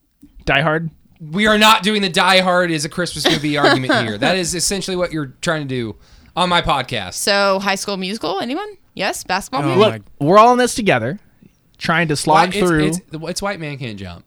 Die 0.45 0.61
Hard. 0.61 0.91
We 1.21 1.49
are 1.49 1.59
not 1.59 1.83
doing 1.83 2.01
the 2.01 2.09
Die 2.09 2.41
Hard 2.41 2.71
is 2.71 2.85
a 2.85 2.89
Christmas 2.89 3.29
movie 3.29 3.57
argument 3.59 3.93
here. 4.07 4.17
That 4.17 4.37
is 4.37 4.55
essentially 4.55 4.97
what 4.97 5.13
you're 5.13 5.35
trying 5.41 5.63
to 5.63 5.69
do 5.69 5.97
on 6.37 6.49
my 6.49 6.63
podcast. 6.63 7.15
So 7.15 7.59
High 7.59 7.75
School 7.75 7.97
Musical. 7.97 8.39
Anyone? 8.41 8.69
Yes, 8.95 9.25
basketball 9.25 9.63
Oh, 9.63 9.75
movie. 9.75 9.81
Look, 9.81 10.03
we're 10.21 10.39
all 10.39 10.53
in 10.53 10.59
this 10.59 10.75
together, 10.77 11.19
trying 11.79 12.09
to 12.09 12.17
slog 12.17 12.49
It's- 12.55 12.69
through. 12.69 12.85
It's, 12.87 13.01
it's, 13.13 13.43
White 13.43 13.61
Man 13.61 13.79
Can't 13.79 13.99
Jump. 13.99 14.25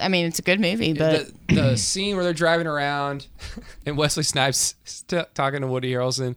I 0.00 0.08
mean, 0.08 0.26
it's 0.26 0.38
a 0.38 0.42
good 0.42 0.60
movie, 0.60 0.92
but 0.92 1.26
the, 1.48 1.54
the 1.54 1.76
scene 1.76 2.14
where 2.14 2.24
they're 2.24 2.32
driving 2.32 2.66
around 2.68 3.26
and 3.86 3.96
Wesley 3.98 4.22
Snipes 4.22 4.76
st- 4.84 5.34
talking 5.34 5.60
to 5.62 5.66
Woody 5.66 5.90
Harrelson. 5.92 6.36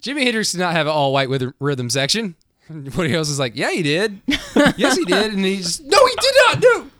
Jimi 0.00 0.22
Hendrix 0.22 0.52
did 0.52 0.58
not 0.58 0.72
have 0.72 0.86
an 0.86 0.92
all 0.92 1.12
white 1.12 1.28
rhythm, 1.28 1.52
rhythm 1.60 1.90
section. 1.90 2.34
Woody 2.70 3.10
Harrelson's 3.10 3.38
like, 3.38 3.56
yeah, 3.56 3.70
he 3.72 3.82
did. 3.82 4.20
yes, 4.76 4.96
he 4.96 5.04
did. 5.04 5.34
And 5.34 5.44
he's 5.44 5.78
just, 5.78 5.84
no, 5.84 6.06
he 6.06 6.14
did 6.20 6.34
not. 6.46 6.62
No. 6.62 6.90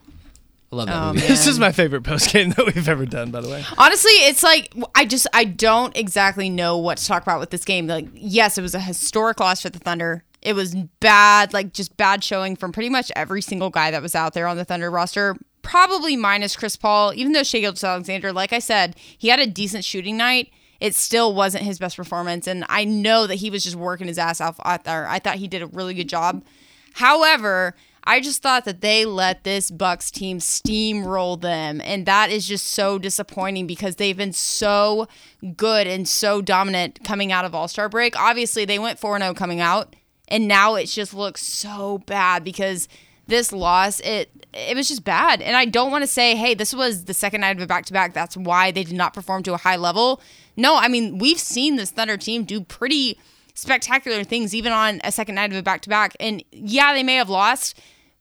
I 0.70 0.76
love 0.76 0.86
that 0.88 0.96
Oh, 1.02 1.06
movie. 1.06 1.20
man. 1.20 1.28
This 1.28 1.46
is 1.46 1.58
my 1.58 1.72
favorite 1.72 2.02
post 2.02 2.30
game 2.32 2.50
that 2.50 2.66
we've 2.66 2.88
ever 2.88 3.06
done, 3.06 3.30
by 3.30 3.40
the 3.40 3.48
way. 3.48 3.64
Honestly, 3.78 4.10
it's 4.10 4.42
like 4.42 4.74
I 4.94 5.06
just 5.06 5.26
I 5.32 5.44
don't 5.44 5.96
exactly 5.96 6.50
know 6.50 6.76
what 6.76 6.98
to 6.98 7.06
talk 7.06 7.22
about 7.22 7.40
with 7.40 7.48
this 7.48 7.64
game. 7.64 7.86
Like, 7.86 8.06
yes, 8.12 8.58
it 8.58 8.62
was 8.62 8.74
a 8.74 8.80
historic 8.80 9.40
loss 9.40 9.62
for 9.62 9.70
the 9.70 9.78
Thunder. 9.78 10.24
It 10.42 10.54
was 10.54 10.74
bad, 11.00 11.52
like 11.52 11.72
just 11.72 11.96
bad 11.96 12.22
showing 12.22 12.56
from 12.56 12.72
pretty 12.72 12.88
much 12.88 13.10
every 13.16 13.42
single 13.42 13.70
guy 13.70 13.90
that 13.90 14.02
was 14.02 14.14
out 14.14 14.34
there 14.34 14.46
on 14.46 14.56
the 14.56 14.64
Thunder 14.64 14.90
roster. 14.90 15.36
Probably 15.62 16.16
minus 16.16 16.56
Chris 16.56 16.76
Paul, 16.76 17.12
even 17.14 17.32
though 17.32 17.42
Shai 17.42 17.60
Gilgeous 17.60 17.84
Alexander, 17.84 18.32
like 18.32 18.52
I 18.52 18.58
said, 18.58 18.96
he 18.96 19.28
had 19.28 19.40
a 19.40 19.46
decent 19.46 19.84
shooting 19.84 20.16
night. 20.16 20.50
It 20.80 20.94
still 20.94 21.34
wasn't 21.34 21.64
his 21.64 21.80
best 21.80 21.96
performance, 21.96 22.46
and 22.46 22.64
I 22.68 22.84
know 22.84 23.26
that 23.26 23.36
he 23.36 23.50
was 23.50 23.64
just 23.64 23.74
working 23.74 24.06
his 24.06 24.18
ass 24.18 24.40
off 24.40 24.60
out 24.64 24.84
there. 24.84 25.08
I 25.08 25.18
thought 25.18 25.36
he 25.36 25.48
did 25.48 25.62
a 25.62 25.66
really 25.66 25.92
good 25.92 26.08
job. 26.08 26.44
However, 26.94 27.74
I 28.04 28.20
just 28.20 28.40
thought 28.42 28.64
that 28.64 28.80
they 28.80 29.04
let 29.04 29.44
this 29.44 29.70
Bucks 29.70 30.10
team 30.10 30.38
steamroll 30.38 31.38
them, 31.38 31.82
and 31.84 32.06
that 32.06 32.30
is 32.30 32.48
just 32.48 32.68
so 32.68 32.98
disappointing 32.98 33.66
because 33.66 33.96
they've 33.96 34.16
been 34.16 34.32
so 34.32 35.08
good 35.56 35.86
and 35.86 36.08
so 36.08 36.40
dominant 36.40 37.00
coming 37.04 37.32
out 37.32 37.44
of 37.44 37.54
All 37.54 37.68
Star 37.68 37.88
break. 37.88 38.18
Obviously, 38.18 38.64
they 38.64 38.78
went 38.78 38.98
4 38.98 39.18
0 39.18 39.34
coming 39.34 39.60
out, 39.60 39.94
and 40.28 40.46
now 40.46 40.74
it 40.74 40.86
just 40.86 41.14
looks 41.14 41.42
so 41.42 41.98
bad 42.06 42.44
because 42.44 42.88
this 43.26 43.52
loss 43.52 44.00
it 44.00 44.30
it 44.52 44.76
was 44.76 44.88
just 44.88 45.04
bad. 45.04 45.42
And 45.42 45.54
I 45.56 45.66
don't 45.66 45.90
want 45.90 46.02
to 46.02 46.08
say, 46.08 46.34
hey, 46.34 46.54
this 46.54 46.74
was 46.74 47.04
the 47.04 47.14
second 47.14 47.42
night 47.42 47.56
of 47.56 47.62
a 47.62 47.66
back 47.66 47.84
to 47.86 47.92
back. 47.92 48.14
That's 48.14 48.36
why 48.36 48.70
they 48.70 48.82
did 48.82 48.96
not 48.96 49.12
perform 49.12 49.42
to 49.44 49.54
a 49.54 49.58
high 49.58 49.76
level. 49.76 50.20
No, 50.56 50.76
I 50.76 50.88
mean 50.88 51.18
we've 51.18 51.38
seen 51.38 51.76
this 51.76 51.90
Thunder 51.90 52.16
team 52.16 52.44
do 52.44 52.62
pretty 52.62 53.18
spectacular 53.54 54.22
things 54.24 54.54
even 54.54 54.72
on 54.72 55.00
a 55.02 55.10
second 55.10 55.34
night 55.34 55.50
of 55.50 55.58
a 55.58 55.62
back 55.62 55.80
to 55.82 55.88
back. 55.88 56.16
And 56.20 56.42
yeah, 56.52 56.92
they 56.92 57.02
may 57.02 57.16
have 57.16 57.28
lost, 57.28 57.78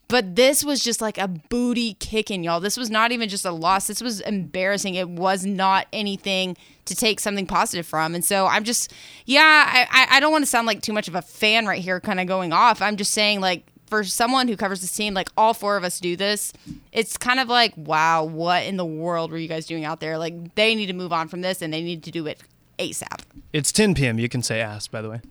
but 0.08 0.36
this 0.36 0.64
was 0.64 0.84
just 0.84 1.02
like 1.02 1.18
a 1.18 1.28
booty 1.28 1.96
kicking, 1.96 2.44
y'all. 2.44 2.60
This 2.60 2.78
was 2.78 2.90
not 2.90 3.12
even 3.12 3.28
just 3.30 3.44
a 3.46 3.52
loss. 3.52 3.88
This 3.88 4.02
was 4.02 4.22
embarrassing. 4.22 4.96
It 4.96 5.10
was 5.10 5.46
not 5.46 5.88
anything 5.92 6.56
to 6.86 6.96
take 6.96 7.20
something 7.20 7.46
positive 7.46 7.86
from. 7.86 8.16
And 8.16 8.24
so 8.24 8.48
I'm 8.48 8.64
just, 8.64 8.94
yeah, 9.26 9.88
I, 9.92 10.08
I- 10.18 10.20
don't 10.20 10.32
want 10.32 10.44
to 10.44 10.50
sound 10.50 10.66
like 10.68 10.82
too 10.82 10.94
much 10.94 11.08
of 11.08 11.16
a 11.16 11.22
fan 11.22 11.66
right 11.66 11.82
here, 11.82 12.00
kind 12.00 12.20
of 12.20 12.28
going 12.28 12.54
off. 12.54 12.82
I'm 12.82 12.96
just 12.96 13.14
saying, 13.14 13.42
like, 13.42 13.66
for 13.88 14.04
someone 14.04 14.48
who 14.48 14.58
covers 14.58 14.82
this 14.82 14.92
team, 14.96 15.14
like 15.14 15.30
all 15.38 15.54
four 15.54 15.78
of 15.78 15.84
us 15.86 16.00
do 16.00 16.16
this, 16.18 16.52
it's 16.92 17.18
kind 17.18 17.40
of 17.40 17.48
like, 17.50 17.74
wow, 17.78 18.24
what 18.24 18.64
in 18.66 18.76
the 18.78 18.86
world 18.86 19.32
were 19.32 19.38
you 19.38 19.48
guys 19.48 19.66
doing 19.66 19.86
out 19.86 20.00
there? 20.02 20.18
Like, 20.18 20.56
they 20.56 20.76
need 20.76 20.88
to 20.88 20.94
move 20.94 21.14
on 21.14 21.28
from 21.30 21.42
this 21.42 21.62
and 21.62 21.74
they 21.74 21.82
need 21.82 22.04
to 22.04 22.12
do 22.12 22.28
it 22.28 22.42
ASAP. 22.80 23.22
It's 23.54 23.72
10 23.72 23.96
p.m. 23.96 24.20
You 24.20 24.28
can 24.30 24.42
say 24.44 24.60
ass, 24.62 24.88
by 24.88 25.02
the 25.02 25.10
way. 25.10 25.22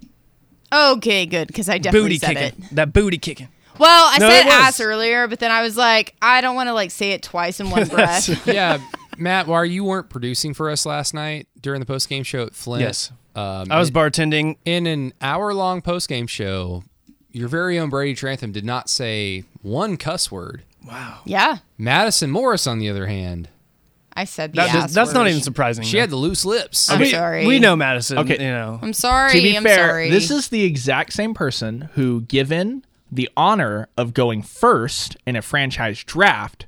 Okay, 0.73 1.27
good, 1.27 1.49
because 1.49 1.69
I 1.69 1.79
definitely 1.79 2.09
Booty 2.09 2.19
said 2.19 2.37
kicking. 2.37 2.65
it. 2.65 2.75
That 2.75 2.93
booty 2.93 3.19
kicking. 3.19 3.49
Well, 3.79 4.09
I 4.13 4.19
No, 4.19 4.29
said 4.29 4.47
ass 4.47 4.81
earlier, 4.81 5.29
but 5.29 5.39
then 5.39 5.51
I 5.51 5.63
was 5.63 5.77
like, 5.77 6.15
I 6.23 6.41
don't 6.41 6.55
want 6.55 6.69
to 6.69 6.73
like 6.73 6.91
say 6.91 7.13
it 7.13 7.23
twice 7.23 7.61
in 7.61 7.71
one 7.71 7.87
breath. 7.89 8.47
yeah, 8.53 8.79
Matt, 9.19 9.47
while 9.47 9.65
you 9.65 9.85
weren't 9.85 10.09
producing 10.11 10.55
for 10.55 10.71
us 10.71 10.87
last 10.87 11.15
night 11.15 11.49
during 11.61 11.81
the 11.81 11.87
post 11.87 12.09
game 12.09 12.23
show 12.23 12.43
at 12.45 12.55
Flint, 12.55 12.83
Yes. 12.83 13.11
um, 13.35 13.67
I 13.71 13.79
was 13.79 13.91
bartending. 13.91 14.57
in 14.65 14.87
an 14.87 15.13
hour 15.21 15.53
long 15.55 15.83
post 15.83 16.09
game 16.09 16.27
show. 16.27 16.85
Your 17.33 17.49
very 17.49 17.79
own 17.79 17.91
Brady 17.91 18.15
Trantham 18.15 18.51
did 18.53 18.65
not 18.65 18.89
say 18.89 19.45
one 19.61 19.99
cuss 19.99 20.31
word. 20.33 20.63
Wow. 20.87 21.19
Yeah, 21.27 21.59
Madison 21.77 22.31
Morris, 22.31 22.67
on 22.67 22.79
the 22.79 22.89
other 22.89 23.07
hand, 23.07 23.49
I 24.15 24.25
said 24.25 24.53
the 24.53 24.57
That- 24.63 24.75
ass. 24.75 24.95
that's 24.95 25.13
not 25.13 25.29
even 25.29 25.43
surprising. 25.43 25.85
she 25.85 25.99
had 25.99 26.09
the 26.09 26.17
loose 26.17 26.47
lips. 26.47 26.89
I'm 26.89 27.01
we, 27.01 27.11
sorry. 27.11 27.47
We 27.47 27.59
know 27.59 27.77
Madison. 27.77 28.19
Okay. 28.19 28.35
You 28.43 28.51
know. 28.53 28.79
I'm 28.81 28.95
sorry. 28.95 29.33
to 29.33 29.43
be 29.43 29.55
I'm 29.57 29.65
fair, 29.65 29.89
sorry. 29.89 30.11
this 30.11 30.31
is 30.31 30.49
the 30.49 30.63
exact 30.65 31.13
same 31.13 31.35
person 31.35 31.91
who, 31.95 32.23
given 32.23 32.85
the 33.17 33.29
honor 33.37 33.89
of 33.97 34.15
going 34.15 34.43
first 34.43 35.17
in 35.27 35.37
a 35.37 35.43
franchise 35.43 36.05
draft, 36.05 36.67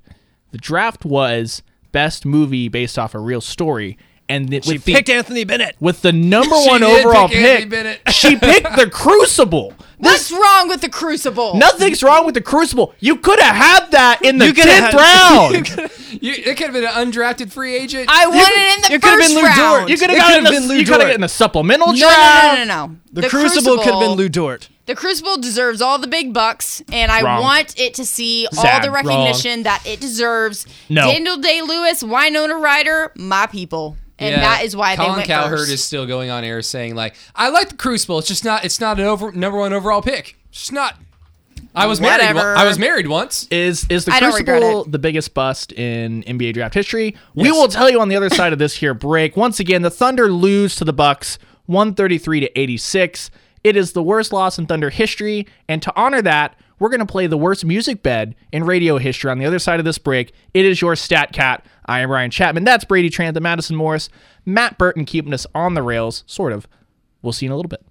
the 0.51 0.59
draft 0.59 1.05
was 1.05 1.63
best 1.93 2.27
movie 2.27 2.69
based 2.69 2.99
off 2.99 3.15
a 3.15 3.19
real 3.19 3.41
story, 3.41 3.97
and 4.29 4.51
She 4.65 4.75
with 4.75 4.85
the 4.85 4.95
picked 4.95 5.09
Anthony 5.09 5.45
Bennett. 5.45 5.77
with 5.81 6.03
the 6.03 6.13
number 6.13 6.55
one 6.67 6.83
overall 6.83 7.29
pick 7.29 7.71
pick, 7.71 8.09
she 8.11 8.37
picked 8.37 8.77
the 8.77 8.89
Crucible. 8.91 9.73
What's 9.99 10.31
wrong 10.31 10.69
with 10.69 10.81
the 10.81 10.89
Crucible? 10.89 11.57
Nothing's 11.57 12.03
wrong 12.03 12.25
with 12.25 12.35
the 12.35 12.41
Crucible. 12.41 12.95
You 13.01 13.17
could 13.17 13.41
have 13.41 13.55
had 13.57 13.91
that 13.91 14.25
in 14.25 14.39
the 14.39 14.47
You 14.47 14.55
coulda 14.55 14.69
tenth 14.71 14.93
had- 14.93 14.95
round. 15.79 16.23
You, 16.23 16.33
it 16.33 16.57
could 16.57 16.67
have 16.67 16.73
been 16.73 16.85
an 16.85 16.91
undrafted 17.13 17.51
free 17.53 17.75
agent. 17.77 18.07
I 18.09 18.27
wanted 18.27 18.43
it 18.47 18.77
in 18.77 18.81
the 18.83 18.95
it 18.95 19.03
could've 19.03 19.19
first 19.19 19.29
been 19.35 19.37
Lu 19.39 19.43
round. 19.49 19.59
Dort. 19.59 19.89
You 19.91 19.97
could 19.99 20.11
It 20.11 20.19
have 20.19 20.19
got 20.19 20.31
it 20.31 20.35
could've 20.45 20.45
the, 20.55 20.61
been 20.61 20.69
Lu 20.69 20.75
you 20.77 20.85
could 20.85 20.93
have 20.93 21.01
Dort. 21.01 21.09
got 21.09 21.15
in 21.17 21.21
the 21.21 21.29
supplemental 21.29 21.89
No, 21.93 21.99
draft. 21.99 22.59
no, 22.59 22.65
no, 22.65 22.65
no, 22.65 22.87
no, 22.87 22.87
no. 22.87 22.97
The, 23.13 23.29
Crucible, 23.29 23.77
could 23.79 23.87
have 23.93 24.01
been 24.01 24.13
Lu 24.13 24.29
Dort. 24.29 24.69
The 24.87 24.95
Crucible 24.95 25.37
deserves 25.39 25.83
all 25.83 25.99
the 25.99 26.07
big 26.07 26.33
bucks, 26.33 26.81
and 26.93 27.11
I 27.13 27.21
Wrong. 27.23 27.43
want 27.43 27.79
it 27.79 27.95
to 27.95 28.07
see 28.07 28.47
all 28.57 28.63
Sad. 28.63 28.83
the 28.85 28.91
recognition 28.91 29.65
that 29.65 29.83
it 29.87 30.01
deserves. 30.01 30.67
No. 30.89 31.11
Daniel 31.13 31.37
Day 31.37 31.61
Lewis, 31.61 32.03
Winona 32.03 32.55
Ryder, 32.57 33.13
my 33.15 33.47
people, 33.47 33.97
and 34.19 34.31
Yeah, 34.35 34.41
that 34.41 34.65
is 34.65 34.75
why 34.75 34.97
Colin 34.97 35.11
they 35.13 35.17
went 35.19 35.29
Cowherd 35.29 35.59
first. 35.59 35.71
is 35.73 35.85
still 35.85 36.07
going 36.07 36.31
on 36.31 36.43
air 36.43 36.63
saying 36.63 36.95
like, 36.95 37.15
"I 37.37 37.51
like 37.51 37.69
the 37.69 37.77
Crucible. 37.77 38.19
It's 38.19 38.29
just 38.29 38.45
not. 38.47 38.65
It's 38.65 38.81
not 38.81 38.99
an 38.99 39.05
over 39.05 39.31
number 39.31 39.59
one 39.59 39.73
overall 39.89 40.03
pick. 40.03 40.37
It's 40.51 40.71
not." 40.71 40.97
I 41.75 41.87
was 41.87 42.01
married. 42.01 42.21
Whatever. 42.21 42.55
One, 42.55 42.59
I 42.59 42.65
was 42.65 42.79
married 42.79 43.07
once. 43.07 43.47
Is 43.51 43.87
is 43.89 44.05
the 44.05 44.13
I 44.13 44.21
don't 44.21 44.35
regret 44.35 44.61
Crucible 44.61 44.85
the 44.85 44.99
biggest 44.99 45.35
bust 45.35 45.73
in 45.73 46.23
NBA 46.25 46.55
draft 46.55 46.75
history? 46.75 47.17
We 47.35 47.51
will 47.51 47.69
tell 47.69 47.91
you 47.91 48.01
on 48.01 48.09
the 48.09 48.17
other 48.17 48.31
side 48.31 48.53
of 48.53 48.59
this 48.59 48.75
here 48.75 48.95
break. 48.95 49.37
Once 49.37 49.61
again, 49.61 49.83
the 49.83 49.91
Thunder 49.91 50.31
lose 50.31 50.77
to 50.77 50.85
the 50.85 50.93
Bucks 50.93 51.39
133 51.67 52.41
to 52.41 52.59
86. 52.59 53.31
It 53.65 53.77
is 53.77 53.93
the 53.93 54.03
worst 54.03 54.33
loss 54.33 54.59
in 54.59 54.67
Thunder 54.67 54.91
history, 54.91 55.47
and 55.69 55.83
to 55.83 55.93
honor 55.95 56.23
that, 56.23 56.57
we're 56.79 56.89
going 56.89 57.01
to 57.01 57.07
play 57.07 57.27
the 57.27 57.37
worst 57.37 57.65
music 57.65 58.03
bed 58.03 58.35
in 58.53 58.65
radio 58.65 58.99
history 58.99 59.31
on 59.31 59.39
the 59.39 59.47
other 59.47 59.59
side 59.59 59.79
of 59.79 59.85
this 59.85 59.99
break. 59.99 60.33
It 60.55 60.65
is 60.65 60.81
your 60.81 60.97
Stat 60.97 61.33
Cat. 61.33 61.67
I 61.87 62.01
am 62.01 62.11
Ryan 62.11 62.31
Chapman. 62.31 62.65
That's 62.65 62.85
Brady 62.85 63.11
Trantham, 63.11 63.43
Madison 63.43 63.77
Morris, 63.77 64.09
Matt 64.47 64.79
Burton 64.79 65.05
keeping 65.05 65.35
us 65.35 65.47
on 65.55 65.75
the 65.75 65.83
rails, 65.83 66.25
sort 66.27 66.53
of. 66.53 66.67
We'll 67.21 67.33
see 67.33 67.47
you 67.47 67.51
in 67.51 67.53
a 67.53 67.57
little 67.57 67.69
bit. 67.69 67.85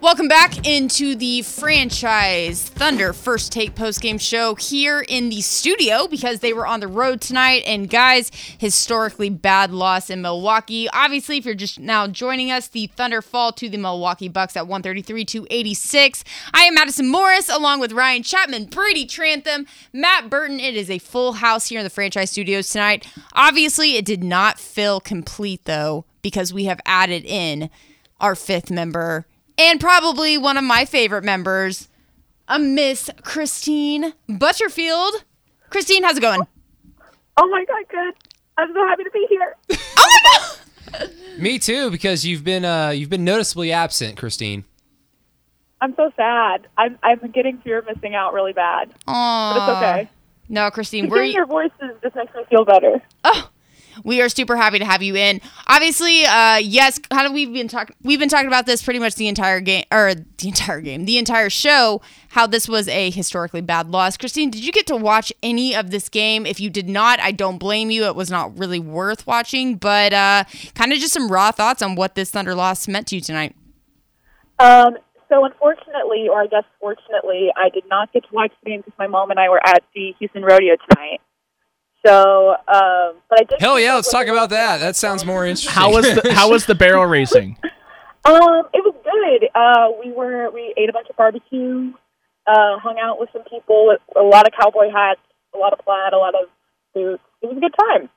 Welcome 0.00 0.28
back 0.28 0.64
into 0.64 1.16
the 1.16 1.42
franchise 1.42 2.62
Thunder 2.62 3.12
first 3.12 3.50
take 3.50 3.74
post 3.74 4.00
game 4.00 4.18
show 4.18 4.54
here 4.54 5.00
in 5.00 5.28
the 5.28 5.40
studio 5.40 6.06
because 6.06 6.38
they 6.38 6.52
were 6.52 6.68
on 6.68 6.78
the 6.78 6.86
road 6.86 7.20
tonight. 7.20 7.64
And 7.66 7.90
guys, 7.90 8.30
historically 8.58 9.28
bad 9.28 9.72
loss 9.72 10.08
in 10.08 10.22
Milwaukee. 10.22 10.88
Obviously, 10.90 11.38
if 11.38 11.44
you're 11.44 11.56
just 11.56 11.80
now 11.80 12.06
joining 12.06 12.52
us, 12.52 12.68
the 12.68 12.86
Thunder 12.86 13.20
fall 13.20 13.50
to 13.54 13.68
the 13.68 13.76
Milwaukee 13.76 14.28
Bucks 14.28 14.56
at 14.56 14.68
133 14.68 15.24
to 15.24 15.46
86. 15.50 16.22
I 16.54 16.62
am 16.62 16.74
Madison 16.74 17.08
Morris 17.08 17.48
along 17.48 17.80
with 17.80 17.90
Ryan 17.90 18.22
Chapman, 18.22 18.66
Brady 18.66 19.04
Trantham, 19.04 19.66
Matt 19.92 20.30
Burton. 20.30 20.60
It 20.60 20.76
is 20.76 20.90
a 20.90 20.98
full 20.98 21.32
house 21.34 21.70
here 21.70 21.80
in 21.80 21.84
the 21.84 21.90
franchise 21.90 22.30
studios 22.30 22.70
tonight. 22.70 23.04
Obviously, 23.32 23.96
it 23.96 24.04
did 24.04 24.22
not 24.22 24.60
feel 24.60 25.00
complete 25.00 25.64
though 25.64 26.04
because 26.22 26.54
we 26.54 26.66
have 26.66 26.80
added 26.86 27.24
in 27.24 27.68
our 28.20 28.36
fifth 28.36 28.70
member 28.70 29.26
and 29.58 29.80
probably 29.80 30.38
one 30.38 30.56
of 30.56 30.64
my 30.64 30.84
favorite 30.84 31.24
members, 31.24 31.88
a 32.46 32.58
Miss 32.58 33.10
Christine 33.22 34.14
Butterfield. 34.28 35.24
Christine, 35.68 36.04
how's 36.04 36.16
it 36.16 36.20
going? 36.20 36.40
Oh 37.36 37.48
my 37.48 37.64
god, 37.66 37.84
good. 37.90 38.14
I'm 38.56 38.72
so 38.72 38.86
happy 38.86 39.04
to 39.04 39.10
be 39.10 39.26
here. 39.28 39.56
oh 39.98 40.18
my 40.24 40.98
God. 40.98 41.10
Me 41.38 41.58
too, 41.58 41.90
because 41.90 42.24
you've 42.24 42.42
been 42.42 42.64
uh, 42.64 42.88
you've 42.90 43.10
been 43.10 43.24
noticeably 43.24 43.70
absent, 43.70 44.16
Christine. 44.16 44.64
I'm 45.80 45.94
so 45.94 46.10
sad. 46.16 46.66
I'm 46.76 46.98
I'm 47.02 47.18
getting 47.30 47.58
fear 47.58 47.78
of 47.78 47.86
missing 47.86 48.14
out 48.14 48.32
really 48.32 48.52
bad. 48.52 48.90
Aww. 49.06 49.54
But 49.54 49.62
it's 49.62 49.76
okay. 49.76 50.10
No, 50.48 50.70
Christine, 50.70 51.08
we're 51.08 51.16
Hearing 51.16 51.32
your 51.32 51.46
voices 51.46 51.96
just 52.02 52.16
makes 52.16 52.34
me 52.34 52.42
feel 52.48 52.64
better. 52.64 53.02
We 54.04 54.20
are 54.20 54.28
super 54.28 54.56
happy 54.56 54.78
to 54.78 54.84
have 54.84 55.02
you 55.02 55.16
in. 55.16 55.40
Obviously, 55.66 56.24
uh, 56.24 56.56
yes, 56.56 56.98
kind 56.98 57.26
of 57.26 57.32
we've 57.32 57.52
been 57.52 57.68
talking 57.68 57.94
we've 58.02 58.18
been 58.18 58.28
talking 58.28 58.46
about 58.46 58.66
this 58.66 58.82
pretty 58.82 59.00
much 59.00 59.14
the 59.14 59.28
entire 59.28 59.60
game 59.60 59.84
or 59.90 60.14
the 60.14 60.48
entire 60.48 60.80
game, 60.80 61.04
the 61.04 61.18
entire 61.18 61.50
show, 61.50 62.00
how 62.30 62.46
this 62.46 62.68
was 62.68 62.88
a 62.88 63.10
historically 63.10 63.60
bad 63.60 63.88
loss. 63.90 64.16
Christine, 64.16 64.50
did 64.50 64.64
you 64.64 64.72
get 64.72 64.86
to 64.88 64.96
watch 64.96 65.32
any 65.42 65.74
of 65.74 65.90
this 65.90 66.08
game? 66.08 66.46
If 66.46 66.60
you 66.60 66.70
did 66.70 66.88
not, 66.88 67.20
I 67.20 67.32
don't 67.32 67.58
blame 67.58 67.90
you. 67.90 68.04
It 68.04 68.16
was 68.16 68.30
not 68.30 68.56
really 68.58 68.78
worth 68.78 69.26
watching, 69.26 69.76
but 69.76 70.12
uh, 70.12 70.44
kind 70.74 70.92
of 70.92 70.98
just 70.98 71.12
some 71.12 71.30
raw 71.30 71.50
thoughts 71.50 71.82
on 71.82 71.94
what 71.94 72.14
this 72.14 72.30
Thunder 72.30 72.54
loss 72.54 72.88
meant 72.88 73.08
to 73.08 73.16
you 73.16 73.20
tonight. 73.20 73.54
Um, 74.58 74.96
so 75.28 75.44
unfortunately, 75.44 76.28
or 76.28 76.42
I 76.42 76.46
guess 76.46 76.64
fortunately, 76.80 77.50
I 77.56 77.68
did 77.68 77.84
not 77.88 78.12
get 78.12 78.24
to 78.24 78.34
watch 78.34 78.52
the 78.62 78.70
game 78.70 78.80
because 78.80 78.98
my 78.98 79.06
mom 79.06 79.30
and 79.30 79.38
I 79.38 79.48
were 79.48 79.60
at 79.64 79.82
the 79.94 80.14
Houston 80.18 80.42
Rodeo 80.42 80.76
tonight. 80.90 81.20
So, 82.06 82.50
um, 82.52 83.14
but 83.28 83.40
I 83.40 83.44
did. 83.48 83.60
Hell 83.60 83.78
yeah, 83.80 83.94
let's 83.94 84.10
talk 84.10 84.26
about 84.26 84.50
that. 84.50 84.78
That 84.78 84.96
sounds 84.96 85.24
more 85.24 85.44
interesting. 85.44 85.72
How 85.72 85.92
was 85.92 86.04
the, 86.04 86.32
how 86.34 86.50
was 86.50 86.66
the 86.66 86.74
barrel 86.74 87.06
racing? 87.06 87.56
Um, 88.24 88.68
it 88.72 88.82
was 88.84 88.94
good. 89.04 89.48
Uh, 89.54 89.88
we 90.04 90.12
were 90.12 90.50
we 90.50 90.74
ate 90.76 90.88
a 90.88 90.92
bunch 90.92 91.08
of 91.08 91.16
barbecue, 91.16 91.92
uh, 92.46 92.78
hung 92.78 92.98
out 93.02 93.18
with 93.18 93.30
some 93.32 93.42
people, 93.44 93.86
with 93.86 94.00
a 94.16 94.22
lot 94.22 94.46
of 94.46 94.52
cowboy 94.58 94.90
hats, 94.92 95.20
a 95.54 95.58
lot 95.58 95.72
of 95.72 95.80
plaid, 95.80 96.12
a 96.12 96.18
lot 96.18 96.34
of 96.34 96.48
boots. 96.94 97.22
It 97.42 97.46
was 97.46 97.56
a 97.56 97.60
good 97.60 97.74
time. 97.78 98.08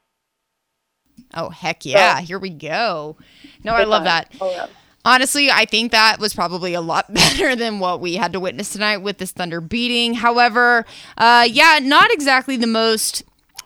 Oh 1.34 1.50
heck 1.50 1.86
yeah! 1.86 2.20
Here 2.22 2.40
we 2.40 2.50
go. 2.50 3.18
No, 3.64 3.74
I 3.74 3.84
love 3.84 4.04
time. 4.04 4.26
that. 4.30 4.36
Oh 4.42 4.52
yeah. 4.52 4.68
Honestly, 5.04 5.50
I 5.50 5.66
think 5.66 5.92
that 5.94 6.20
was 6.20 6.34
probably 6.34 6.76
a 6.76 6.82
lot 6.82 7.12
better 7.14 7.56
than 7.56 7.80
what 7.80 8.02
we 8.02 8.16
had 8.16 8.34
to 8.34 8.40
witness 8.40 8.70
tonight 8.70 8.98
with 8.98 9.18
this 9.18 9.32
Thunder 9.32 9.62
beating. 9.62 10.14
However, 10.14 10.86
uh, 11.18 11.48
yeah, 11.50 11.80
not 11.82 12.12
exactly 12.12 12.58
the 12.58 12.68
most 12.68 13.24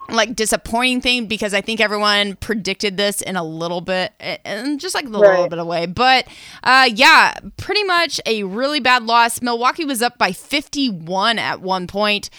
like 0.10 0.36
disappointing 0.36 1.02
thing 1.02 1.28
because 1.28 1.54
I 1.54 1.62
think 1.62 1.80
everyone 1.80 2.36
predicted 2.36 2.98
this 2.98 3.22
in 3.22 3.36
a 3.36 3.44
little 3.44 3.82
bit 3.82 4.14
and 4.20 4.80
just 4.80 4.94
like 4.96 5.06
a 5.06 5.10
little 5.10 5.28
Right. 5.30 5.50
bit 5.50 5.60
away. 5.60 5.86
But 5.88 6.28
uh, 6.64 6.90
yeah, 6.94 7.34
pretty 7.58 7.84
much 7.84 8.20
a 8.26 8.44
really 8.44 8.80
bad 8.80 9.04
loss. 9.04 9.42
Milwaukee 9.42 9.86
was 9.86 10.02
up 10.02 10.18
by 10.18 10.32
51 10.32 11.40
at 11.40 11.62
one 11.62 11.88
point. 11.88 12.30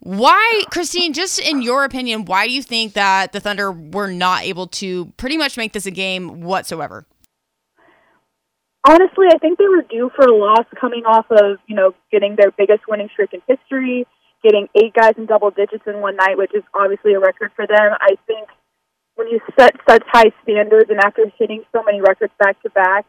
Why, 0.00 0.64
Christine, 0.72 1.12
just 1.12 1.38
in 1.38 1.62
your 1.62 1.84
opinion, 1.84 2.24
why 2.24 2.48
do 2.48 2.52
you 2.52 2.62
think 2.62 2.94
that 2.94 3.30
the 3.32 3.38
Thunder 3.38 3.70
were 3.70 4.08
not 4.10 4.42
able 4.42 4.66
to 4.68 5.06
pretty 5.16 5.36
much 5.38 5.56
make 5.56 5.72
this 5.72 5.86
a 5.86 5.92
game 5.92 6.40
whatsoever? 6.40 7.06
honestly, 8.84 9.26
I 9.32 9.38
think 9.38 9.58
they 9.58 9.68
were 9.68 9.82
due 9.88 10.10
for 10.16 10.26
a 10.26 10.34
loss 10.36 10.66
coming 10.80 11.04
off 11.04 11.26
of, 11.30 11.58
you 11.68 11.76
know, 11.76 11.94
getting 12.10 12.36
their 12.36 12.50
biggest 12.50 12.80
winning 12.88 13.08
streak 13.12 13.32
in 13.32 13.40
history, 13.46 14.06
getting 14.42 14.68
eight 14.74 14.94
guys 14.94 15.14
in 15.16 15.26
double 15.26 15.50
digits 15.50 15.84
in 15.86 16.00
one 16.00 16.16
night, 16.16 16.36
which 16.36 16.54
is 16.54 16.62
obviously 16.74 17.14
a 17.14 17.20
record 17.20 17.52
for 17.54 17.66
them. 17.66 17.92
I 18.00 18.16
think 18.26 18.48
when 19.14 19.28
you 19.28 19.40
set 19.58 19.74
such 19.88 20.02
high 20.08 20.32
standards 20.42 20.90
and 20.90 20.98
after 20.98 21.30
hitting 21.38 21.64
so 21.72 21.82
many 21.82 22.00
records 22.00 22.32
back 22.38 22.60
to 22.62 22.70
back, 22.70 23.06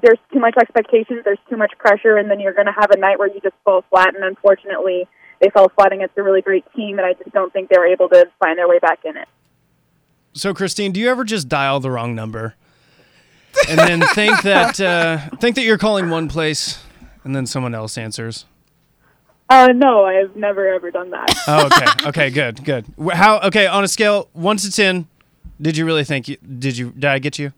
there's 0.00 0.18
too 0.32 0.38
much 0.38 0.54
expectations, 0.60 1.20
there's 1.24 1.38
too 1.50 1.56
much 1.56 1.72
pressure, 1.78 2.16
and 2.16 2.30
then 2.30 2.40
you're 2.40 2.54
going 2.54 2.66
to 2.66 2.72
have 2.72 2.90
a 2.90 2.98
night 2.98 3.18
where 3.18 3.28
you 3.28 3.40
just 3.40 3.54
fall 3.64 3.84
flat. 3.90 4.14
And 4.14 4.24
unfortunately, 4.24 5.06
they 5.40 5.50
fell 5.50 5.70
flat 5.74 5.92
against 5.92 6.16
a 6.16 6.22
really 6.22 6.40
great 6.40 6.64
team, 6.74 6.98
and 6.98 7.06
I 7.06 7.12
just 7.14 7.32
don't 7.32 7.52
think 7.52 7.68
they 7.68 7.78
were 7.78 7.86
able 7.86 8.08
to 8.08 8.26
find 8.38 8.58
their 8.58 8.68
way 8.68 8.78
back 8.78 9.00
in 9.04 9.16
it. 9.16 9.28
So, 10.34 10.54
Christine, 10.54 10.92
do 10.92 11.00
you 11.00 11.10
ever 11.10 11.24
just 11.24 11.48
dial 11.48 11.78
the 11.80 11.90
wrong 11.90 12.14
number, 12.14 12.54
and 13.68 13.78
then 13.78 14.00
think 14.14 14.40
that 14.42 14.80
uh, 14.80 15.18
think 15.36 15.56
that 15.56 15.62
you're 15.62 15.76
calling 15.76 16.08
one 16.08 16.26
place, 16.26 16.82
and 17.22 17.36
then 17.36 17.44
someone 17.44 17.74
else 17.74 17.98
answers? 17.98 18.46
Uh, 19.52 19.68
no, 19.74 20.04
I've 20.06 20.34
never 20.34 20.66
ever 20.68 20.90
done 20.90 21.10
that. 21.10 21.28
Oh, 21.46 21.66
okay, 21.66 22.08
okay, 22.08 22.30
good, 22.30 22.64
good. 22.64 22.86
How? 23.12 23.38
Okay, 23.40 23.66
on 23.66 23.84
a 23.84 23.88
scale 23.88 24.28
one 24.32 24.56
to 24.56 24.70
ten, 24.70 25.06
did 25.60 25.76
you 25.76 25.84
really 25.84 26.04
think? 26.04 26.26
You, 26.28 26.36
did 26.38 26.78
you? 26.78 26.90
Did 26.92 27.04
I 27.04 27.18
get 27.18 27.38
you? 27.38 27.52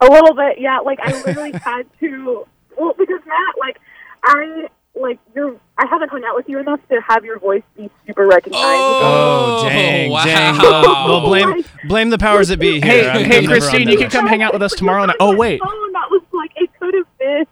A 0.00 0.06
little 0.06 0.34
bit, 0.34 0.58
yeah. 0.58 0.78
Like 0.80 0.98
I 1.00 1.12
literally 1.22 1.52
had 1.64 1.86
to. 2.00 2.46
Well, 2.76 2.94
because 2.98 3.20
Matt, 3.26 3.54
like 3.60 3.78
I 4.24 4.68
like 5.00 5.18
you're. 5.36 5.56
I 5.78 5.86
haven't 5.88 6.08
hung 6.10 6.24
out 6.24 6.34
with 6.34 6.48
you 6.48 6.58
enough 6.58 6.80
to 6.88 7.00
have 7.08 7.24
your 7.24 7.38
voice 7.38 7.62
be 7.76 7.88
super 8.06 8.26
recognizable. 8.26 8.66
Oh, 8.74 9.66
dang, 9.68 10.10
wow. 10.10 10.24
dang. 10.24 10.58
Well, 10.58 10.82
well, 10.82 11.20
blame 11.28 11.64
blame 11.86 12.10
the 12.10 12.18
powers 12.18 12.48
that 12.48 12.58
be 12.58 12.80
Hey. 12.80 13.06
I'm- 13.08 13.24
hey, 13.24 13.38
I'm 13.38 13.46
Christine, 13.46 13.88
you 13.88 13.98
can 13.98 14.10
come 14.10 14.26
hang 14.26 14.42
out 14.42 14.52
with 14.52 14.62
us 14.62 14.72
tomorrow 14.72 15.04
night. 15.06 15.16
Oh 15.20 15.36
wait, 15.36 15.60
Oh, 15.62 15.90
that 15.92 16.10
was 16.10 16.22
like 16.32 16.50
it 16.56 16.70
could 16.80 16.94
have 16.94 17.18
been. 17.18 17.46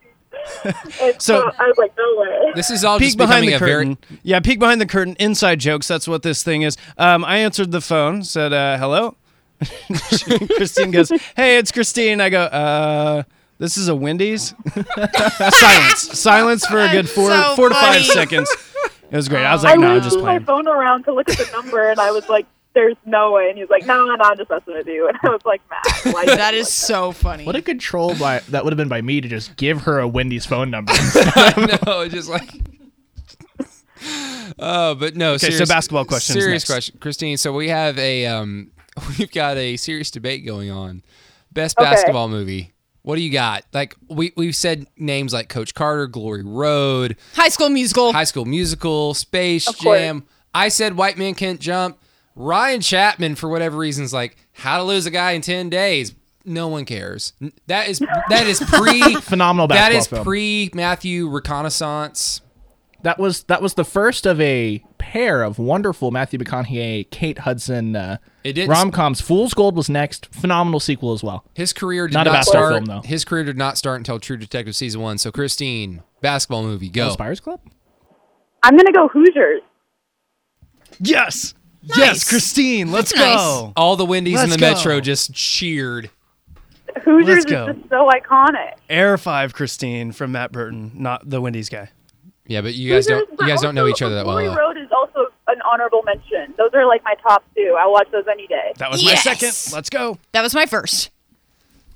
And 0.65 0.75
So- 1.21 1.41
so, 1.41 1.51
I 1.59 1.67
was 1.69 1.79
like, 1.79 1.93
no 1.97 2.15
way. 2.17 2.53
This 2.55 2.71
is 2.71 2.85
all 2.85 2.99
peek 2.99 3.09
just 3.09 3.19
behind 3.19 3.47
becoming 3.47 3.51
the 3.51 3.57
a 3.57 3.59
very 3.59 3.71
curtain. 3.97 4.21
Yeah, 4.23 4.41
peek 4.41 4.59
behind 4.59 4.81
the 4.81 4.87
curtain. 4.87 5.17
Inside 5.19 5.61
jokes. 5.61 5.87
That's 5.89 6.07
what 6.09 6.23
this 6.23 6.43
thing 6.43 6.63
is. 6.63 6.77
Um, 6.99 7.25
I 7.25 7.39
answered 7.39 7.71
the 7.73 7.81
phone. 7.81 8.23
Said 8.25 8.53
uh, 8.53 8.77
hello. 8.79 9.17
Christine 10.57 10.91
goes, 10.91 11.11
"Hey, 11.37 11.59
it's 11.59 11.71
Christine." 11.73 12.21
I 12.21 12.31
go, 12.31 12.43
"Uh, 12.43 13.23
this 13.59 13.77
is 13.77 13.89
a 13.89 13.95
Wendy's." 13.95 14.55
Silence. 15.51 16.19
Silence 16.19 16.67
for 16.67 16.81
a 16.81 16.89
good 16.91 17.09
four 17.09 17.31
so 17.31 17.55
four 17.57 17.69
to 17.69 17.75
five 17.75 18.03
seconds. 18.05 18.51
It 19.11 19.17
was 19.17 19.29
great. 19.29 19.45
I 19.45 19.53
was 19.53 19.65
I 19.65 19.71
like, 19.73 19.81
"No, 19.81 19.87
I'm 19.89 19.95
literally 19.95 20.01
just 20.05 20.15
threw 20.17 20.23
my 20.23 20.39
playing." 20.39 20.45
phone 20.47 20.69
around 20.69 21.05
to 21.05 21.13
look 21.13 21.29
at 21.29 21.37
the 21.39 21.51
number, 21.53 21.91
and 21.91 22.01
I 22.01 22.11
was 22.11 22.29
like, 22.29 22.47
"There's 22.75 22.97
no 23.05 23.33
way." 23.33 23.49
And 23.51 23.59
he's 23.59 23.69
like, 23.71 23.87
"No, 23.87 24.05
no, 24.05 24.15
no, 24.15 24.25
I'm 24.25 24.37
just 24.37 24.51
messing 24.51 24.75
with 24.75 24.87
you." 24.87 25.09
And 25.09 25.19
I 25.23 25.29
was 25.29 25.41
like, 25.45 25.61
"Matt, 25.71 26.15
why 26.15 26.25
That 26.27 26.55
is 26.55 26.69
so 26.73 27.13
funny. 27.13 27.45
what 27.45 27.57
a 27.57 27.61
good 27.61 27.81
troll 27.81 28.15
by 28.17 28.41
that 28.51 28.65
would 28.65 28.73
have 28.73 28.79
been 28.79 28.89
by 28.89 29.03
me 29.03 29.21
to 29.21 29.29
just 29.29 29.57
give 29.57 29.83
her 29.83 29.99
a 29.99 30.09
Wendy's 30.09 30.47
phone 30.47 30.71
number. 30.71 30.93
no, 31.87 32.09
just 32.09 32.29
like. 32.29 32.51
Oh, 34.59 34.95
but 34.99 35.17
no. 35.17 35.33
Okay, 35.35 35.51
so 35.51 35.67
basketball 35.67 36.05
questions 36.05 36.39
Serious 36.39 36.63
next. 36.63 36.71
question, 36.71 36.99
Christine. 37.01 37.37
So 37.37 37.53
we 37.53 37.69
have 37.69 37.99
a 37.99 38.27
um, 38.27 38.71
we've 39.19 39.31
got 39.31 39.57
a 39.57 39.77
serious 39.77 40.11
debate 40.11 40.45
going 40.47 40.71
on. 40.71 41.03
Best 41.53 41.79
Okay. 41.79 41.91
basketball 41.91 42.29
movie. 42.29 42.73
What 43.03 43.17
do 43.17 43.23
you 43.23 43.33
got? 43.33 43.65
Like 43.73 43.95
we 44.09 44.33
we've 44.37 44.55
said 44.57 44.87
names 44.97 45.33
like 45.33 45.49
Coach 45.49 45.75
Carter, 45.75 46.07
Glory 46.07 46.43
Road, 46.45 47.17
High 47.35 47.49
School 47.49 47.69
Musical. 47.71 48.13
High 48.13 48.25
School 48.25 48.45
Musical, 48.45 49.15
Space 49.15 49.67
Of 49.69 49.79
course. 49.79 49.99
Jam. 49.99 50.25
I 50.55 50.69
said 50.69 50.97
White 50.97 51.17
Man 51.17 51.35
Can't 51.35 51.61
Jump. 51.61 51.99
Ryan 52.37 52.81
Chapman, 52.81 53.35
for 53.35 53.49
whatever 53.49 53.77
reasons, 53.77 54.13
like 54.13 54.37
How 54.53 54.79
to 54.79 54.85
Lose 54.85 55.07
a 55.07 55.11
Guy 55.11 55.33
in 55.33 55.43
Ten 55.43 55.69
Days. 55.69 56.15
No 56.45 56.69
one 56.69 56.85
cares. 56.87 57.35
That 57.67 57.89
is 57.89 57.99
that 58.31 58.47
is 58.47 58.61
pre 58.69 59.17
Phenomenal 59.17 59.67
that 59.69 59.75
basketball 59.91 59.99
is 59.99 60.07
film. 60.07 60.25
pre 60.25 60.71
Matthew 60.75 61.29
Reconnaissance. 61.29 62.41
that 63.03 63.19
was 63.19 63.43
that 63.45 63.61
was 63.61 63.75
the 63.75 63.85
first 63.85 64.25
of 64.27 64.41
a 64.41 64.83
pair 64.97 65.43
of 65.43 65.59
wonderful 65.59 66.11
Matthew 66.11 66.39
McConaughey, 66.39 67.11
Kate 67.11 67.41
Hudson 67.41 67.95
uh, 67.95 68.17
It 68.43 68.55
didn't- 68.55 68.71
rom 68.71 68.91
coms. 68.91 69.21
Fool's 69.21 69.53
Gold 69.53 69.77
was 69.77 69.91
next. 69.91 70.33
Phenomenal 70.35 70.81
sequel 70.81 71.13
as 71.13 71.23
well. 71.23 71.45
His 71.55 71.73
career 71.75 72.07
did 72.07 72.15
Not 72.15 72.27
not, 72.27 72.41
a 72.41 72.45
start. 72.45 72.73
film, 72.73 72.85
though. 72.87 73.01
His 73.03 73.25
career 73.27 73.45
did 73.45 73.59
not 73.59 73.77
start 73.77 73.99
until 73.99 74.19
True 74.19 74.37
Detective 74.39 74.75
season 74.77 75.01
one. 75.03 75.19
So 75.19 75.31
Christine, 75.31 76.03
basketball 76.23 76.63
movie, 76.63 76.89
go. 76.89 77.11
Spires 77.11 77.41
Club. 77.41 77.61
I'm 78.63 78.77
gonna 78.77 78.93
go 78.93 79.09
Hoosiers. 79.09 79.61
Yes, 81.01 81.55
Nice. 81.83 81.99
yes, 81.99 82.29
Christine. 82.29 82.93
Let's 82.93 83.13
That's 83.13 83.21
nice. 83.23 83.37
go. 83.39 83.73
All 83.77 83.97
the 83.97 84.05
Wendy's 84.05 84.35
in 84.43 84.51
Let's 84.51 84.53
the 84.57 84.59
go. 84.61 84.73
Metro 84.75 85.01
just 85.01 85.33
cheered. 85.33 86.11
Hoosiers 87.05 87.45
go. 87.47 87.69
is 87.69 87.77
just 87.77 87.89
so 87.89 88.09
iconic. 88.09 88.75
Air 88.89 89.17
five, 89.17 89.55
Christine 89.55 90.13
from 90.13 90.33
Matt 90.33 90.53
Burton, 90.53 90.93
not 90.95 91.29
the 91.29 91.41
Wendy's 91.41 91.69
guy. 91.69 91.91
Yeah, 92.47 92.61
but 92.63 92.75
you 92.75 92.93
guys 92.93 93.07
don't. 93.07 93.29
But 93.37 93.45
You 93.45 93.49
guys 93.53 93.61
don't 93.63 93.75
know 93.75 93.83
also 93.83 93.93
each 93.95 94.03
other 94.03 94.17
that 94.17 94.27
well. 94.27 94.35
Glory 94.37 94.49
though. 94.49 94.57
Road 94.57 94.77
is 94.77 94.89
also 94.93 95.27
an 95.47 95.61
honorable 95.63 96.03
mention. 96.03 96.53
Those 96.59 96.71
are 96.75 96.85
like 96.87 97.03
my 97.05 97.15
top 97.23 97.45
two. 97.57 97.77
I 97.79 97.87
watch 97.87 98.09
those 98.11 98.25
any 98.31 98.47
day. 98.49 98.73
That 98.79 98.91
was 98.91 99.03
Yes. 99.03 99.25
my 99.25 99.33
second. 99.35 99.75
Let's 99.75 99.89
go. 99.89 100.19
That 100.33 100.43
was 100.43 100.53
my 100.55 100.67
first. 100.67 101.11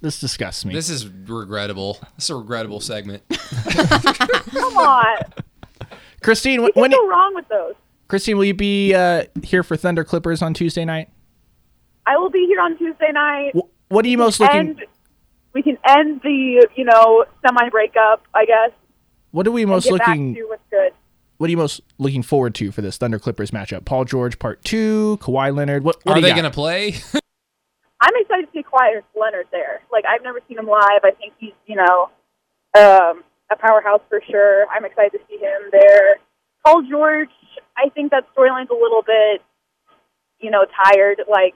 This 0.00 0.20
disgusts 0.20 0.64
me. 0.64 0.72
This 0.74 0.88
is 0.90 1.08
regrettable. 1.08 1.98
This 2.14 2.24
is 2.24 2.30
a 2.30 2.36
regrettable 2.36 2.80
segment. 2.80 3.22
Come 3.30 4.76
on, 4.76 5.16
Christine, 6.22 6.62
what 6.62 6.76
when, 6.76 6.90
can 6.90 6.98
when 7.00 7.08
go 7.08 7.08
wrong 7.08 7.34
with 7.34 7.48
those? 7.48 7.74
Christine, 8.08 8.36
will 8.36 8.44
you 8.44 8.54
be 8.54 8.94
uh, 8.94 9.24
here 9.42 9.62
for 9.62 9.76
Thunder 9.76 10.04
Clippers 10.04 10.42
on 10.42 10.54
Tuesday 10.54 10.84
night? 10.84 11.08
I 12.06 12.16
will 12.16 12.30
be 12.30 12.46
here 12.46 12.60
on 12.60 12.76
Tuesday 12.76 13.10
night. 13.12 13.52
Wh- 13.54 13.92
What 13.92 14.04
are 14.04 14.08
you 14.08 14.18
most 14.18 14.40
looking? 14.40 14.58
and 14.60 14.84
we 15.54 15.62
can 15.62 15.78
end 15.86 16.20
the 16.22 16.66
you 16.76 16.84
know 16.84 17.24
semi 17.46 17.68
breakup, 17.70 18.24
I 18.34 18.44
guess. 18.44 18.70
What 19.30 19.46
are 19.46 19.52
we 19.52 19.62
and 19.62 19.70
most 19.70 19.84
get 19.84 19.92
looking? 19.94 20.32
back 20.34 20.42
to 20.42 20.48
what's 20.48 20.62
good. 20.70 20.92
What 21.38 21.48
are 21.48 21.50
you 21.50 21.56
most 21.56 21.80
looking 21.98 22.22
forward 22.22 22.54
to 22.56 22.70
for 22.70 22.80
this 22.82 22.96
Thunder 22.98 23.18
Clippers 23.18 23.50
matchup? 23.50 23.84
Paul 23.84 24.04
George 24.04 24.38
Part 24.38 24.62
Two, 24.64 25.18
Kawhi 25.20 25.54
Leonard. 25.54 25.82
What, 25.82 25.96
what 26.04 26.16
Are 26.16 26.20
they 26.20 26.30
going 26.30 26.44
to 26.44 26.50
play? 26.50 26.94
I'm 28.00 28.12
excited 28.16 28.46
to 28.46 28.52
see 28.52 28.62
Kawhi 28.62 29.02
Leonard 29.18 29.46
there. 29.50 29.80
Like 29.90 30.04
I've 30.08 30.22
never 30.22 30.40
seen 30.46 30.58
him 30.58 30.66
live. 30.66 31.00
I 31.02 31.10
think 31.18 31.32
he's 31.38 31.52
you 31.66 31.76
know 31.76 32.10
um, 32.76 33.24
a 33.50 33.56
powerhouse 33.58 34.02
for 34.08 34.20
sure. 34.30 34.66
I'm 34.68 34.84
excited 34.84 35.12
to 35.12 35.20
see 35.28 35.38
him 35.38 35.70
there. 35.72 36.16
Paul 36.64 36.82
George, 36.88 37.28
I 37.76 37.88
think 37.90 38.10
that 38.12 38.24
storyline's 38.34 38.70
a 38.70 38.74
little 38.74 39.02
bit 39.02 39.42
you 40.40 40.50
know 40.50 40.64
tired. 40.84 41.22
Like 41.28 41.54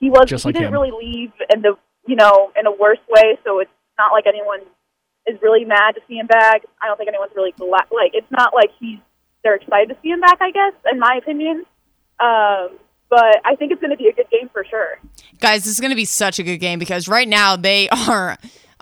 he 0.00 0.10
was 0.10 0.28
Just 0.28 0.44
he 0.44 0.48
like 0.48 0.54
didn't 0.54 0.68
him. 0.68 0.72
really 0.74 0.92
leave 0.92 1.32
in 1.54 1.62
the 1.62 1.74
you 2.06 2.16
know 2.16 2.52
in 2.58 2.66
a 2.66 2.72
worse 2.72 2.98
way. 3.08 3.38
So 3.44 3.60
it's 3.60 3.70
not 3.98 4.12
like 4.12 4.26
anyone 4.26 4.60
is 5.26 5.40
really 5.42 5.64
mad 5.64 5.94
to 5.96 6.00
see 6.08 6.14
him 6.16 6.26
back. 6.26 6.62
I 6.80 6.86
don't 6.86 6.96
think 6.96 7.08
anyone's 7.08 7.32
really 7.34 7.52
glad. 7.52 7.86
Like 7.92 8.12
it's 8.14 8.30
not 8.30 8.54
like 8.54 8.70
he's 8.78 8.98
they're 9.42 9.56
excited 9.56 9.88
to 9.88 9.96
see 10.02 10.08
him 10.08 10.20
back. 10.20 10.38
I 10.40 10.50
guess 10.50 10.72
in 10.90 10.98
my 10.98 11.18
opinion. 11.20 11.64
Um, 12.18 12.78
but 13.08 13.40
I 13.44 13.54
think 13.56 13.70
it's 13.70 13.80
going 13.80 13.90
to 13.92 13.96
be 13.96 14.08
a 14.08 14.12
good 14.12 14.28
game 14.30 14.48
for 14.52 14.64
sure. 14.64 14.98
Guys, 15.38 15.62
this 15.64 15.74
is 15.74 15.80
going 15.80 15.90
to 15.90 15.96
be 15.96 16.04
such 16.06 16.38
a 16.40 16.42
good 16.42 16.56
game 16.58 16.78
because 16.80 17.06
right 17.06 17.28
now 17.28 17.54
they 17.54 17.88
are. 18.08 18.36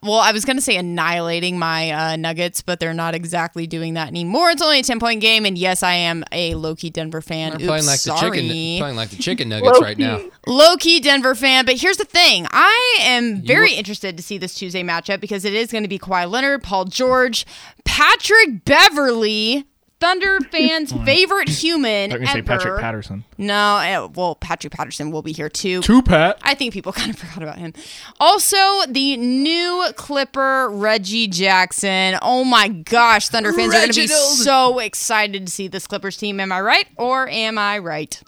Well, 0.04 0.20
I 0.20 0.32
was 0.32 0.44
going 0.44 0.56
to 0.56 0.62
say 0.62 0.76
annihilating 0.76 1.58
my 1.58 1.90
uh, 1.90 2.16
Nuggets, 2.16 2.60
but 2.60 2.78
they're 2.78 2.92
not 2.92 3.14
exactly 3.14 3.66
doing 3.66 3.94
that 3.94 4.08
anymore. 4.08 4.50
It's 4.50 4.60
only 4.60 4.80
a 4.80 4.82
10 4.82 5.00
point 5.00 5.22
game. 5.22 5.46
And 5.46 5.56
yes, 5.56 5.82
I 5.82 5.94
am 5.94 6.24
a 6.30 6.54
low 6.54 6.76
key 6.76 6.90
Denver 6.90 7.22
fan. 7.22 7.52
They're 7.52 7.56
Oops, 7.60 7.66
playing 7.66 7.86
like 7.86 7.98
sorry. 7.98 8.30
the 8.42 8.48
chicken. 8.48 8.78
Playing 8.80 8.96
like 8.96 9.08
the 9.10 9.16
chicken 9.16 9.48
nuggets 9.50 9.80
right 9.80 9.96
now. 9.98 10.16
Low-key. 10.16 10.30
low 10.46 10.76
key 10.76 11.00
Denver 11.00 11.34
fan. 11.34 11.64
But 11.64 11.76
here's 11.76 11.96
the 11.96 12.04
thing 12.04 12.46
I 12.50 12.98
am 13.00 13.40
very 13.42 13.72
interested 13.72 14.16
to 14.18 14.22
see 14.22 14.36
this 14.36 14.54
Tuesday 14.54 14.82
matchup 14.82 15.20
because 15.20 15.44
it 15.44 15.54
is 15.54 15.72
going 15.72 15.84
to 15.84 15.88
be 15.88 15.98
Kawhi 15.98 16.30
Leonard, 16.30 16.62
Paul 16.62 16.84
George, 16.84 17.46
Patrick 17.84 18.64
Beverley. 18.64 19.66
Thunder 20.04 20.38
fans' 20.52 20.92
favorite 20.92 21.48
human 21.48 22.10
They're 22.10 22.18
going 22.18 22.26
to 22.26 22.32
say 22.32 22.38
ever. 22.40 22.46
Patrick 22.46 22.78
Patterson. 22.78 23.24
No, 23.38 23.54
uh, 23.54 24.08
well, 24.14 24.34
Patrick 24.34 24.74
Patterson 24.74 25.10
will 25.10 25.22
be 25.22 25.32
here 25.32 25.48
too. 25.48 25.80
Two 25.80 26.02
Pat. 26.02 26.38
I 26.42 26.54
think 26.54 26.74
people 26.74 26.92
kind 26.92 27.08
of 27.10 27.18
forgot 27.18 27.42
about 27.42 27.56
him. 27.56 27.72
Also, 28.20 28.58
the 28.86 29.16
new 29.16 29.86
Clipper 29.96 30.68
Reggie 30.68 31.26
Jackson. 31.26 32.18
Oh 32.20 32.44
my 32.44 32.68
gosh, 32.68 33.30
Thunder 33.30 33.54
fans 33.54 33.72
are 33.74 33.78
going 33.78 33.88
to 33.88 33.94
be 33.94 34.02
Reginald. 34.02 34.36
so 34.36 34.78
excited 34.78 35.46
to 35.46 35.50
see 35.50 35.68
this 35.68 35.86
Clippers 35.86 36.18
team. 36.18 36.38
Am 36.38 36.52
I 36.52 36.60
right 36.60 36.86
or 36.98 37.26
am 37.26 37.56
I 37.56 37.78
right? 37.78 38.22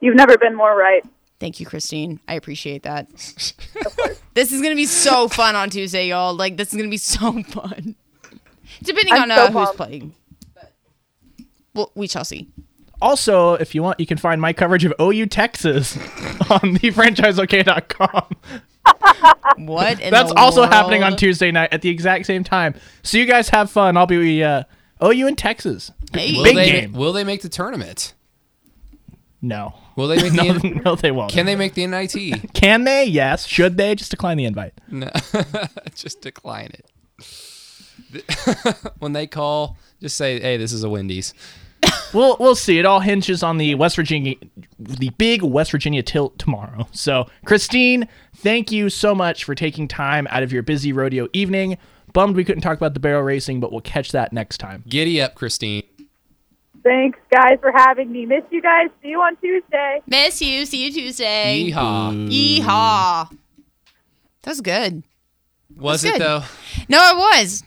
You've 0.00 0.16
never 0.16 0.36
been 0.36 0.54
more 0.54 0.76
right. 0.76 1.02
Thank 1.38 1.58
you, 1.58 1.64
Christine. 1.64 2.20
I 2.28 2.34
appreciate 2.34 2.82
that. 2.82 3.08
this 4.34 4.52
is 4.52 4.60
going 4.60 4.72
to 4.72 4.76
be 4.76 4.84
so 4.84 5.26
fun 5.28 5.56
on 5.56 5.70
Tuesday, 5.70 6.08
y'all. 6.08 6.34
Like, 6.34 6.58
this 6.58 6.68
is 6.68 6.74
going 6.74 6.84
to 6.84 6.90
be 6.90 6.98
so 6.98 7.42
fun. 7.44 7.96
Depending 8.82 9.14
I'm 9.14 9.22
on 9.22 9.28
so 9.30 9.34
uh, 9.34 9.46
who's 9.46 9.52
pumped. 9.54 9.76
playing. 9.78 10.14
Well, 11.80 11.92
we 11.94 12.08
shall 12.08 12.24
see. 12.24 12.48
Also, 13.00 13.54
if 13.54 13.74
you 13.74 13.82
want, 13.82 13.98
you 13.98 14.06
can 14.06 14.18
find 14.18 14.40
my 14.40 14.52
coverage 14.52 14.84
of 14.84 14.92
OU 15.00 15.26
Texas 15.26 15.96
on 16.50 16.76
thefranchiseok.com. 16.76 18.36
What? 19.56 20.00
In 20.00 20.10
That's 20.10 20.32
the 20.32 20.38
also 20.38 20.64
happening 20.64 21.02
on? 21.02 21.16
Tuesday 21.16 21.50
night 21.50 21.70
at 21.72 21.82
the 21.82 21.88
exact 21.90 22.24
same 22.26 22.44
time. 22.44 22.74
So 23.02 23.18
you 23.18 23.26
guys 23.26 23.50
have 23.50 23.70
fun. 23.70 23.96
I'll 23.96 24.06
be 24.06 24.42
uh, 24.42 24.62
OU 25.04 25.26
in 25.28 25.36
Texas. 25.36 25.90
Hey. 26.12 26.32
Will 26.34 26.44
Big 26.44 26.56
they 26.56 26.70
game. 26.70 26.92
will 26.92 27.12
they 27.12 27.24
make 27.24 27.42
the 27.42 27.48
tournament? 27.50 28.14
No. 29.42 29.74
Will 29.96 30.08
they 30.08 30.16
make 30.22 30.32
No, 30.34 30.52
the 30.54 30.80
no, 30.84 30.94
they 30.96 31.10
won't. 31.10 31.30
Can 31.30 31.44
they 31.46 31.56
make 31.56 31.74
the 31.74 31.86
NIT? 31.86 32.54
Can 32.54 32.84
they? 32.84 33.04
Yes. 33.04 33.46
Should 33.46 33.76
they? 33.76 33.94
Just 33.94 34.10
decline 34.10 34.38
the 34.38 34.46
invite. 34.46 34.72
No, 34.88 35.10
just 35.94 36.22
decline 36.22 36.70
it. 36.72 36.86
when 38.98 39.12
they 39.12 39.26
call, 39.26 39.76
just 40.00 40.16
say, 40.16 40.40
"Hey, 40.40 40.56
this 40.56 40.72
is 40.72 40.82
a 40.84 40.88
Wendy's." 40.88 41.34
We'll 42.12 42.36
we'll 42.40 42.54
see. 42.56 42.78
It 42.78 42.84
all 42.86 43.00
hinges 43.00 43.42
on 43.42 43.58
the 43.58 43.74
West 43.76 43.96
Virginia, 43.96 44.34
the 44.78 45.10
big 45.10 45.42
West 45.42 45.70
Virginia 45.70 46.02
tilt 46.02 46.38
tomorrow. 46.38 46.88
So, 46.92 47.26
Christine, 47.44 48.08
thank 48.36 48.72
you 48.72 48.90
so 48.90 49.14
much 49.14 49.44
for 49.44 49.54
taking 49.54 49.86
time 49.86 50.26
out 50.30 50.42
of 50.42 50.52
your 50.52 50.62
busy 50.62 50.92
rodeo 50.92 51.28
evening. 51.32 51.78
Bummed 52.12 52.34
we 52.34 52.44
couldn't 52.44 52.62
talk 52.62 52.76
about 52.76 52.94
the 52.94 53.00
barrel 53.00 53.22
racing, 53.22 53.60
but 53.60 53.70
we'll 53.70 53.80
catch 53.80 54.10
that 54.12 54.32
next 54.32 54.58
time. 54.58 54.82
Giddy 54.88 55.20
up, 55.20 55.36
Christine. 55.36 55.84
Thanks, 56.82 57.18
guys, 57.30 57.58
for 57.60 57.72
having 57.72 58.10
me. 58.10 58.26
Miss 58.26 58.42
you 58.50 58.60
guys. 58.62 58.88
See 59.02 59.08
you 59.10 59.20
on 59.20 59.36
Tuesday. 59.36 60.00
Miss 60.06 60.40
you. 60.42 60.64
See 60.66 60.86
you 60.86 60.92
Tuesday. 60.92 61.70
Yeehaw. 61.70 62.60
Yeehaw. 62.60 63.30
That 64.42 64.50
was 64.50 64.60
good. 64.60 65.04
Was 65.76 66.02
That's 66.02 66.16
it 66.16 66.18
good. 66.18 66.26
though? 66.26 66.42
No, 66.88 67.10
it 67.10 67.16
was. 67.16 67.62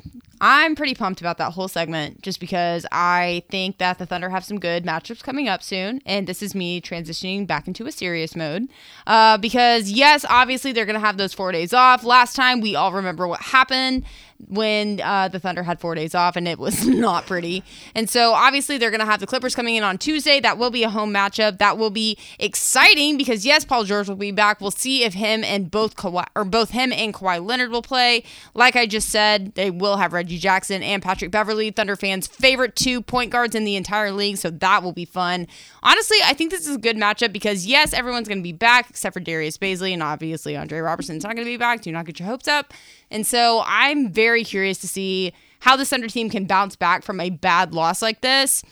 I'm 0.46 0.76
pretty 0.76 0.94
pumped 0.94 1.22
about 1.22 1.38
that 1.38 1.54
whole 1.54 1.70
segment 1.70 2.22
just 2.22 2.42
because 2.42 2.86
I 2.92 3.44
think 3.50 3.78
that 3.78 3.98
the 3.98 4.06
Thunder 4.06 4.30
have 4.30 4.44
some 4.44 4.60
good 4.60 4.84
matchups 4.84 5.24
coming 5.24 5.48
up 5.48 5.64
soon. 5.64 6.02
And 6.06 6.28
this 6.28 6.44
is 6.44 6.54
me 6.54 6.82
transitioning 6.82 7.48
back 7.48 7.66
into 7.66 7.88
a 7.88 7.94
serious 7.94 8.36
mode. 8.36 8.68
Uh, 9.08 9.38
because, 9.38 9.90
yes, 9.90 10.26
obviously 10.30 10.74
they're 10.74 10.86
going 10.86 11.00
to 11.00 11.06
have 11.06 11.16
those 11.16 11.34
four 11.34 11.54
days 11.54 11.74
off. 11.74 12.04
Last 12.04 12.36
time, 12.36 12.60
we 12.60 12.76
all 12.76 12.92
remember 12.92 13.26
what 13.26 13.40
happened 13.40 14.04
when 14.48 15.02
uh, 15.02 15.28
the 15.28 15.40
Thunder 15.40 15.64
had 15.64 15.80
four 15.80 15.96
days 15.96 16.16
off, 16.16 16.36
and 16.36 16.48
it 16.48 16.60
was 16.60 16.88
not 16.88 17.26
pretty. 17.26 17.64
And 17.96 18.10
so, 18.10 18.34
obviously, 18.34 18.78
they're 18.78 18.92
going 18.92 19.00
to 19.00 19.06
have 19.06 19.20
the 19.20 19.28
Clippers 19.28 19.56
coming 19.56 19.76
in 19.76 19.84
on 19.84 19.98
Tuesday. 19.98 20.40
That 20.40 20.58
will 20.58 20.72
be 20.72 20.84
a 20.84 20.90
home 20.90 21.14
matchup. 21.14 21.58
That 21.60 21.78
will 21.78 21.90
be 21.90 22.18
exciting 22.40 23.18
because, 23.18 23.46
yes, 23.46 23.66
Paul 23.66 23.84
George 23.84 24.08
will 24.08 24.16
be 24.16 24.32
back. 24.32 24.62
We'll 24.62 24.72
see 24.72 25.04
if 25.04 25.14
him 25.14 25.44
and 25.44 25.70
both 25.70 25.96
Kawhi, 25.96 26.26
or 26.36 26.46
both 26.46 26.72
him 26.72 26.92
and 26.92 27.14
Kawhi 27.14 27.46
Leonard 27.46 27.72
will 27.72 27.82
play. 27.82 28.24
Like 28.54 28.76
I 28.76 28.86
just 28.86 29.10
said, 29.10 29.56
they 29.56 29.72
will 29.72 29.98
have 29.98 30.14
Reggie 30.14 30.38
Jackson 30.38 30.84
and 30.84 31.02
Patrick 31.02 31.32
Beverley, 31.32 31.72
Thunder 31.72 31.96
fans' 31.96 32.28
favorite 32.28 32.76
two 32.76 33.02
point 33.02 33.32
guards 33.32 33.56
in 33.56 33.64
the 33.64 33.76
entire 33.76 34.12
league. 34.12 34.38
So 34.38 34.50
that 34.50 34.84
will 34.84 34.94
be 34.94 35.06
fun. 35.06 35.48
Honestly, 35.82 36.18
I 36.24 36.34
think 36.34 36.52
this 36.52 36.68
is 36.68 36.76
a 36.76 36.80
good 36.80 36.98
matchup 36.98 37.34
because, 37.34 37.66
yes, 37.66 37.94
everyone's 37.94 38.28
going 38.28 38.40
to 38.40 38.44
be 38.44 38.54
back 38.54 38.90
except 38.90 39.14
for 39.14 39.20
Darius 39.20 39.58
Bazley, 39.58 39.94
and 39.94 40.04
obviously 40.04 40.56
Andre 40.56 40.80
Roberson's 40.80 41.24
not 41.24 41.36
going 41.36 41.46
to 41.46 41.52
be 41.52 41.58
back. 41.58 41.82
Do 41.82 41.92
not 41.92 42.06
get 42.06 42.20
your 42.20 42.28
hopes 42.28 42.48
up. 42.48 42.74
And 43.14 43.26
so 43.26 43.64
I'm 43.66 44.10
very 44.12 44.44
curious 44.44 44.80
to 44.80 44.88
see 44.88 45.32
how 45.60 45.78
the 45.78 45.86
Thunder 45.86 46.08
team 46.08 46.30
can 46.30 46.46
bounce 46.46 46.76
back 46.76 47.04
from 47.04 47.22
a 47.22 47.30
bad 47.30 47.74
loss 47.74 48.02
like 48.02 48.20
this. 48.20 48.64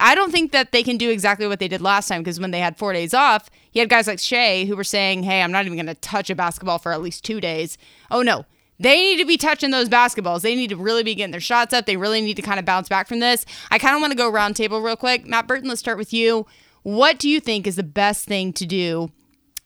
I 0.00 0.14
don't 0.14 0.32
think 0.32 0.52
that 0.52 0.72
they 0.72 0.82
can 0.82 0.96
do 0.96 1.10
exactly 1.10 1.46
what 1.46 1.60
they 1.60 1.68
did 1.68 1.80
last 1.80 2.08
time 2.08 2.22
because 2.22 2.40
when 2.40 2.50
they 2.50 2.60
had 2.60 2.76
four 2.76 2.92
days 2.92 3.12
off, 3.12 3.50
you 3.72 3.80
had 3.80 3.90
guys 3.90 4.06
like 4.06 4.18
Shai 4.18 4.64
who 4.64 4.74
were 4.74 4.84
saying, 4.84 5.24
Hey, 5.24 5.42
I'm 5.42 5.52
not 5.52 5.66
even 5.66 5.76
going 5.76 5.86
to 5.86 5.94
touch 5.94 6.30
a 6.30 6.34
basketball 6.34 6.78
for 6.78 6.92
at 6.92 7.02
least 7.02 7.24
two 7.24 7.40
days. 7.40 7.76
Oh, 8.10 8.22
no. 8.22 8.46
They 8.78 8.96
need 8.96 9.18
to 9.18 9.26
be 9.26 9.36
touching 9.36 9.72
those 9.72 9.90
basketballs. 9.90 10.40
They 10.40 10.54
need 10.54 10.70
to 10.70 10.76
really 10.76 11.02
be 11.02 11.14
getting 11.14 11.32
their 11.32 11.40
shots 11.40 11.74
up. 11.74 11.84
They 11.84 11.98
really 11.98 12.22
need 12.22 12.36
to 12.36 12.42
kind 12.42 12.58
of 12.58 12.64
bounce 12.64 12.88
back 12.88 13.08
from 13.08 13.18
this. 13.18 13.44
I 13.70 13.78
kind 13.78 13.94
of 13.94 14.00
want 14.00 14.12
to 14.12 14.16
go 14.16 14.30
round 14.30 14.56
table 14.56 14.80
real 14.80 14.96
quick. 14.96 15.26
Matt 15.26 15.46
Burton, 15.46 15.68
let's 15.68 15.80
start 15.80 15.98
with 15.98 16.14
you. 16.14 16.46
What 16.82 17.18
do 17.18 17.28
you 17.28 17.40
think 17.40 17.66
is 17.66 17.76
the 17.76 17.82
best 17.82 18.24
thing 18.24 18.54
to 18.54 18.64
do 18.64 19.12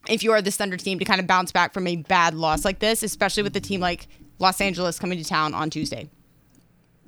if 0.09 0.21
you 0.21 0.33
are 0.33 0.41
this 0.41 0.57
Thunder 0.57 0.75
team 0.75 0.99
to 0.99 1.05
kind 1.05 1.21
of 1.21 1.27
bounce 1.27 1.53
back 1.53 1.73
from 1.73 1.87
a 1.87 1.95
bad 1.95 2.33
loss 2.33 2.65
like 2.65 2.79
this, 2.79 3.03
especially 3.03 3.43
with 3.43 3.55
a 3.55 3.61
team 3.61 3.79
like 3.79 4.07
Los 4.39 4.59
Angeles 4.61 4.99
coming 4.99 5.17
to 5.17 5.23
town 5.23 5.53
on 5.53 5.69
Tuesday? 5.69 6.09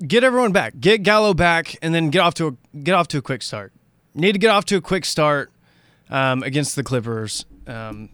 get 0.06 0.24
everyone 0.24 0.52
back. 0.52 0.80
Get 0.80 1.04
Gallo 1.04 1.34
back, 1.34 1.76
and 1.82 1.94
then 1.94 2.10
get 2.10 2.20
off 2.20 2.34
to 2.36 2.48
a 2.48 2.78
get 2.78 2.94
off 2.94 3.08
to 3.10 3.18
a 3.18 3.22
quick 3.22 3.42
start. 3.42 3.74
Need 4.14 4.34
to 4.34 4.40
get 4.40 4.50
off 4.50 4.66
to 4.66 4.78
a 4.78 4.82
quick 4.82 5.06
start 5.06 5.52
um, 6.10 6.44
against 6.44 6.76
the 6.76 6.84
Clippers, 6.84 7.46
um, 7.68 8.10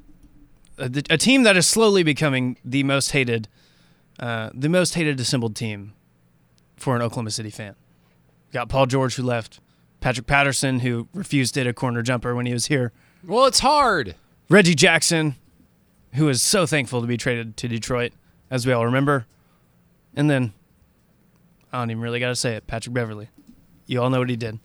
a, 0.77 0.85
a 1.09 1.17
team 1.17 1.43
that 1.43 1.55
is 1.55 1.67
slowly 1.67 2.03
becoming 2.03 2.57
the 2.65 2.83
most 2.83 3.11
hated, 3.11 3.47
uh, 4.19 4.49
the 4.53 4.69
most 4.69 4.95
hated 4.95 5.19
assembled 5.19 5.55
team 5.55 5.93
for 6.75 6.95
an 6.95 7.01
Oklahoma 7.01 7.31
City 7.31 7.49
fan. 7.49 7.75
Got 8.51 8.69
Paul 8.69 8.85
George 8.85 9.15
who 9.15 9.23
left, 9.23 9.59
Patrick 10.01 10.27
Patterson 10.27 10.79
who 10.79 11.07
refused 11.13 11.53
to 11.53 11.61
hit 11.61 11.67
a 11.67 11.73
corner 11.73 12.01
jumper 12.01 12.35
when 12.35 12.45
he 12.45 12.53
was 12.53 12.65
here, 12.65 12.91
Well, 13.25 13.45
it's 13.45 13.59
hard. 13.59 14.15
Reggie 14.49 14.75
Jackson, 14.75 15.35
who 16.13 16.27
is 16.27 16.41
so 16.41 16.65
thankful 16.65 17.01
to 17.01 17.07
be 17.07 17.17
traded 17.17 17.55
to 17.57 17.67
Detroit, 17.67 18.11
as 18.53 18.67
we 18.67 18.71
all 18.71 18.85
remember. 18.85 19.25
And 20.15 20.29
then, 20.29 20.53
I 21.73 21.79
don't 21.79 21.89
even 21.89 22.03
really 22.03 22.19
got 22.19 22.27
to 22.27 22.35
say 22.35 22.55
it, 22.55 22.67
Patrick 22.67 22.93
Beverley. 22.93 23.29
You 23.87 23.99
all 23.99 24.11
know 24.11 24.19
what 24.19 24.29
he 24.29 24.35
did. 24.35 24.59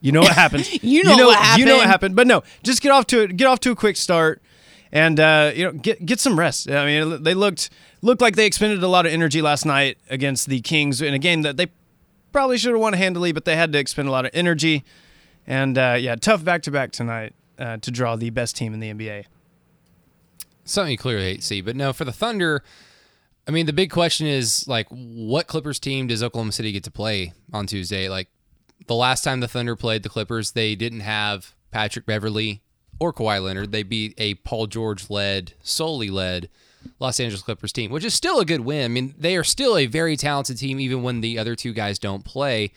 You 0.00 0.10
know 0.10 0.22
what 0.22 0.32
happened. 0.34 0.68
You 0.82 1.04
know 1.04 1.28
what 1.28 1.38
happened. 1.38 1.60
You 1.60 1.66
know 1.66 1.76
what 1.76 1.86
happened. 1.86 1.90
happened. 1.90 2.16
But 2.16 2.26
no, 2.26 2.42
just 2.64 2.82
get 2.82 2.90
off 2.90 3.06
to 3.06 3.22
it. 3.22 3.36
Get 3.36 3.46
off 3.46 3.60
to 3.60 3.70
a 3.70 3.76
quick 3.76 3.96
start, 3.96 4.42
and 4.90 5.20
uh, 5.20 5.52
you 5.54 5.64
know, 5.64 5.72
get 5.72 6.04
get 6.04 6.18
some 6.18 6.36
rest. 6.36 6.68
I 6.68 6.84
mean, 6.84 7.22
they 7.22 7.34
looked 7.34 7.70
looked 8.02 8.20
like 8.20 8.34
they 8.34 8.46
expended 8.46 8.82
a 8.82 8.88
lot 8.88 9.06
of 9.06 9.12
energy 9.12 9.40
last 9.40 9.64
night 9.64 9.98
against 10.08 10.48
the 10.48 10.60
Kings 10.60 11.00
in 11.00 11.14
a 11.14 11.18
game 11.18 11.42
that 11.42 11.56
they 11.56 11.68
probably 12.32 12.58
should 12.58 12.72
have 12.72 12.80
won 12.80 12.94
handily, 12.94 13.30
but 13.30 13.44
they 13.44 13.54
had 13.54 13.72
to 13.72 13.78
expend 13.78 14.08
a 14.08 14.10
lot 14.10 14.24
of 14.24 14.32
energy. 14.34 14.82
And 15.46 15.78
uh, 15.78 15.96
yeah, 16.00 16.16
tough 16.16 16.42
back 16.42 16.62
to 16.62 16.72
back 16.72 16.90
tonight 16.90 17.32
uh, 17.60 17.76
to 17.76 17.90
draw 17.92 18.16
the 18.16 18.30
best 18.30 18.56
team 18.56 18.74
in 18.74 18.80
the 18.80 18.92
NBA. 18.92 19.26
Something 20.64 20.92
you 20.92 20.98
clearly 20.98 21.24
hate 21.24 21.40
to 21.40 21.46
see. 21.46 21.60
But 21.60 21.76
no, 21.76 21.92
for 21.92 22.04
the 22.04 22.12
Thunder, 22.12 22.62
I 23.50 23.52
mean, 23.52 23.66
the 23.66 23.72
big 23.72 23.90
question 23.90 24.28
is 24.28 24.68
like, 24.68 24.86
what 24.90 25.48
Clippers 25.48 25.80
team 25.80 26.06
does 26.06 26.22
Oklahoma 26.22 26.52
City 26.52 26.70
get 26.70 26.84
to 26.84 26.90
play 26.92 27.32
on 27.52 27.66
Tuesday? 27.66 28.08
Like, 28.08 28.28
the 28.86 28.94
last 28.94 29.24
time 29.24 29.40
the 29.40 29.48
Thunder 29.48 29.74
played 29.74 30.04
the 30.04 30.08
Clippers, 30.08 30.52
they 30.52 30.76
didn't 30.76 31.00
have 31.00 31.52
Patrick 31.72 32.06
Beverley 32.06 32.62
or 33.00 33.12
Kawhi 33.12 33.42
Leonard. 33.42 33.72
They 33.72 33.82
beat 33.82 34.14
a 34.18 34.34
Paul 34.34 34.68
George 34.68 35.10
led, 35.10 35.54
solely 35.64 36.10
led 36.10 36.48
Los 37.00 37.18
Angeles 37.18 37.42
Clippers 37.42 37.72
team, 37.72 37.90
which 37.90 38.04
is 38.04 38.14
still 38.14 38.38
a 38.38 38.44
good 38.44 38.60
win. 38.60 38.84
I 38.84 38.88
mean, 38.88 39.16
they 39.18 39.36
are 39.36 39.42
still 39.42 39.76
a 39.76 39.86
very 39.86 40.16
talented 40.16 40.56
team, 40.56 40.78
even 40.78 41.02
when 41.02 41.20
the 41.20 41.36
other 41.36 41.56
two 41.56 41.72
guys 41.72 41.98
don't 41.98 42.24
play. 42.24 42.70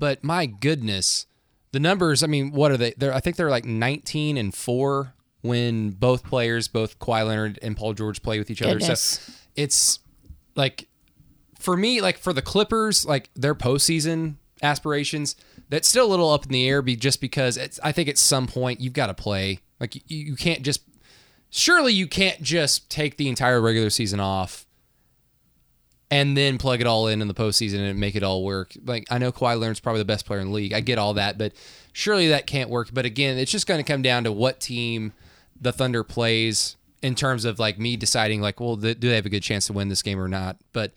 But 0.00 0.24
my 0.24 0.46
goodness, 0.46 1.26
the 1.70 1.78
numbers. 1.78 2.24
I 2.24 2.26
mean, 2.26 2.50
what 2.50 2.72
are 2.72 2.76
they? 2.76 2.92
They're, 2.96 3.14
I 3.14 3.20
think 3.20 3.36
they're 3.36 3.50
like 3.50 3.64
19 3.64 4.36
and 4.36 4.52
four 4.52 5.14
when 5.42 5.90
both 5.90 6.24
players, 6.24 6.66
both 6.66 6.98
Kawhi 6.98 7.24
Leonard 7.24 7.60
and 7.62 7.76
Paul 7.76 7.92
George, 7.92 8.20
play 8.20 8.40
with 8.40 8.50
each 8.50 8.62
other. 8.62 8.80
Goodness. 8.80 9.00
So 9.00 9.32
it's 9.54 10.00
like 10.58 10.88
for 11.58 11.76
me, 11.76 12.02
like 12.02 12.18
for 12.18 12.34
the 12.34 12.42
Clippers, 12.42 13.06
like 13.06 13.30
their 13.34 13.54
postseason 13.54 14.34
aspirations, 14.62 15.36
that's 15.70 15.88
still 15.88 16.04
a 16.06 16.10
little 16.10 16.30
up 16.30 16.44
in 16.44 16.52
the 16.52 16.68
air. 16.68 16.82
Be 16.82 16.96
just 16.96 17.20
because. 17.22 17.58
I 17.82 17.92
think 17.92 18.08
at 18.08 18.18
some 18.18 18.46
point 18.46 18.80
you've 18.80 18.92
got 18.92 19.06
to 19.06 19.14
play. 19.14 19.60
Like 19.80 19.94
you, 19.94 20.02
you 20.18 20.36
can't 20.36 20.62
just. 20.62 20.82
Surely 21.50 21.94
you 21.94 22.06
can't 22.06 22.42
just 22.42 22.90
take 22.90 23.16
the 23.16 23.26
entire 23.26 23.58
regular 23.58 23.88
season 23.88 24.20
off 24.20 24.66
and 26.10 26.36
then 26.36 26.58
plug 26.58 26.82
it 26.82 26.86
all 26.86 27.06
in 27.06 27.22
in 27.22 27.28
the 27.28 27.32
postseason 27.34 27.88
and 27.88 27.98
make 27.98 28.14
it 28.14 28.22
all 28.22 28.44
work. 28.44 28.74
Like 28.84 29.06
I 29.10 29.16
know 29.16 29.32
Kawhi 29.32 29.58
Leonard's 29.58 29.80
probably 29.80 30.00
the 30.00 30.06
best 30.06 30.26
player 30.26 30.40
in 30.40 30.48
the 30.48 30.52
league. 30.52 30.74
I 30.74 30.80
get 30.80 30.98
all 30.98 31.14
that, 31.14 31.38
but 31.38 31.52
surely 31.94 32.28
that 32.28 32.46
can't 32.46 32.68
work. 32.68 32.90
But 32.92 33.06
again, 33.06 33.38
it's 33.38 33.50
just 33.50 33.66
going 33.66 33.82
to 33.82 33.92
come 33.92 34.02
down 34.02 34.24
to 34.24 34.32
what 34.32 34.60
team 34.60 35.14
the 35.58 35.72
Thunder 35.72 36.04
plays 36.04 36.76
in 37.02 37.14
terms 37.14 37.44
of 37.44 37.58
like 37.58 37.78
me 37.78 37.96
deciding 37.96 38.40
like, 38.40 38.60
well, 38.60 38.76
do 38.76 38.94
they 38.94 39.14
have 39.14 39.26
a 39.26 39.30
good 39.30 39.42
chance 39.42 39.66
to 39.66 39.72
win 39.72 39.88
this 39.88 40.02
game 40.02 40.20
or 40.20 40.28
not? 40.28 40.56
But 40.72 40.94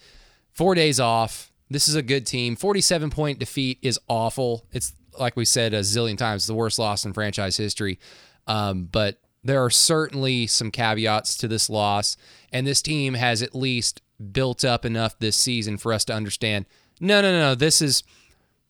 four 0.53 0.75
days 0.75 0.99
off. 0.99 1.51
This 1.69 1.87
is 1.87 1.95
a 1.95 2.01
good 2.01 2.25
team. 2.25 2.55
47 2.55 3.09
point 3.09 3.39
defeat 3.39 3.79
is 3.81 3.99
awful. 4.09 4.65
It's 4.73 4.93
like 5.17 5.35
we 5.35 5.45
said 5.45 5.73
a 5.73 5.79
zillion 5.79 6.17
times, 6.17 6.47
the 6.47 6.53
worst 6.53 6.79
loss 6.79 7.05
in 7.05 7.13
franchise 7.13 7.57
history. 7.57 7.99
Um, 8.47 8.85
but 8.85 9.21
there 9.43 9.63
are 9.63 9.69
certainly 9.69 10.47
some 10.47 10.71
caveats 10.71 11.37
to 11.37 11.47
this 11.47 11.69
loss, 11.69 12.17
and 12.51 12.67
this 12.67 12.81
team 12.81 13.13
has 13.13 13.41
at 13.41 13.55
least 13.55 14.01
built 14.31 14.63
up 14.63 14.85
enough 14.85 15.17
this 15.19 15.35
season 15.35 15.77
for 15.77 15.93
us 15.93 16.05
to 16.05 16.13
understand. 16.13 16.65
No, 16.99 17.21
no, 17.21 17.31
no, 17.31 17.39
no. 17.39 17.55
This 17.55 17.81
is 17.81 18.03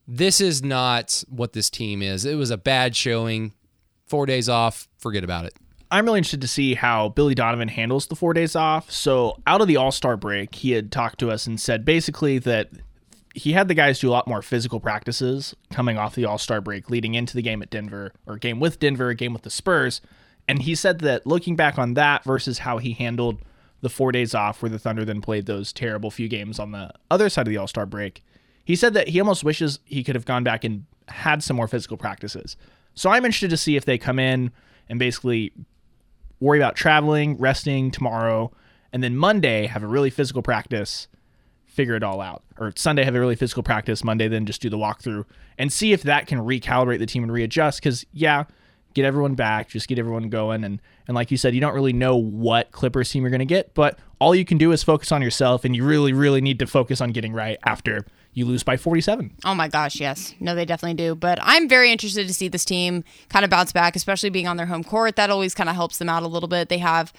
this 0.07 0.41
is 0.41 0.63
not 0.63 1.23
what 1.29 1.53
this 1.53 1.69
team 1.69 2.01
is. 2.01 2.25
It 2.25 2.35
was 2.35 2.51
a 2.51 2.57
bad 2.57 2.95
showing. 2.95 3.53
Four 4.07 4.25
days 4.25 4.49
off. 4.49 4.87
Forget 4.97 5.23
about 5.23 5.45
it. 5.45 5.55
I'm 5.91 6.05
really 6.05 6.19
interested 6.19 6.41
to 6.41 6.47
see 6.47 6.73
how 6.73 7.09
Billy 7.09 7.35
Donovan 7.35 7.67
handles 7.67 8.07
the 8.07 8.15
four 8.15 8.33
days 8.33 8.55
off. 8.55 8.89
So, 8.89 9.37
out 9.45 9.59
of 9.59 9.67
the 9.67 9.75
All 9.75 9.91
Star 9.91 10.15
break, 10.15 10.55
he 10.55 10.71
had 10.71 10.91
talked 10.91 11.19
to 11.19 11.29
us 11.29 11.45
and 11.45 11.59
said 11.59 11.83
basically 11.83 12.39
that 12.39 12.69
he 13.35 13.51
had 13.51 13.67
the 13.67 13.73
guys 13.73 13.99
do 13.99 14.09
a 14.09 14.11
lot 14.11 14.27
more 14.27 14.41
physical 14.41 14.79
practices 14.79 15.53
coming 15.69 15.97
off 15.97 16.15
the 16.15 16.25
All 16.25 16.37
Star 16.37 16.61
break, 16.61 16.89
leading 16.89 17.13
into 17.13 17.35
the 17.35 17.41
game 17.41 17.61
at 17.61 17.69
Denver, 17.69 18.13
or 18.25 18.37
game 18.37 18.61
with 18.61 18.79
Denver, 18.79 19.09
a 19.09 19.15
game 19.15 19.33
with 19.33 19.41
the 19.41 19.49
Spurs. 19.49 19.99
And 20.47 20.61
he 20.61 20.75
said 20.75 20.99
that 20.99 21.27
looking 21.27 21.57
back 21.57 21.77
on 21.77 21.93
that 21.95 22.23
versus 22.23 22.59
how 22.59 22.77
he 22.77 22.93
handled 22.93 23.39
the 23.81 23.89
four 23.89 24.13
days 24.13 24.33
off, 24.33 24.61
where 24.61 24.69
the 24.69 24.79
Thunder 24.79 25.03
then 25.03 25.21
played 25.21 25.45
those 25.45 25.73
terrible 25.73 26.09
few 26.09 26.29
games 26.29 26.57
on 26.57 26.71
the 26.71 26.91
other 27.09 27.29
side 27.29 27.47
of 27.47 27.51
the 27.51 27.57
All 27.57 27.67
Star 27.67 27.85
break, 27.85 28.23
he 28.63 28.77
said 28.77 28.93
that 28.93 29.09
he 29.09 29.19
almost 29.19 29.43
wishes 29.43 29.79
he 29.83 30.05
could 30.05 30.15
have 30.15 30.25
gone 30.25 30.45
back 30.45 30.63
and 30.63 30.85
had 31.09 31.43
some 31.43 31.57
more 31.57 31.67
physical 31.67 31.97
practices. 31.97 32.55
So 32.95 33.09
I'm 33.09 33.25
interested 33.25 33.49
to 33.49 33.57
see 33.57 33.75
if 33.75 33.83
they 33.83 33.97
come 33.97 34.19
in 34.19 34.51
and 34.87 34.99
basically 34.99 35.51
worry 36.41 36.59
about 36.59 36.75
traveling, 36.75 37.37
resting 37.37 37.91
tomorrow, 37.91 38.51
and 38.91 39.01
then 39.01 39.15
Monday 39.15 39.67
have 39.67 39.83
a 39.83 39.87
really 39.87 40.09
physical 40.09 40.41
practice, 40.41 41.07
figure 41.65 41.95
it 41.95 42.03
all 42.03 42.19
out. 42.19 42.43
Or 42.59 42.73
Sunday 42.75 43.05
have 43.05 43.15
a 43.15 43.19
really 43.19 43.37
physical 43.37 43.63
practice, 43.63 44.03
Monday 44.03 44.27
then 44.27 44.45
just 44.45 44.61
do 44.61 44.69
the 44.69 44.77
walkthrough 44.77 45.23
and 45.57 45.71
see 45.71 45.93
if 45.93 46.03
that 46.03 46.27
can 46.27 46.39
recalibrate 46.39 46.99
the 46.99 47.05
team 47.05 47.23
and 47.23 47.31
readjust. 47.31 47.79
Because 47.79 48.05
yeah, 48.11 48.43
get 48.93 49.05
everyone 49.05 49.35
back, 49.35 49.69
just 49.69 49.87
get 49.87 49.97
everyone 49.97 50.29
going, 50.29 50.65
and 50.65 50.81
and 51.07 51.15
like 51.15 51.31
you 51.31 51.37
said, 51.37 51.55
you 51.55 51.61
don't 51.61 51.73
really 51.73 51.93
know 51.93 52.17
what 52.17 52.71
Clippers 52.71 53.09
team 53.09 53.23
you're 53.23 53.29
going 53.29 53.39
to 53.39 53.45
get, 53.45 53.73
but 53.73 53.97
all 54.21 54.35
you 54.35 54.45
can 54.45 54.59
do 54.59 54.71
is 54.71 54.83
focus 54.83 55.11
on 55.11 55.21
yourself, 55.21 55.65
and 55.65 55.75
you 55.75 55.83
really 55.83 56.13
really 56.13 56.41
need 56.41 56.59
to 56.59 56.67
focus 56.67 57.01
on 57.01 57.11
getting 57.11 57.33
right 57.33 57.57
after 57.65 58.05
you 58.33 58.45
lose 58.45 58.63
by 58.63 58.77
47. 58.77 59.35
Oh 59.43 59.55
my 59.55 59.67
gosh, 59.67 59.99
yes. 59.99 60.33
No, 60.39 60.55
they 60.55 60.63
definitely 60.63 60.93
do. 60.93 61.15
But 61.15 61.39
I'm 61.41 61.67
very 61.67 61.91
interested 61.91 62.27
to 62.27 62.33
see 62.33 62.47
this 62.47 62.63
team 62.63 63.03
kind 63.27 63.43
of 63.43 63.51
bounce 63.51 63.73
back, 63.73 63.95
especially 63.95 64.29
being 64.29 64.47
on 64.47 64.55
their 64.55 64.67
home 64.67 64.85
court. 64.85 65.17
That 65.17 65.29
always 65.29 65.53
kind 65.53 65.69
of 65.69 65.75
helps 65.75 65.97
them 65.97 66.07
out 66.07 66.23
a 66.23 66.27
little 66.27 66.47
bit. 66.47 66.69
They 66.69 66.77
have 66.77 67.11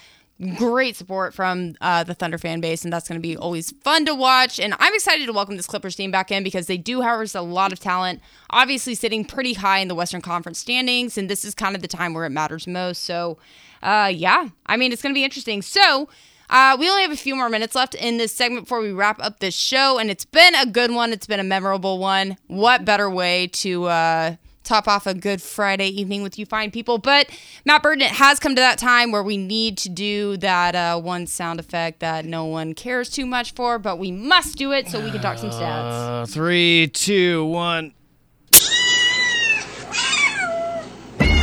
great 0.56 0.96
support 0.96 1.34
from 1.34 1.74
uh, 1.80 2.04
the 2.04 2.14
Thunder 2.14 2.38
fan 2.38 2.60
base, 2.60 2.84
and 2.84 2.92
that's 2.92 3.08
going 3.08 3.20
to 3.20 3.22
be 3.22 3.36
always 3.36 3.72
fun 3.82 4.06
to 4.06 4.14
watch. 4.14 4.58
And 4.58 4.74
I'm 4.78 4.94
excited 4.94 5.26
to 5.26 5.32
welcome 5.32 5.56
this 5.56 5.66
Clippers 5.66 5.96
team 5.96 6.10
back 6.10 6.30
in 6.30 6.42
because 6.42 6.66
they 6.66 6.78
do 6.78 7.02
house 7.02 7.34
a 7.34 7.42
lot 7.42 7.72
of 7.72 7.80
talent, 7.80 8.20
obviously 8.50 8.94
sitting 8.94 9.24
pretty 9.24 9.54
high 9.54 9.78
in 9.78 9.88
the 9.88 9.94
Western 9.94 10.22
Conference 10.22 10.58
standings, 10.58 11.18
and 11.18 11.28
this 11.28 11.44
is 11.44 11.54
kind 11.54 11.76
of 11.76 11.82
the 11.82 11.88
time 11.88 12.14
where 12.14 12.24
it 12.24 12.30
matters 12.30 12.66
most. 12.66 13.04
So, 13.04 13.38
uh, 13.82 14.10
yeah, 14.14 14.48
I 14.66 14.76
mean, 14.76 14.92
it's 14.92 15.02
going 15.02 15.14
to 15.14 15.18
be 15.18 15.24
interesting. 15.24 15.62
So, 15.62 16.08
uh, 16.52 16.76
we 16.78 16.88
only 16.88 17.00
have 17.00 17.10
a 17.10 17.16
few 17.16 17.34
more 17.34 17.48
minutes 17.48 17.74
left 17.74 17.94
in 17.94 18.18
this 18.18 18.34
segment 18.34 18.66
before 18.66 18.80
we 18.82 18.92
wrap 18.92 19.18
up 19.22 19.40
this 19.40 19.54
show, 19.54 19.98
and 19.98 20.10
it's 20.10 20.26
been 20.26 20.54
a 20.54 20.66
good 20.66 20.90
one. 20.90 21.10
It's 21.10 21.26
been 21.26 21.40
a 21.40 21.44
memorable 21.44 21.98
one. 21.98 22.36
What 22.46 22.84
better 22.84 23.08
way 23.08 23.46
to 23.54 23.84
uh, 23.86 24.36
top 24.62 24.86
off 24.86 25.06
a 25.06 25.14
good 25.14 25.40
Friday 25.40 25.88
evening 25.88 26.22
with 26.22 26.38
you 26.38 26.44
fine 26.44 26.70
people? 26.70 26.98
But 26.98 27.30
Matt 27.64 27.82
Burton, 27.82 28.02
it 28.02 28.10
has 28.10 28.38
come 28.38 28.54
to 28.54 28.60
that 28.60 28.76
time 28.76 29.12
where 29.12 29.22
we 29.22 29.38
need 29.38 29.78
to 29.78 29.88
do 29.88 30.36
that 30.36 30.74
uh, 30.74 31.00
one 31.00 31.26
sound 31.26 31.58
effect 31.58 32.00
that 32.00 32.26
no 32.26 32.44
one 32.44 32.74
cares 32.74 33.08
too 33.08 33.24
much 33.24 33.54
for, 33.54 33.78
but 33.78 33.98
we 33.98 34.12
must 34.12 34.58
do 34.58 34.72
it 34.72 34.88
so 34.88 35.02
we 35.02 35.10
can 35.10 35.22
talk 35.22 35.38
some 35.38 35.48
stats. 35.48 36.22
Uh, 36.22 36.26
three, 36.26 36.88
two, 36.88 37.46
one. 37.46 37.94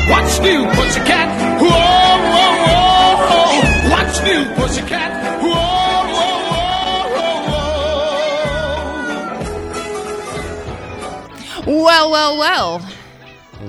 What's 0.08 0.40
new, 0.40 0.66
pussycat? 0.68 1.62
Whoa, 1.62 1.68
whoa, 1.68 2.74
whoa. 2.74 2.89
What's 4.20 4.32
new, 4.32 4.44
pussycat? 4.56 5.42
Whoa, 5.42 5.50
whoa, 5.50 6.44
whoa, 7.16 7.42
whoa. 11.64 11.84
Well, 11.84 12.12
well, 12.12 12.38
well. 12.38 12.86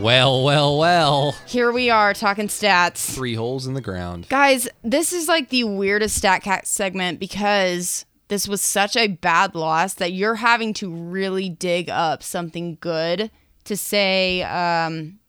Well, 0.00 0.42
well, 0.42 0.76
well. 0.76 1.36
Here 1.46 1.70
we 1.70 1.88
are 1.88 2.12
talking 2.14 2.48
stats. 2.48 3.14
Three 3.14 3.36
holes 3.36 3.68
in 3.68 3.74
the 3.74 3.80
ground. 3.80 4.28
Guys, 4.28 4.68
this 4.82 5.12
is 5.12 5.28
like 5.28 5.50
the 5.50 5.62
weirdest 5.62 6.20
StatCast 6.20 6.66
segment 6.66 7.20
because 7.20 8.04
this 8.26 8.48
was 8.48 8.60
such 8.60 8.96
a 8.96 9.06
bad 9.06 9.54
loss 9.54 9.94
that 9.94 10.10
you're 10.12 10.34
having 10.34 10.74
to 10.74 10.92
really 10.92 11.48
dig 11.48 11.88
up 11.88 12.24
something 12.24 12.76
good 12.80 13.30
to 13.66 13.76
say 13.76 14.42
um, 14.42 15.19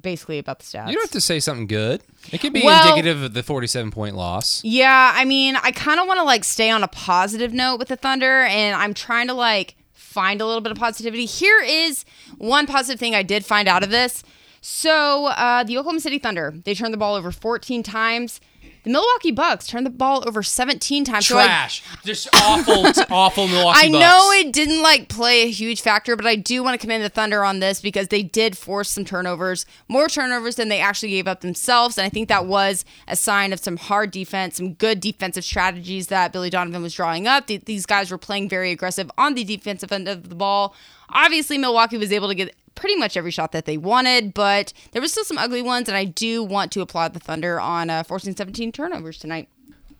basically 0.00 0.38
about 0.38 0.58
the 0.60 0.64
stats. 0.64 0.88
You 0.88 0.94
don't 0.94 1.02
have 1.02 1.10
to 1.12 1.20
say 1.20 1.40
something 1.40 1.66
good. 1.66 2.02
It 2.32 2.38
could 2.38 2.52
be 2.52 2.62
Well- 2.62 2.88
indicative 2.88 3.22
of 3.22 3.34
the 3.34 3.42
47 3.42 3.90
point 3.90 4.16
loss. 4.16 4.60
Yeah, 4.64 5.12
I 5.14 5.24
mean, 5.24 5.56
I 5.62 5.70
kind 5.72 6.00
of 6.00 6.06
want 6.06 6.18
to 6.18 6.24
like 6.24 6.44
stay 6.44 6.70
on 6.70 6.82
a 6.82 6.88
positive 6.88 7.52
note 7.52 7.76
with 7.78 7.88
the 7.88 7.96
Thunder, 7.96 8.44
and 8.44 8.74
I'm 8.76 8.94
trying 8.94 9.26
to 9.28 9.34
like 9.34 9.76
find 9.92 10.40
a 10.40 10.46
little 10.46 10.60
bit 10.60 10.72
of 10.72 10.78
positivity. 10.78 11.24
Here 11.26 11.60
is 11.60 12.04
one 12.38 12.66
positive 12.66 12.98
thing 13.00 13.14
I 13.14 13.22
did 13.22 13.44
find 13.44 13.68
out 13.68 13.82
of 13.82 13.90
this. 13.90 14.22
So, 14.60 15.26
uh, 15.26 15.62
the 15.64 15.76
Oklahoma 15.76 16.00
City 16.00 16.18
Thunder, 16.18 16.54
they 16.64 16.74
turned 16.74 16.94
the 16.94 16.98
ball 16.98 17.14
over 17.16 17.30
14 17.30 17.82
times. 17.82 18.40
The 18.84 18.90
Milwaukee 18.90 19.30
Bucks 19.32 19.66
turned 19.66 19.84
the 19.86 19.90
ball 19.90 20.22
over 20.26 20.42
17 20.42 21.04
times. 21.04 21.26
So 21.26 21.38
I- 21.38 21.44
Trash. 21.46 21.82
Just 22.04 22.28
awful, 22.34 22.86
awful 23.10 23.48
Milwaukee 23.48 23.78
I 23.86 23.90
Bucks. 23.90 24.00
know 24.00 24.30
it 24.32 24.52
didn't 24.52 24.82
like 24.82 25.08
play 25.08 25.42
a 25.42 25.50
huge 25.50 25.80
factor, 25.80 26.14
but 26.16 26.26
I 26.26 26.36
do 26.36 26.62
want 26.62 26.74
to 26.74 26.78
commend 26.78 27.02
the 27.02 27.08
Thunder 27.08 27.44
on 27.44 27.60
this 27.60 27.80
because 27.80 28.08
they 28.08 28.22
did 28.22 28.56
force 28.56 28.90
some 28.90 29.04
turnovers, 29.04 29.64
more 29.88 30.08
turnovers 30.08 30.56
than 30.56 30.68
they 30.68 30.80
actually 30.80 31.10
gave 31.10 31.26
up 31.26 31.40
themselves. 31.40 31.96
And 31.98 32.04
I 32.04 32.08
think 32.10 32.28
that 32.28 32.46
was 32.46 32.84
a 33.08 33.16
sign 33.16 33.52
of 33.52 33.60
some 33.60 33.76
hard 33.78 34.10
defense, 34.10 34.56
some 34.56 34.74
good 34.74 35.00
defensive 35.00 35.44
strategies 35.44 36.08
that 36.08 36.32
Billy 36.32 36.50
Donovan 36.50 36.82
was 36.82 36.94
drawing 36.94 37.26
up. 37.26 37.46
These 37.46 37.86
guys 37.86 38.10
were 38.10 38.18
playing 38.18 38.48
very 38.48 38.70
aggressive 38.70 39.10
on 39.16 39.34
the 39.34 39.44
defensive 39.44 39.90
end 39.92 40.08
of 40.08 40.28
the 40.28 40.34
ball. 40.34 40.74
Obviously, 41.08 41.56
Milwaukee 41.58 41.96
was 41.98 42.12
able 42.12 42.28
to 42.28 42.34
get 42.34 42.54
pretty 42.74 42.96
much 42.96 43.16
every 43.16 43.30
shot 43.30 43.52
that 43.52 43.64
they 43.64 43.76
wanted, 43.76 44.34
but 44.34 44.72
there 44.92 45.02
was 45.02 45.12
still 45.12 45.24
some 45.24 45.38
ugly 45.38 45.62
ones. 45.62 45.88
And 45.88 45.96
I 45.96 46.04
do 46.04 46.42
want 46.42 46.72
to 46.72 46.80
applaud 46.80 47.12
the 47.14 47.20
Thunder 47.20 47.60
on 47.60 47.90
uh, 47.90 48.02
forcing 48.02 48.34
17 48.36 48.72
turnovers 48.72 49.18
tonight. 49.18 49.48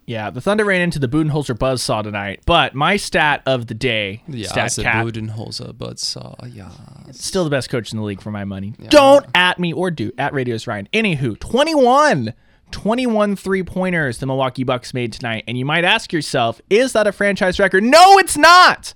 Yeah, 0.06 0.28
the 0.28 0.40
Thunder 0.42 0.66
ran 0.66 0.82
into 0.82 0.98
the 0.98 1.08
Budenholzer 1.08 1.56
buzzsaw 1.56 2.02
tonight, 2.02 2.40
but 2.44 2.74
my 2.74 2.98
stat 2.98 3.42
of 3.46 3.68
the 3.68 3.74
day, 3.74 4.22
Yeah, 4.28 4.48
stat 4.48 4.66
it's 4.66 4.78
a 4.78 4.82
cat, 4.82 5.06
Budenholzer 5.06 5.72
Buzzsaw. 5.72 6.54
Yeah. 6.54 6.68
still 7.12 7.44
the 7.44 7.48
best 7.50 7.70
coach 7.70 7.90
in 7.90 7.98
the 7.98 8.04
league 8.04 8.20
for 8.20 8.30
my 8.30 8.44
money. 8.44 8.74
Don't 8.90 9.24
at 9.34 9.58
me 9.58 9.72
or 9.72 9.90
do 9.90 10.12
at 10.18 10.34
Radios 10.34 10.66
Ryan. 10.66 10.88
Anywho, 10.92 11.38
21. 11.38 12.34
21 12.70 13.36
three 13.36 13.62
pointers 13.62 14.18
the 14.18 14.26
Milwaukee 14.26 14.64
Bucks 14.64 14.92
made 14.92 15.12
tonight. 15.12 15.44
And 15.46 15.56
you 15.56 15.64
might 15.64 15.84
ask 15.84 16.12
yourself, 16.12 16.60
is 16.68 16.92
that 16.92 17.06
a 17.06 17.12
franchise 17.12 17.58
record? 17.60 17.84
No, 17.84 18.18
it's 18.18 18.36
not. 18.36 18.94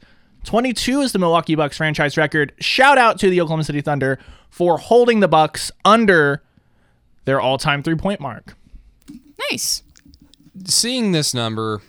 22 0.49 1.03
is 1.03 1.13
the 1.13 1.19
Milwaukee 1.19 1.57
Bucks 1.57 1.77
franchise 1.77 2.17
record. 2.17 2.55
Shout 2.59 2.97
out 2.97 3.19
to 3.19 3.29
the 3.29 3.39
Oklahoma 3.39 3.65
City 3.65 3.83
Thunder 3.83 4.19
for 4.49 4.79
holding 4.79 5.21
the 5.21 5.29
Bucks 5.29 5.71
under 5.85 6.43
their 7.27 7.39
all 7.39 7.59
time 7.59 7.83
three 7.83 7.97
point 7.97 8.19
mark. 8.19 8.57
Nice. 9.51 9.83
Seeing 10.65 11.13
this 11.13 11.35
number, 11.35 11.83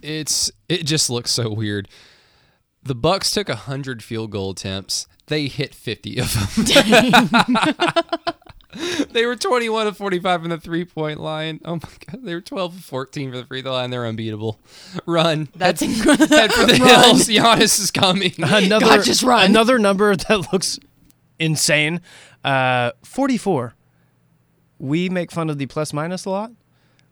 it's 0.00 0.52
it 0.68 0.86
just 0.86 1.10
looks 1.10 1.32
so 1.32 1.52
weird. 1.52 1.88
The 2.84 2.94
Bucks 2.94 3.32
took 3.32 3.48
100 3.48 4.00
field 4.00 4.30
goal 4.30 4.50
attempts. 4.50 5.08
They 5.26 5.48
hit 5.48 5.74
50 5.74 6.18
of 6.20 6.54
them. 6.54 7.30
they 9.10 9.26
were 9.26 9.36
21 9.36 9.86
of 9.86 9.96
45 9.96 10.40
from 10.42 10.50
the 10.50 10.58
three 10.58 10.84
point 10.84 11.20
line. 11.20 11.60
Oh 11.64 11.74
my 11.76 11.88
god, 12.06 12.24
they 12.24 12.34
were 12.34 12.40
12 12.40 12.76
of 12.76 12.84
14 12.84 13.30
for 13.30 13.36
the 13.38 13.44
free 13.44 13.62
throw 13.62 13.72
line. 13.72 13.90
They're 13.90 14.06
unbeatable. 14.06 14.58
Run. 15.06 15.48
That's 15.54 15.80
head, 15.80 15.90
incredible. 15.96 16.36
head 16.36 16.52
for 16.52 16.66
the 16.66 16.76
hills. 16.76 17.28
Giannis 17.28 17.80
is 17.80 17.90
coming. 17.90 18.32
Another, 18.38 18.86
God, 18.86 19.04
just 19.04 19.22
run. 19.22 19.46
Another 19.46 19.78
number 19.78 20.14
that 20.14 20.52
looks 20.52 20.78
insane. 21.38 22.00
Uh, 22.44 22.92
44. 23.02 23.74
We 24.78 25.08
make 25.08 25.30
fun 25.30 25.50
of 25.50 25.58
the 25.58 25.66
plus 25.66 25.92
minus 25.92 26.24
a 26.24 26.30
lot, 26.30 26.52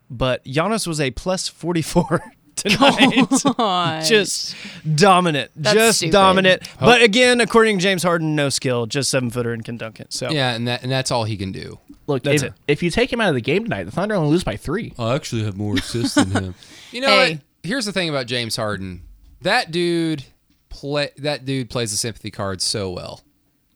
but 0.08 0.44
Giannis 0.44 0.86
was 0.86 1.00
a 1.00 1.10
plus 1.10 1.48
44 1.48 2.32
tonight. 2.62 4.02
just 4.06 4.54
dominant. 4.94 5.50
That's 5.56 5.74
just 5.74 5.98
stupid. 5.98 6.12
dominant. 6.12 6.62
But 6.80 7.02
again, 7.02 7.40
according 7.40 7.78
to 7.78 7.82
James 7.82 8.02
Harden, 8.02 8.34
no 8.36 8.48
skill, 8.48 8.86
just 8.86 9.10
seven 9.10 9.30
footer 9.30 9.52
and 9.52 9.64
can 9.64 9.76
dunk 9.76 10.00
it. 10.00 10.12
So 10.12 10.30
Yeah, 10.30 10.54
and 10.54 10.66
that 10.68 10.82
and 10.82 10.90
that's 10.92 11.10
all 11.10 11.24
he 11.24 11.36
can 11.36 11.52
do. 11.52 11.78
Look, 12.06 12.22
That's 12.22 12.42
if, 12.42 12.48
it. 12.48 12.54
if 12.66 12.82
you 12.82 12.90
take 12.90 13.12
him 13.12 13.20
out 13.20 13.28
of 13.28 13.34
the 13.34 13.42
game 13.42 13.64
tonight, 13.64 13.84
the 13.84 13.90
Thunder 13.90 14.14
only 14.14 14.30
lose 14.30 14.42
by 14.42 14.56
three. 14.56 14.94
I 14.98 15.14
actually 15.14 15.44
have 15.44 15.58
more 15.58 15.74
assists 15.74 16.14
than 16.14 16.30
him. 16.30 16.54
You 16.90 17.02
know 17.02 17.08
Hey. 17.08 17.32
what? 17.34 17.40
Here's 17.64 17.84
the 17.84 17.92
thing 17.92 18.08
about 18.08 18.24
James 18.26 18.56
Harden. 18.56 19.02
That 19.42 19.70
dude 19.70 20.24
play 20.70 21.10
that 21.18 21.44
dude 21.44 21.68
plays 21.68 21.90
the 21.90 21.98
sympathy 21.98 22.30
card 22.30 22.62
so 22.62 22.90
well. 22.90 23.20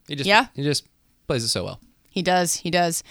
He 0.08 0.14
just 0.16 0.26
Yeah? 0.26 0.46
he 0.54 0.62
just 0.62 0.86
plays 1.26 1.44
it 1.44 1.48
so 1.48 1.64
well. 1.64 1.80
He 2.12 2.20
does. 2.20 2.56
He 2.56 2.70
does. 2.70 3.02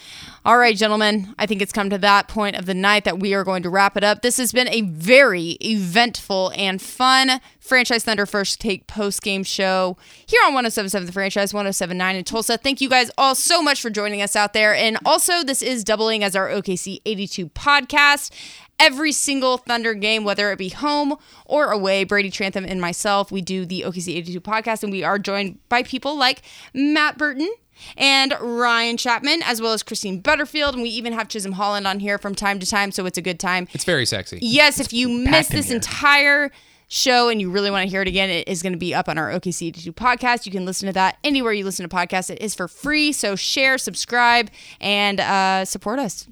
All 0.44 0.56
right, 0.56 0.76
gentlemen. 0.76 1.34
I 1.36 1.44
think 1.44 1.60
it's 1.60 1.72
come 1.72 1.90
to 1.90 1.98
that 1.98 2.28
point 2.28 2.54
of 2.54 2.66
the 2.66 2.74
night 2.74 3.02
that 3.02 3.18
we 3.18 3.34
are 3.34 3.42
going 3.42 3.64
to 3.64 3.68
wrap 3.68 3.96
it 3.96 4.04
up. 4.04 4.22
This 4.22 4.36
has 4.36 4.52
been 4.52 4.68
a 4.68 4.82
very 4.82 5.58
eventful 5.60 6.52
and 6.56 6.80
fun 6.80 7.40
Franchise 7.58 8.04
Thunder 8.04 8.26
First 8.26 8.60
Take 8.60 8.86
post 8.86 9.20
game 9.22 9.42
show 9.42 9.96
here 10.24 10.40
on 10.46 10.54
1077 10.54 11.06
The 11.06 11.12
Franchise, 11.12 11.52
1079 11.52 12.14
in 12.14 12.22
Tulsa. 12.22 12.56
Thank 12.56 12.80
you 12.80 12.88
guys 12.88 13.10
all 13.18 13.34
so 13.34 13.60
much 13.60 13.82
for 13.82 13.90
joining 13.90 14.22
us 14.22 14.36
out 14.36 14.52
there. 14.52 14.72
And 14.72 14.96
also, 15.04 15.42
this 15.42 15.62
is 15.62 15.82
doubling 15.82 16.22
as 16.22 16.36
our 16.36 16.48
OKC 16.48 17.00
82 17.04 17.48
podcast. 17.48 18.32
Every 18.78 19.10
single 19.10 19.58
Thunder 19.58 19.94
game, 19.94 20.22
whether 20.22 20.52
it 20.52 20.58
be 20.58 20.68
home 20.68 21.16
or 21.44 21.72
away, 21.72 22.04
Brady 22.04 22.30
Trantham 22.30 22.64
and 22.64 22.80
myself, 22.80 23.32
we 23.32 23.40
do 23.40 23.66
the 23.66 23.82
OKC 23.82 24.16
82 24.16 24.40
podcast, 24.40 24.82
and 24.84 24.90
we 24.92 25.02
are 25.02 25.18
joined 25.18 25.58
by 25.68 25.82
people 25.82 26.16
like 26.16 26.42
Matt 26.72 27.18
Burton, 27.18 27.48
and 27.96 28.34
Ryan 28.40 28.96
Chapman, 28.96 29.42
as 29.44 29.60
well 29.60 29.72
as 29.72 29.82
Christine 29.82 30.20
Butterfield. 30.20 30.74
And 30.74 30.82
we 30.82 30.90
even 30.90 31.12
have 31.12 31.28
Chisholm 31.28 31.52
Holland 31.52 31.86
on 31.86 32.00
here 32.00 32.18
from 32.18 32.34
time 32.34 32.58
to 32.58 32.66
time, 32.66 32.92
so 32.92 33.06
it's 33.06 33.18
a 33.18 33.22
good 33.22 33.40
time. 33.40 33.68
It's 33.72 33.84
very 33.84 34.06
sexy. 34.06 34.38
Yes, 34.42 34.80
if 34.80 34.92
you 34.92 35.08
missed 35.08 35.50
this 35.50 35.66
here. 35.66 35.76
entire 35.76 36.50
show 36.88 37.28
and 37.28 37.40
you 37.40 37.50
really 37.50 37.70
want 37.70 37.84
to 37.84 37.90
hear 37.90 38.02
it 38.02 38.08
again, 38.08 38.28
it 38.28 38.46
is 38.46 38.62
going 38.62 38.74
to 38.74 38.78
be 38.78 38.94
up 38.94 39.08
on 39.08 39.16
our 39.18 39.30
OKC82 39.30 39.92
podcast. 39.92 40.44
You 40.44 40.52
can 40.52 40.66
listen 40.66 40.86
to 40.86 40.92
that 40.92 41.18
anywhere 41.24 41.52
you 41.52 41.64
listen 41.64 41.88
to 41.88 41.94
podcasts. 41.94 42.30
It 42.30 42.40
is 42.40 42.54
for 42.54 42.68
free, 42.68 43.12
so 43.12 43.34
share, 43.34 43.78
subscribe, 43.78 44.50
and 44.80 45.18
uh, 45.18 45.64
support 45.64 45.98
us. 45.98 46.28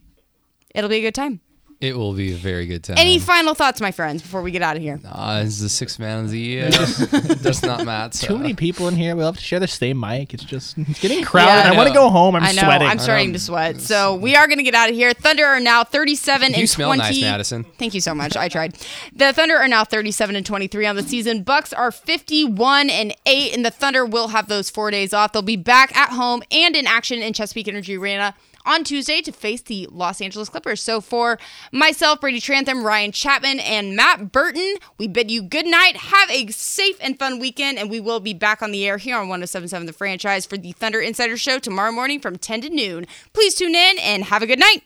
It'll 0.74 0.90
be 0.90 0.98
a 0.98 1.02
good 1.02 1.14
time. 1.14 1.40
It 1.80 1.96
will 1.96 2.12
be 2.12 2.34
a 2.34 2.36
very 2.36 2.66
good 2.66 2.84
time. 2.84 2.96
Any 2.98 3.18
final 3.18 3.54
thoughts, 3.54 3.80
my 3.80 3.90
friends, 3.90 4.20
before 4.20 4.42
we 4.42 4.50
get 4.50 4.60
out 4.60 4.76
of 4.76 4.82
here? 4.82 5.00
uh, 5.10 5.40
is 5.42 5.60
the 5.60 5.68
sixth 5.70 5.98
man 5.98 6.22
of 6.24 6.30
the 6.30 6.38
year. 6.38 6.68
That's 6.70 7.62
not 7.62 7.86
Matt. 7.86 8.12
Too 8.12 8.36
many 8.36 8.52
people 8.52 8.86
in 8.88 8.96
here. 8.96 9.16
We 9.16 9.24
love 9.24 9.38
to 9.38 9.42
share 9.42 9.60
the 9.60 9.66
same 9.66 9.98
mic. 9.98 10.34
It's 10.34 10.44
just 10.44 10.76
it's 10.76 11.00
getting 11.00 11.24
crowded. 11.24 11.68
Yeah. 11.68 11.72
I 11.72 11.76
want 11.78 11.88
to 11.88 11.94
go 11.94 12.10
home. 12.10 12.36
I'm 12.36 12.42
I 12.42 12.52
know. 12.52 12.64
sweating. 12.64 12.86
I'm 12.86 12.98
starting 12.98 13.32
to 13.32 13.38
sweat. 13.38 13.80
So 13.80 14.14
we 14.14 14.36
are 14.36 14.46
going 14.46 14.58
to 14.58 14.62
get 14.62 14.74
out 14.74 14.90
of 14.90 14.94
here. 14.94 15.14
Thunder 15.14 15.46
are 15.46 15.58
now 15.58 15.82
37 15.82 16.52
You 16.52 16.58
and 16.60 16.68
smell 16.68 16.88
20. 16.90 16.98
nice, 16.98 17.20
Madison. 17.22 17.64
Thank 17.78 17.94
you 17.94 18.02
so 18.02 18.14
much. 18.14 18.36
I 18.36 18.50
tried. 18.50 18.74
The 19.14 19.32
Thunder 19.32 19.56
are 19.56 19.66
now 19.68 19.82
37 19.84 20.36
and 20.36 20.44
23 20.44 20.84
on 20.84 20.96
the 20.96 21.02
season. 21.02 21.44
Bucks 21.44 21.72
are 21.72 21.90
51 21.90 22.90
and 22.90 23.14
8, 23.24 23.54
and 23.54 23.64
the 23.64 23.70
Thunder 23.70 24.04
will 24.04 24.28
have 24.28 24.48
those 24.48 24.68
four 24.68 24.90
days 24.90 25.14
off. 25.14 25.32
They'll 25.32 25.40
be 25.40 25.56
back 25.56 25.96
at 25.96 26.10
home 26.10 26.42
and 26.50 26.76
in 26.76 26.86
action 26.86 27.20
in 27.22 27.32
Chesapeake 27.32 27.68
Energy 27.68 27.96
Arena 27.96 28.34
on 28.64 28.84
Tuesday 28.84 29.20
to 29.22 29.32
face 29.32 29.62
the 29.62 29.88
Los 29.90 30.20
Angeles 30.20 30.48
Clippers. 30.48 30.82
So 30.82 31.00
for 31.00 31.38
myself, 31.72 32.20
Brady 32.20 32.40
Trantham, 32.40 32.84
Ryan 32.84 33.12
Chapman, 33.12 33.60
and 33.60 33.96
Matt 33.96 34.32
Burton, 34.32 34.76
we 34.98 35.08
bid 35.08 35.30
you 35.30 35.42
good 35.42 35.66
night. 35.66 35.96
Have 35.96 36.30
a 36.30 36.46
safe 36.48 36.96
and 37.00 37.18
fun 37.18 37.38
weekend, 37.38 37.78
and 37.78 37.90
we 37.90 38.00
will 38.00 38.20
be 38.20 38.34
back 38.34 38.62
on 38.62 38.72
the 38.72 38.86
air 38.86 38.98
here 38.98 39.16
on 39.16 39.28
1077 39.28 39.86
The 39.86 39.92
Franchise 39.92 40.46
for 40.46 40.56
the 40.56 40.72
Thunder 40.72 41.00
Insider 41.00 41.36
Show 41.36 41.58
tomorrow 41.58 41.92
morning 41.92 42.20
from 42.20 42.36
10 42.36 42.62
to 42.62 42.70
noon. 42.70 43.06
Please 43.32 43.54
tune 43.54 43.74
in 43.74 43.98
and 43.98 44.24
have 44.24 44.42
a 44.42 44.46
good 44.46 44.58
night. 44.58 44.82